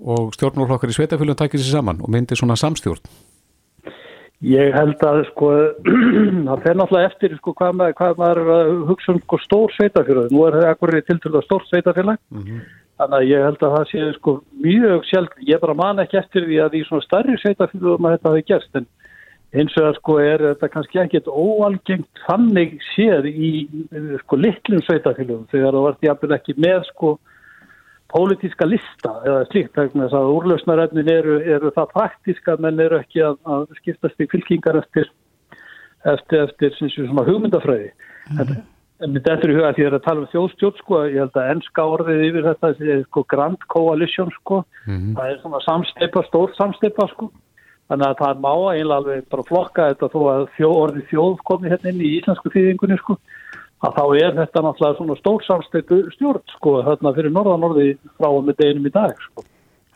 og 0.02 0.32
stjórnmálaflokkar 0.36 0.92
í 0.92 0.96
sveitarfélögum 0.98 1.40
takir 1.40 1.62
sér 1.62 1.78
saman 1.78 2.02
og 2.02 2.10
myndir 2.14 2.40
svona 2.40 2.58
samstjórn? 2.60 3.04
Ég 4.42 4.74
held 4.74 5.04
að 5.06 5.20
sko, 5.30 5.50
það 6.48 6.64
fer 6.64 6.78
náttúrulega 6.80 7.10
eftir 7.12 7.36
sko 7.38 7.54
hvað 7.60 7.76
maður, 7.78 7.98
hvað 8.00 8.22
maður 8.22 8.54
að 8.56 8.72
hugsa 8.90 9.14
um 9.14 9.20
sko 9.22 9.38
stór 9.44 9.76
sveitafélag. 9.76 10.32
Nú 10.34 10.46
er 10.48 10.58
það 10.58 10.70
akkurir 10.72 11.06
tilturlega 11.06 11.46
stórt 11.46 11.70
sveitafélag. 11.70 12.22
Þannig 13.02 13.18
að 13.20 13.28
ég 13.30 13.46
held 13.46 13.62
að 13.66 13.76
það 13.76 13.86
sé 13.92 14.08
sko 14.18 14.34
mjög 14.64 15.06
sjálf, 15.10 15.38
ég 15.46 15.62
bara 15.62 15.78
man 15.78 16.02
ekki 16.02 16.20
eftir 16.22 16.48
því 16.50 16.58
að 16.66 16.80
í 16.80 16.82
svona 16.88 17.06
starri 17.06 17.38
sveitafélagum 17.42 18.10
að 18.10 18.18
þetta 18.18 18.34
hafi 18.34 18.48
gerst. 18.50 18.82
En 18.82 18.90
eins 19.62 19.78
og 19.78 19.88
að 19.92 19.98
sko 20.00 20.18
er 20.24 20.44
þetta 20.48 20.72
kannski 20.74 21.02
ekkit 21.02 21.30
óalgengt 21.30 22.24
þannig 22.26 22.78
séð 22.96 23.28
í 23.30 23.52
sko 24.24 24.40
litlum 24.40 24.82
sveitafélagum 24.88 25.50
þegar 25.52 25.76
það 25.76 25.86
vart 25.86 26.08
jafnvel 26.08 26.36
ekki 26.38 26.58
með 26.58 26.86
sko 26.90 27.18
pólitíska 28.12 28.68
lista 28.68 29.16
eða 29.26 29.48
slíkt 29.50 29.78
vegna 29.80 30.06
þess 30.06 30.20
að 30.20 30.32
úrlausnarefnin 30.36 31.12
eru, 31.12 31.40
eru 31.56 31.72
það 31.76 31.94
praktíska 31.96 32.58
menn 32.62 32.80
eru 32.84 33.00
ekki 33.02 33.24
að, 33.26 33.40
að 33.48 33.68
skiptast 33.80 34.22
í 34.22 34.30
fylkingar 34.32 34.80
eftir 34.82 35.10
eftir, 36.10 36.46
eftir 36.50 36.76
svona 36.90 37.26
hugmyndafræði. 37.28 37.92
En, 38.40 38.56
en 39.04 39.18
þetta 39.18 39.38
er 39.38 39.54
í 39.54 39.58
huga 39.58 39.74
því 39.76 39.86
að 39.86 39.86
það 39.86 39.92
er 39.92 39.98
að 39.98 40.08
tala 40.08 40.24
um 40.24 40.32
þjóðstjórn 40.34 40.82
sko, 40.82 41.04
ég 41.10 41.22
held 41.24 41.40
að 41.42 41.54
ennska 41.56 41.86
orðið 41.96 42.26
yfir 42.30 42.50
þetta 42.50 42.74
er 42.96 43.06
sko 43.08 43.24
Grand 43.34 43.70
Coalition 43.74 44.34
sko. 44.40 44.64
Það 44.88 45.24
er 45.28 45.40
svona 45.44 45.64
samsteipa, 45.68 46.26
stór 46.30 46.56
samsteipa 46.58 47.08
sko. 47.14 47.32
Þannig 47.92 48.08
að 48.08 48.20
það 48.22 48.44
má 48.46 48.54
einlega 48.72 48.98
alveg 49.02 49.24
bara 49.34 49.48
flokka 49.50 49.88
þetta 49.92 50.12
þó 50.14 50.20
að 50.32 50.44
þjó, 50.56 50.68
orðið 50.86 51.08
þjóð 51.10 51.34
komi 51.50 51.72
hérna 51.72 51.92
inn 51.92 52.04
í 52.06 52.12
íslensku 52.20 52.52
þýðingunni 52.54 53.00
sko 53.02 53.18
að 53.82 53.96
þá 53.98 54.04
er 54.22 54.36
þetta 54.38 54.64
náttúrulega 54.66 54.98
svona 55.00 55.18
stór 55.20 55.46
samsteipu 55.48 56.02
stjórn 56.16 56.44
sko 56.56 56.76
þarna 56.86 57.14
fyrir 57.18 57.34
norðanorði 57.34 57.88
frá 58.20 58.30
og 58.30 58.44
með 58.46 58.60
deginum 58.62 58.90
í 58.90 58.94
dag 58.94 59.16
sko. 59.26 59.46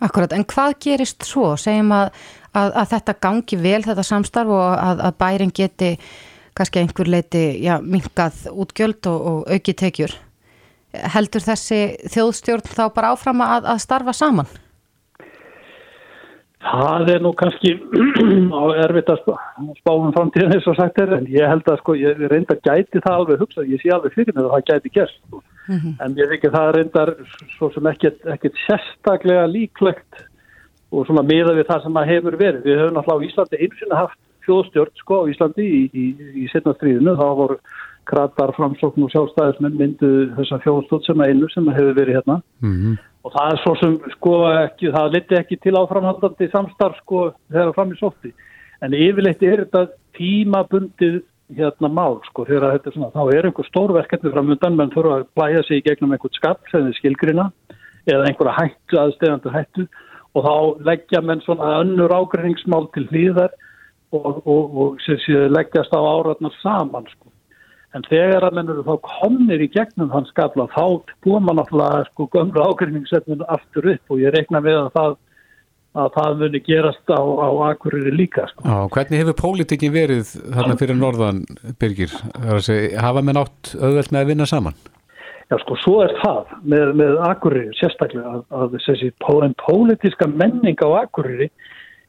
Akkurat, 0.06 0.34
en 0.36 0.44
hvað 0.44 0.74
gerist 0.84 1.24
svo? 1.24 1.54
Segjum 1.60 1.94
að, 1.96 2.10
að, 2.52 2.74
að 2.82 2.90
þetta 2.96 3.18
gangi 3.24 3.60
vel 3.62 3.82
þetta 3.86 4.04
samstarf 4.04 4.52
og 4.52 4.66
að, 4.74 5.06
að 5.08 5.18
bærin 5.22 5.54
geti 5.56 5.94
kannski 6.56 6.82
einhver 6.82 7.12
leiti 7.12 7.46
já, 7.64 7.78
minkað 7.84 8.46
útgjöld 8.52 9.08
og, 9.12 9.30
og 9.32 9.56
auki 9.56 9.76
tekjur. 9.78 10.18
Heldur 11.16 11.44
þessi 11.44 11.80
þjóðstjórn 12.12 12.70
þá 12.72 12.86
bara 12.96 13.14
áfram 13.16 13.44
að 13.44 13.74
starfa 13.84 14.16
saman? 14.16 14.52
Það 16.66 17.10
er 17.14 17.24
nú 17.24 17.32
kannski 17.38 17.74
á 18.62 18.64
erfitt 18.86 19.10
að 19.14 19.22
spáum 19.80 20.14
framtíðan 20.16 20.56
eins 20.56 20.70
og 20.72 20.78
sagt 20.80 21.02
er 21.04 21.14
en 21.20 21.28
ég 21.30 21.50
held 21.50 21.68
að 21.70 21.82
sko 21.82 21.96
ég 22.00 22.22
reynda 22.32 22.58
gæti 22.66 23.02
það 23.04 23.20
alveg 23.20 23.44
hugsa, 23.44 23.66
ég 23.70 23.82
sé 23.84 23.92
alveg 23.94 24.16
fyrir 24.16 24.34
mig 24.34 24.46
að 24.46 24.54
það 24.56 24.66
gæti 24.72 24.94
gerst 24.98 25.20
sko. 25.22 25.44
en 25.70 26.18
ég 26.18 26.36
ekki 26.38 26.54
það 26.54 26.72
reyndar 26.76 27.14
svo 27.56 27.70
sem 27.74 27.92
ekkert, 27.92 28.20
ekkert 28.34 28.60
sérstaklega 28.66 29.46
líklegt 29.50 30.26
og 30.92 31.08
svona 31.08 31.26
miða 31.26 31.56
við 31.58 31.70
það 31.70 31.84
sem 31.86 31.98
að 32.00 32.12
hefur 32.14 32.38
verið. 32.40 32.62
Við 32.66 32.80
höfum 32.82 32.98
náttúrulega 32.98 33.26
á 33.26 33.28
Íslandi 33.30 33.62
einsinn 33.66 33.98
haft 33.98 34.20
þjóðstjórn 34.46 35.02
sko 35.02 35.22
á 35.22 35.30
Íslandi 35.32 35.66
í, 35.66 35.82
í, 35.90 36.06
í 36.44 36.46
setna 36.54 36.76
stríðinu, 36.78 37.18
þá 37.18 37.28
voru 37.42 37.58
kratar, 38.06 38.54
framsókn 38.58 39.06
og 39.06 39.12
sjálfstæðismenn 39.14 39.78
myndu 39.80 40.12
þessa 40.38 40.62
þjóðstjórn 40.66 41.06
sem 41.08 41.22
að 41.22 41.34
einu 41.34 41.50
sem 41.54 41.70
að 41.70 41.80
hefur 41.80 42.00
verið 42.00 42.20
hérna 42.20 42.38
og 43.26 43.34
það 43.34 43.52
er 43.52 43.62
svo 43.64 43.74
sem 43.82 43.96
sko 44.14 44.34
ekki, 44.52 44.92
það 44.94 45.14
liti 45.16 45.38
ekki 45.40 45.58
til 45.64 45.78
áframhaldandi 45.80 46.50
samstarf 46.52 47.00
sko 47.02 47.30
þegar 47.50 47.74
fram 47.78 47.94
í 47.96 47.98
sótti. 47.98 48.34
En 48.86 48.94
yfirleitt 48.94 49.42
er 49.46 49.64
þetta 49.64 49.88
tímabundið 50.18 51.24
hérna 51.56 51.90
mál 51.94 52.20
sko 52.30 52.46
þegar 52.46 52.76
þetta 52.76 52.92
er 52.92 52.96
svona, 52.98 53.12
þá 53.14 53.38
er 53.38 53.48
einhver 53.50 53.70
stórverkefni 53.70 54.34
framöndan 54.34 54.78
menn 54.78 54.94
þurfa 54.94 55.20
að 55.20 55.28
plæja 55.38 55.64
sig 55.66 55.82
í 55.82 55.86
gegnum 55.86 56.14
einhvern 56.16 56.38
skap 56.38 56.72
sem 56.72 56.86
þið 56.88 56.98
skilgrina 57.00 57.50
eða 58.06 58.30
einhverja 58.30 58.58
hættu 58.60 59.02
aðstegandur 59.02 59.54
hættu 59.54 59.86
og 60.36 60.46
þá 60.46 60.56
leggja 60.90 61.22
menn 61.26 61.44
svona 61.46 61.76
önnur 61.82 62.14
ágreiningsmál 62.14 62.90
til 62.94 63.06
hlýðar 63.12 63.54
og, 64.14 64.42
og, 64.42 64.78
og 64.82 65.00
sem 65.06 65.22
sé 65.26 65.46
leggjast 65.54 65.94
á 65.94 66.02
áratnar 66.02 66.54
saman 66.62 67.10
sko 67.14 67.35
En 67.96 68.04
þegar 68.10 68.44
að 68.44 68.58
menn 68.58 68.72
eru 68.74 68.84
þá 68.84 68.96
komnir 69.08 69.62
í 69.64 69.70
gegnum 69.72 70.10
þann 70.12 70.26
skafla 70.28 70.66
þá 70.74 70.82
búið 71.24 71.46
maður 71.46 71.60
náttúrulega 71.62 72.08
sko 72.10 72.26
gömru 72.34 72.66
ágrinningssetninu 72.66 73.48
aftur 73.56 73.88
upp 73.94 74.12
og 74.12 74.20
ég 74.20 74.36
reikna 74.36 74.60
með 74.66 74.80
að 74.82 74.90
það, 74.98 75.16
að 76.04 76.10
það 76.18 76.42
muni 76.42 76.62
gerast 76.66 77.14
á, 77.16 77.22
á 77.24 77.50
akkurir 77.70 78.10
líka. 78.12 78.50
Sko. 78.52 78.66
Já, 78.68 78.76
hvernig 78.98 79.24
hefur 79.24 79.38
pólitíkin 79.40 79.96
verið 79.96 80.34
þarna 80.58 80.76
fyrir 80.82 81.00
norðan, 81.00 81.40
Birgir? 81.80 82.18
Hafa 83.00 83.24
menn 83.24 83.40
átt 83.46 83.72
auðvelt 83.80 84.12
með 84.12 84.22
að 84.26 84.34
vinna 84.34 84.50
saman? 84.52 84.78
Já, 85.46 85.60
sko, 85.62 85.80
svo 85.80 85.96
er 86.04 86.12
það 86.20 86.54
með, 86.66 86.94
með 87.00 87.18
akkurir 87.30 87.72
sérstaklega 87.80 88.36
að, 88.42 88.46
að 88.60 88.80
þessi 88.90 89.12
pólitíska 89.24 90.28
menning 90.34 90.84
á 90.84 91.06
akkurir 91.06 91.48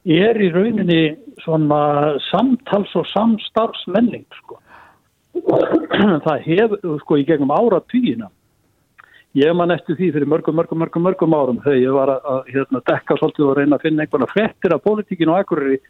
er 0.07 0.39
í 0.41 0.51
rauninni 0.55 1.03
svona 1.45 2.17
samtals- 2.33 2.95
og 2.99 3.07
samstarfsmenning, 3.13 4.27
sko 4.43 4.59
það 6.27 6.43
hefur 6.47 6.99
sko 7.03 7.21
í 7.21 7.27
gegnum 7.29 7.55
ára 7.55 7.81
týjina 7.93 8.31
ég 9.37 9.53
man 9.57 9.75
eftir 9.75 9.99
því 9.99 10.11
fyrir 10.15 10.31
mörgum, 10.33 10.57
mörgum, 10.57 10.81
mörgum, 10.81 11.05
mörgum 11.05 11.37
árum 11.37 11.63
þegar 11.65 11.81
ég 11.83 11.97
var 11.97 12.13
að, 12.15 12.29
að 12.33 12.53
hérna, 12.55 12.83
dekka 12.89 13.17
svolítið 13.21 13.49
og 13.51 13.57
reyna 13.59 13.79
að 13.79 13.87
finna 13.87 14.05
einhverja 14.05 14.33
frettir 14.33 14.75
af 14.77 14.85
pólitíkinu 14.87 15.35
og 15.35 15.41
akkurri 15.43 15.81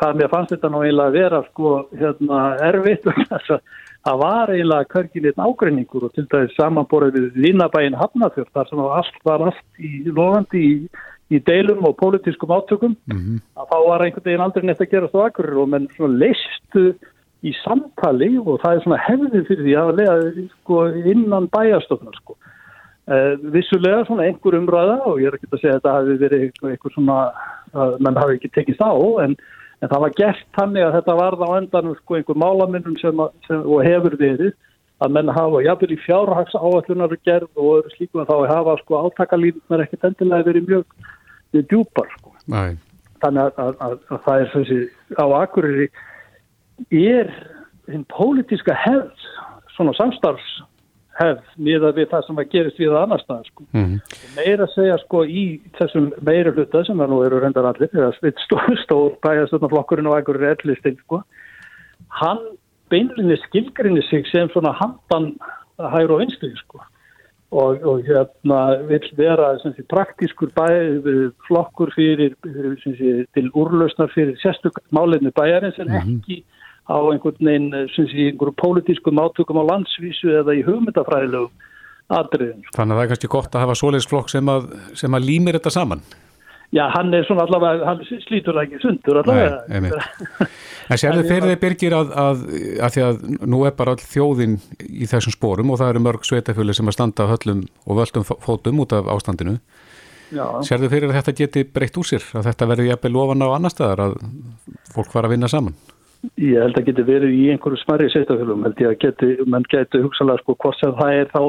hvað 0.00 0.18
mér 0.18 0.30
fannst 0.32 0.54
þetta 0.54 0.70
nú 0.72 0.82
eiginlega 0.82 1.10
að 1.10 1.16
vera 1.18 1.40
sko 1.50 1.72
hérna 1.98 2.42
erfitt 2.68 3.08
það 4.06 4.20
var 4.22 4.52
eiginlega 4.52 4.90
körgilinn 4.94 5.46
ágreiningur 5.46 6.06
og 6.08 6.14
til 6.16 6.26
dæmis 6.30 6.54
samanborðið 6.58 7.18
við 7.18 7.46
Vinnabæin 7.46 7.98
Hafnafjörð 7.98 8.52
þar 8.54 8.70
sem 8.70 8.84
allt 8.86 9.18
var 9.28 9.46
allt 9.50 9.82
í 9.82 9.92
lofandi 10.08 10.62
í, 10.62 10.72
í 11.32 11.42
deilum 11.46 11.84
og 11.88 11.98
pólitískum 12.00 12.54
átökum 12.54 12.96
mm 12.96 13.18
-hmm. 13.18 13.42
að 13.58 13.68
þá 13.72 13.78
var 13.88 14.04
einhvern 14.06 14.26
veginn 14.26 14.46
aldrei 14.46 14.66
neitt 14.66 14.80
að 14.80 14.92
gerast 14.94 15.18
á 15.18 15.26
akkurri 15.26 15.58
og 15.58 15.68
menn 15.68 15.88
svona 15.96 16.18
leistu 16.24 16.94
í 17.42 17.52
samtali 17.62 18.36
og 18.38 18.60
það 18.62 18.76
er 18.76 18.82
svona 18.84 19.00
hefðið 19.02 19.46
fyrir 19.48 19.66
því 19.66 19.76
að 19.80 19.94
lega 19.98 20.16
sko, 20.48 20.82
innan 21.12 21.48
bæjastofnar 21.52 22.18
sko. 22.20 22.36
Uh, 23.10 23.34
vissulega 23.54 24.04
svona 24.06 24.28
einhver 24.28 24.54
umræða 24.60 25.00
og 25.10 25.18
ég 25.18 25.32
er 25.32 25.36
ekki 25.36 25.48
að 25.50 25.58
segja 25.58 25.72
að 25.74 25.80
þetta 25.80 25.94
hafi 25.96 26.18
verið 26.20 26.44
einhver 26.70 26.92
svona, 26.94 27.16
að 27.74 27.96
menn 28.06 28.20
hafi 28.20 28.36
ekki 28.38 28.50
tekist 28.54 28.84
á 28.86 28.94
en, 29.24 29.34
en 29.82 29.90
það 29.90 30.04
var 30.04 30.14
gert 30.20 30.44
þannig 30.58 30.86
að 30.86 30.94
þetta 30.98 31.16
varð 31.18 31.42
á 31.42 31.48
endanum 31.56 31.96
sko 31.98 32.18
einhver 32.18 32.38
málaminnum 32.38 32.94
sem, 33.02 33.24
sem 33.48 33.64
og 33.66 33.82
hefur 33.88 34.14
verið 34.20 34.54
að 35.02 35.16
menn 35.16 35.34
hafa 35.34 35.64
jafnvel 35.66 35.96
í 35.96 35.98
fjárhags 36.04 36.54
áallunar 36.54 37.16
gerð 37.26 37.50
og 37.58 37.72
öðru 37.80 37.92
slíkum 37.96 38.22
að 38.22 38.30
þá 38.30 38.52
hafa 38.52 38.78
sko 38.84 39.02
átakalínunar 39.08 39.82
ekkert 39.82 40.06
endilega 40.12 40.46
verið 40.52 40.70
mjög, 40.70 40.96
djúpar 41.58 42.14
sko. 42.20 42.36
Nei. 42.54 42.78
Þannig 43.22 43.48
að, 43.48 43.58
að, 43.64 43.74
að, 43.86 43.98
að 44.14 44.22
það 44.28 44.44
er 44.44 44.52
þessi 44.54 44.80
á 45.18 45.24
akkurir 45.42 45.82
er 46.90 47.32
hinn 47.90 48.04
pólitíska 48.10 48.74
hefð, 48.78 49.26
svona 49.76 49.94
samstarfshefð 49.98 51.56
miða 51.56 51.92
við 51.96 52.10
það 52.12 52.26
sem 52.26 52.40
að 52.42 52.50
gerist 52.54 52.80
við 52.80 52.92
að 52.92 53.02
annar 53.02 53.22
stað 53.24 53.44
sko. 53.50 53.64
Mm 53.72 53.84
-hmm. 53.84 54.18
meira 54.36 54.66
segja 54.74 54.98
sko 55.02 55.24
í 55.24 55.60
þessum 55.78 56.12
meira 56.20 56.52
hluta 56.52 56.84
sem 56.84 57.00
er 57.00 57.08
nú 57.08 57.22
eru 57.26 57.40
reyndar 57.40 57.68
allir 57.68 57.90
eða 57.92 58.12
stór, 58.46 58.76
stór 58.84 59.16
bæjastöndaflokkurinn 59.22 60.06
og 60.06 60.16
einhverju 60.16 60.54
ellistinn 60.54 60.98
sko 61.04 61.22
hann 62.20 62.40
beinlinni 62.90 63.36
skilgrinni 63.46 64.02
sig 64.08 64.26
sem 64.26 64.48
svona 64.52 64.72
handan 64.80 65.32
hægur 65.78 66.16
og 66.16 66.20
vinstri 66.22 66.52
sko 66.56 66.82
og, 67.52 67.82
og 67.84 68.04
hérna 68.06 68.60
vil 68.88 69.04
vera 69.16 69.52
sé, 69.60 69.84
praktískur 69.88 70.52
bæ, 70.56 70.66
flokkur 71.46 71.92
fyrir, 71.94 72.34
fyrir 72.44 72.76
sé, 72.80 73.12
til 73.34 73.50
úrlausnar 73.52 74.12
fyrir 74.14 74.36
sérstökk 74.40 74.80
málinni 74.92 75.32
bæjarins 75.36 75.78
en 75.78 75.88
mhm. 75.88 76.16
ekki 76.16 76.44
á 76.88 76.96
einhvern 76.98 77.38
veginn 77.38 77.68
einhverju 77.76 78.54
pólitískum 78.58 79.20
átökum 79.22 79.60
á 79.62 79.64
landsvísu 79.70 80.32
eða 80.40 80.56
í 80.58 80.64
hugmyndafræðilegu 80.66 81.50
atriðin. 82.12 82.66
Þannig 82.74 82.94
að 82.94 82.98
það 82.98 83.04
er 83.04 83.12
kannski 83.12 83.32
gott 83.32 83.54
að 83.54 83.64
hafa 83.64 83.78
svoleiðsflokk 83.78 84.32
sem 84.32 84.50
að, 84.52 84.68
sem 84.98 85.16
að 85.16 85.26
límir 85.28 85.58
þetta 85.58 85.72
saman. 85.74 86.04
Já, 86.72 86.86
hann 86.88 87.12
er 87.12 87.26
svona 87.28 87.44
allavega, 87.44 87.84
hann 87.84 88.22
slítur 88.24 88.56
ekki 88.62 88.78
sundur 88.80 89.18
allavega. 89.20 89.58
Nei. 89.68 89.90
En 90.88 91.00
sérðu 91.00 91.26
fyrir 91.30 91.50
þið 91.50 91.58
byrgir 91.60 91.96
að, 91.98 92.14
að, 92.22 92.44
að 92.86 92.94
því 92.94 93.04
að 93.08 93.18
nú 93.52 93.60
er 93.68 93.74
bara 93.76 93.92
all 93.92 94.00
þjóðin 94.00 94.56
í 94.88 95.08
þessum 95.10 95.36
spórum 95.36 95.72
og 95.74 95.82
það 95.82 95.92
eru 95.92 96.04
mörg 96.06 96.24
sveitafjölu 96.24 96.76
sem 96.76 96.88
að 96.88 96.96
standa 96.96 97.28
höllum 97.28 97.66
og 97.84 98.00
völdum 98.00 98.24
fótum 98.24 98.80
út 98.86 98.96
af 98.96 99.10
ástandinu. 99.12 99.58
Fyrir 100.32 101.10
að 101.10 101.18
þetta 101.18 101.36
geti 101.42 101.66
breytt 101.68 101.98
úr 102.00 102.08
sér, 102.08 102.24
að 102.40 102.48
þetta 102.48 102.70
verði 102.70 102.88
jafnvel 102.88 103.18
ofan 103.20 103.44
á 103.44 103.48
annar 103.52 103.74
staðar, 103.74 104.06
að 104.06 104.14
fólk 104.94 105.12
var 105.12 105.28
að 105.28 105.34
vinna 105.36 105.52
saman? 105.52 105.76
Ég 106.38 106.58
held 106.62 106.78
að 106.78 106.86
geti 106.86 107.04
verið 107.06 107.34
í 107.34 107.44
einhverju 107.50 107.80
smarri 107.80 108.08
sveitafjölum, 108.12 108.62
held 108.66 108.80
ég 108.82 108.92
að 108.92 108.98
geti, 109.02 109.30
mann 109.50 109.66
geti 109.70 110.02
hugsalega 110.04 110.42
sko 110.42 110.54
hvort 110.62 110.78
sem 110.78 110.92
það 111.00 111.16
er 111.18 111.30
þá 111.32 111.42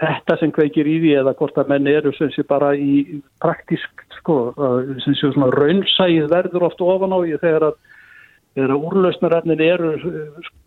þetta 0.00 0.36
sem 0.40 0.52
kveikir 0.54 0.90
í 0.90 0.94
því 1.02 1.10
eða 1.20 1.34
hvort 1.38 1.58
að 1.58 1.72
menn 1.72 1.90
eru 1.90 2.12
sem 2.14 2.30
sé 2.34 2.44
bara 2.46 2.72
í 2.74 3.20
praktísk 3.42 4.06
sko, 4.18 4.38
sem 5.02 5.18
sé 5.18 5.30
svona 5.32 5.50
raunsæð 5.54 6.30
verður 6.30 6.68
oft 6.70 6.82
ofan 6.82 7.14
á 7.14 7.18
því 7.22 7.40
þegar 7.42 7.66
að, 7.68 7.76
að 8.64 8.76
úrlausnarefnin 8.78 9.66
eru 9.66 9.92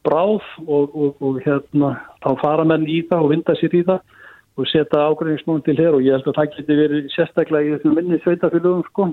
bráð 0.08 0.48
og, 0.68 0.96
og, 0.96 1.20
og 1.24 1.42
hérna 1.44 1.96
þá 2.24 2.30
fara 2.44 2.68
menn 2.68 2.88
í 2.88 3.02
það 3.10 3.26
og 3.26 3.34
vinda 3.36 3.56
sér 3.60 3.76
í 3.80 3.84
það 3.88 4.16
og 4.58 4.72
setja 4.72 5.08
ágræningsmónum 5.12 5.64
til 5.66 5.78
hér 5.78 5.96
og 5.96 6.06
ég 6.06 6.16
held 6.18 6.32
að 6.32 6.40
það 6.40 6.54
geti 6.56 6.80
verið 6.82 7.10
sérstaklega 7.14 7.68
í 7.68 7.74
þessum 7.76 7.98
minni 8.00 8.22
sveitafélögum 8.24 8.88
sko 8.88 9.12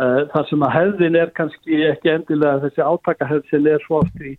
eh, 0.00 0.20
þar 0.32 0.46
sem 0.50 0.62
að 0.66 0.76
hefðin 0.76 1.18
er 1.22 1.34
kannski 1.38 1.82
ekki 1.92 2.14
endilega 2.14 2.62
þessi 2.66 2.86
áttakahefð 2.86 3.50
sem 3.50 3.66
er 3.66 3.82
svo 3.86 4.02
oft 4.02 4.22
í 4.22 4.36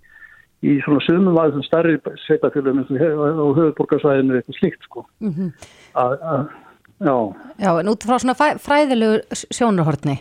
í 0.66 0.76
svona 0.84 1.04
sumum 1.06 1.38
að 1.40 1.54
þessum 1.54 1.66
starri 1.68 1.98
sveitafélagum 2.26 2.82
og 3.46 3.52
höfuborgarsvæðinu 3.58 4.40
eitthvað 4.40 4.58
slíkt 4.58 4.88
sko 4.88 5.06
mm 5.24 5.32
-hmm. 5.32 5.52
að, 6.04 6.16
að, 6.34 6.46
já. 7.00 7.16
já, 7.64 7.72
en 7.80 7.92
út 7.94 8.08
frá 8.08 8.20
svona 8.20 8.36
fræðilegu 8.36 9.22
sjónurhortni 9.56 10.18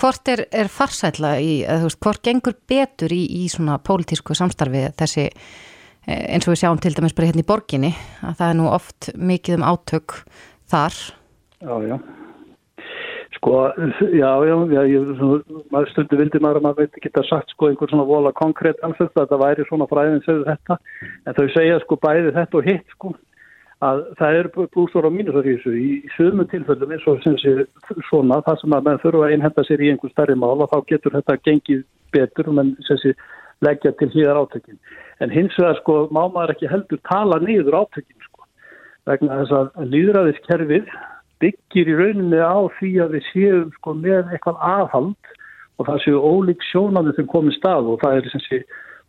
hvort 0.00 0.28
er, 0.28 0.46
er 0.52 0.72
farsætla 0.72 1.36
í, 1.40 1.64
eða 1.64 1.84
þú 1.84 1.90
veist, 1.90 2.00
hvort 2.00 2.22
gengur 2.24 2.56
betur 2.68 3.12
í, 3.12 3.22
í 3.44 3.48
svona 3.52 3.78
pólitísku 3.78 4.36
samstarfi 4.36 4.88
þessi, 4.96 5.28
eh, 6.06 6.24
eins 6.34 6.48
og 6.48 6.54
við 6.54 6.62
sjáum 6.64 6.80
til 6.80 6.94
dæmis 6.96 7.16
bara 7.16 7.28
hérna 7.28 7.44
í 7.44 7.48
borginni, 7.48 7.92
að 8.22 8.36
það 8.40 8.50
er 8.50 8.60
nú 8.60 8.68
oft 8.72 9.12
mikið 9.16 9.60
um 9.60 9.68
átök 9.72 10.22
þar 10.68 10.94
Já, 11.56 11.72
já 11.88 12.15
Sko, 13.46 13.72
já, 14.10 14.30
já, 14.42 14.56
já, 14.74 14.80
ég, 14.90 15.10
maður 15.70 15.90
stundu 15.92 16.16
vildi 16.18 16.38
maður 16.42 16.58
að 16.58 16.64
maður 16.64 16.80
veit 16.80 16.96
ekki 16.98 17.12
að 17.12 17.28
sagt 17.28 17.52
sko 17.54 17.68
einhver 17.68 17.92
svona 17.92 18.06
vola 18.08 18.32
konkrétt 18.34 18.82
ansett 18.82 19.14
að 19.14 19.28
það 19.30 19.42
væri 19.44 19.66
svona 19.68 19.86
fræðin 19.86 20.24
segðu 20.24 20.48
þetta, 20.48 20.76
en 21.22 21.36
þau 21.36 21.46
segja 21.54 21.76
sko 21.84 21.98
bæði 22.02 22.32
þetta 22.34 22.58
og 22.58 22.66
hitt 22.66 22.96
sko 22.96 23.12
að 23.86 24.02
það 24.18 24.40
er 24.40 24.50
blústur 24.56 25.06
á 25.06 25.10
mínus 25.14 25.38
af 25.38 25.46
þessu 25.46 25.76
í 25.78 25.92
sömu 26.16 26.48
tilfellum 26.50 26.96
eins 26.96 27.06
og 27.06 27.22
sem 27.22 27.38
sé 27.38 27.54
svona 28.10 28.42
það 28.48 28.60
sem 28.64 28.76
að 28.80 28.86
mann 28.90 29.02
þurfa 29.06 29.24
að 29.28 29.38
einhenda 29.38 29.68
sér 29.70 29.86
í 29.86 29.94
einhver 29.94 30.16
starri 30.16 30.38
mál 30.42 30.58
og 30.58 30.70
þá 30.74 30.78
getur 30.90 31.18
þetta 31.20 31.40
gengið 31.46 31.88
betur 32.18 32.50
og 32.50 32.58
mann 32.58 32.76
sem 32.90 32.98
sé 33.04 33.14
leggja 33.62 33.94
til 34.00 34.10
hlýðar 34.10 34.42
átökin. 34.42 34.80
En 35.22 35.30
hins 35.30 35.54
vegar 35.54 35.78
sko 35.84 36.08
má 36.10 36.24
maður 36.26 36.56
ekki 36.56 36.74
heldur 36.74 36.98
tala 37.06 37.38
niður 37.46 37.84
átökin 37.84 38.26
sko 38.26 38.48
vegna 39.06 39.44
þess 39.44 39.60
að 39.60 39.92
líðræðiskerfið 39.94 40.96
byggir 41.42 41.90
í 41.92 41.96
rauninni 41.98 42.40
á 42.40 42.58
því 42.78 42.92
að 43.04 43.16
við 43.16 43.28
séum 43.32 43.70
sko 43.76 43.94
með 43.98 44.32
eitthvað 44.32 44.62
aðhald 44.72 45.32
og 45.76 45.88
það 45.88 46.02
séu 46.04 46.20
ólík 46.24 46.66
sjónandi 46.70 47.14
sem 47.16 47.28
komið 47.30 47.58
stað 47.58 47.92
og 47.92 48.02
það 48.02 48.18
er 48.18 48.28
sem 48.32 48.44
sé 48.46 48.60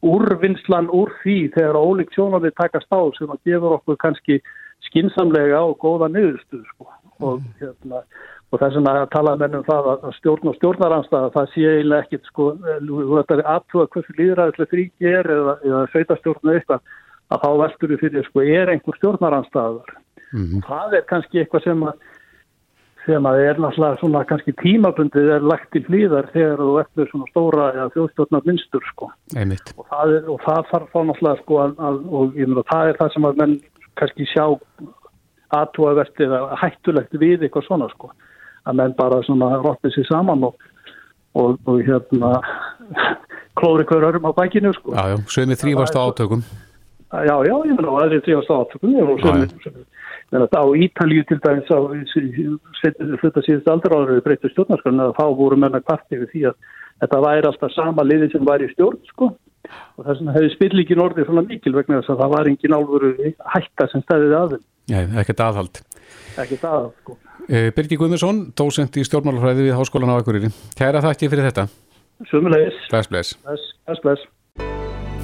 úrvinnslan 0.06 0.90
úr 0.94 1.12
því 1.24 1.38
þegar 1.56 1.80
ólík 1.80 2.14
sjónandi 2.16 2.52
takast 2.60 2.92
á 2.92 3.02
sem 3.18 3.32
að 3.32 3.44
gefur 3.50 3.78
okkur 3.80 4.00
kannski 4.04 4.42
skinsamlega 4.88 5.62
og 5.64 5.78
góða 5.82 6.12
niðurstuð 6.14 6.66
sko 6.74 6.90
og 7.18 7.40
mm. 7.40 7.54
hérna 7.62 8.04
og 8.48 8.62
þess 8.62 8.80
að 8.80 9.08
tala 9.12 9.34
mennum 9.40 9.66
það 9.68 9.90
að 9.94 10.14
stjórn 10.20 10.52
og 10.52 10.56
stjórnaranstæða 10.60 11.32
það 11.34 11.50
sé 11.54 11.64
eiginlega 11.68 12.06
ekkit 12.06 12.30
sko 12.30 12.46
ætti 13.20 13.36
að 13.36 13.50
aðtúa 13.56 13.88
hversu 13.92 14.16
líðræðislega 14.20 14.72
fríki 14.72 15.10
er 15.10 15.32
eða, 15.34 15.56
eða 15.68 15.82
sveitastjórnu 15.92 16.54
eitthvað 16.54 16.94
að 17.28 17.42
þá 17.44 17.50
veldur 17.64 17.92
við 17.92 18.04
fyrir 18.06 18.30
sko 18.30 18.46
er 18.46 18.72
einhver 18.72 19.00
stjórnaranstæðar 19.02 19.92
mm 19.98 20.46
-hmm. 20.46 20.62
það 20.70 20.96
er 21.00 21.10
kannski 21.12 21.42
eitthvað 21.42 21.66
sem 21.66 21.84
að 21.84 22.06
sem 23.08 23.28
að 23.30 23.40
er 23.42 23.60
náttúrulega 23.62 24.00
svona 24.02 24.22
kannski 24.28 24.54
tímabundið 24.60 25.32
er 25.38 25.46
lagt 25.48 25.76
í 25.78 25.82
hlýðar 25.88 26.28
þegar 26.34 26.62
þú 26.62 26.76
ert 26.82 27.00
með 27.00 27.10
svona 27.12 27.28
stóra 27.32 27.68
eða 27.74 27.88
þjóðstjórnar 27.96 28.48
minnstur 28.48 28.88
sko. 28.92 29.10
Og 29.34 29.88
það, 29.88 30.14
er, 30.18 30.30
og 30.34 30.40
það 30.44 30.70
þarf 30.72 30.94
þá 30.94 31.00
náttúrulega 31.10 31.42
sko 31.42 31.60
að, 31.64 31.76
að, 31.90 32.00
og 32.20 32.40
ég 32.40 32.52
meina 32.52 32.66
það 32.72 32.92
er 32.92 33.00
það 33.02 33.12
sem 33.16 33.28
að 33.30 33.42
menn 33.42 33.58
kannski 34.02 34.30
sjá 34.34 34.46
aðtúavert 35.58 36.24
eða 36.28 36.42
hættulegt 36.62 37.20
við 37.22 37.48
eitthvað 37.48 37.68
svona 37.70 37.90
sko. 37.96 38.12
Að 38.68 38.80
menn 38.82 38.96
bara 39.00 39.22
svona 39.24 39.52
róttið 39.64 39.96
sér 39.96 40.10
saman 40.12 40.48
og, 40.50 40.70
og, 41.40 41.56
og 41.64 41.84
hérna 41.88 42.34
klóri 43.60 43.88
hver 43.88 44.10
örum 44.12 44.28
á 44.28 44.32
bækinu 44.36 44.76
sko. 44.76 44.96
Já, 44.98 45.14
já, 45.16 45.20
sögumið 45.32 45.64
þrývast 45.64 45.96
á 45.96 46.04
átökum. 46.04 46.44
Já, 47.08 47.36
já, 47.48 47.56
ég 47.56 47.78
meina 47.78 47.94
það 47.94 48.18
er 48.18 48.26
þrývast 48.28 48.52
á 48.52 48.56
átökum, 48.60 48.98
ég 48.98 49.08
meina 49.08 49.22
sögumið 49.24 49.56
Þannig 49.58 49.78
að 49.78 49.97
á 50.36 50.64
Ítalju 50.76 51.24
til 51.28 51.40
dæmis 51.44 51.70
á 51.72 51.80
þetta 52.82 53.44
síðust 53.46 53.70
aldra 53.72 54.00
áður 54.00 54.18
við 54.18 54.24
breyttu 54.26 54.52
stjórnarskarna 54.52 55.12
þá 55.16 55.26
voru 55.40 55.60
menna 55.60 55.80
kvarti 55.82 56.20
við 56.20 56.32
því 56.34 56.42
að 56.52 56.58
þetta 57.02 57.22
væri 57.24 57.48
alltaf 57.52 57.76
sama 57.76 58.04
liði 58.04 58.32
sem 58.34 58.48
væri 58.48 58.68
í 58.68 58.74
stjórn 58.74 59.00
sko 59.12 59.30
og 59.98 60.06
þess 60.06 60.22
vegna 60.22 60.36
hefði 60.36 60.54
spillíkin 60.56 61.04
orðið 61.04 61.30
svona 61.30 61.46
mikil 61.48 61.76
vegna 61.76 62.02
þess 62.02 62.14
að 62.14 62.22
það 62.22 62.34
var 62.36 62.50
engin 62.52 62.78
álfuru 62.78 63.12
hætta 63.54 63.88
sem 63.92 64.04
stæðið 64.06 64.36
aðeins. 64.38 64.68
Já, 64.88 65.00
ekkert 65.20 65.44
aðhald. 65.44 65.82
Ekkert 66.40 66.64
aðhald 66.70 66.96
sko. 67.02 67.18
Eh, 67.48 67.70
Birgi 67.76 68.00
Guðmundsson, 68.00 68.42
dósend 68.56 68.96
í 69.00 69.04
stjórnmálafræði 69.08 69.68
við 69.68 69.78
Háskólan 69.80 70.16
á 70.16 70.20
Akureyri. 70.20 70.52
Kæra 70.80 71.04
þakki 71.04 71.32
fyrir 71.34 71.50
þetta. 71.50 71.68
Sumulegis. 72.32 72.80
Bless, 72.92 73.12
bless. 73.12 73.38
Bless, 73.44 74.04
bless. 74.04 74.28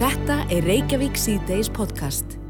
Þetta 0.04 0.42
er 0.52 0.68
Reykjavík 0.68 1.20
C-Days 1.20 1.72
podcast. 1.72 2.43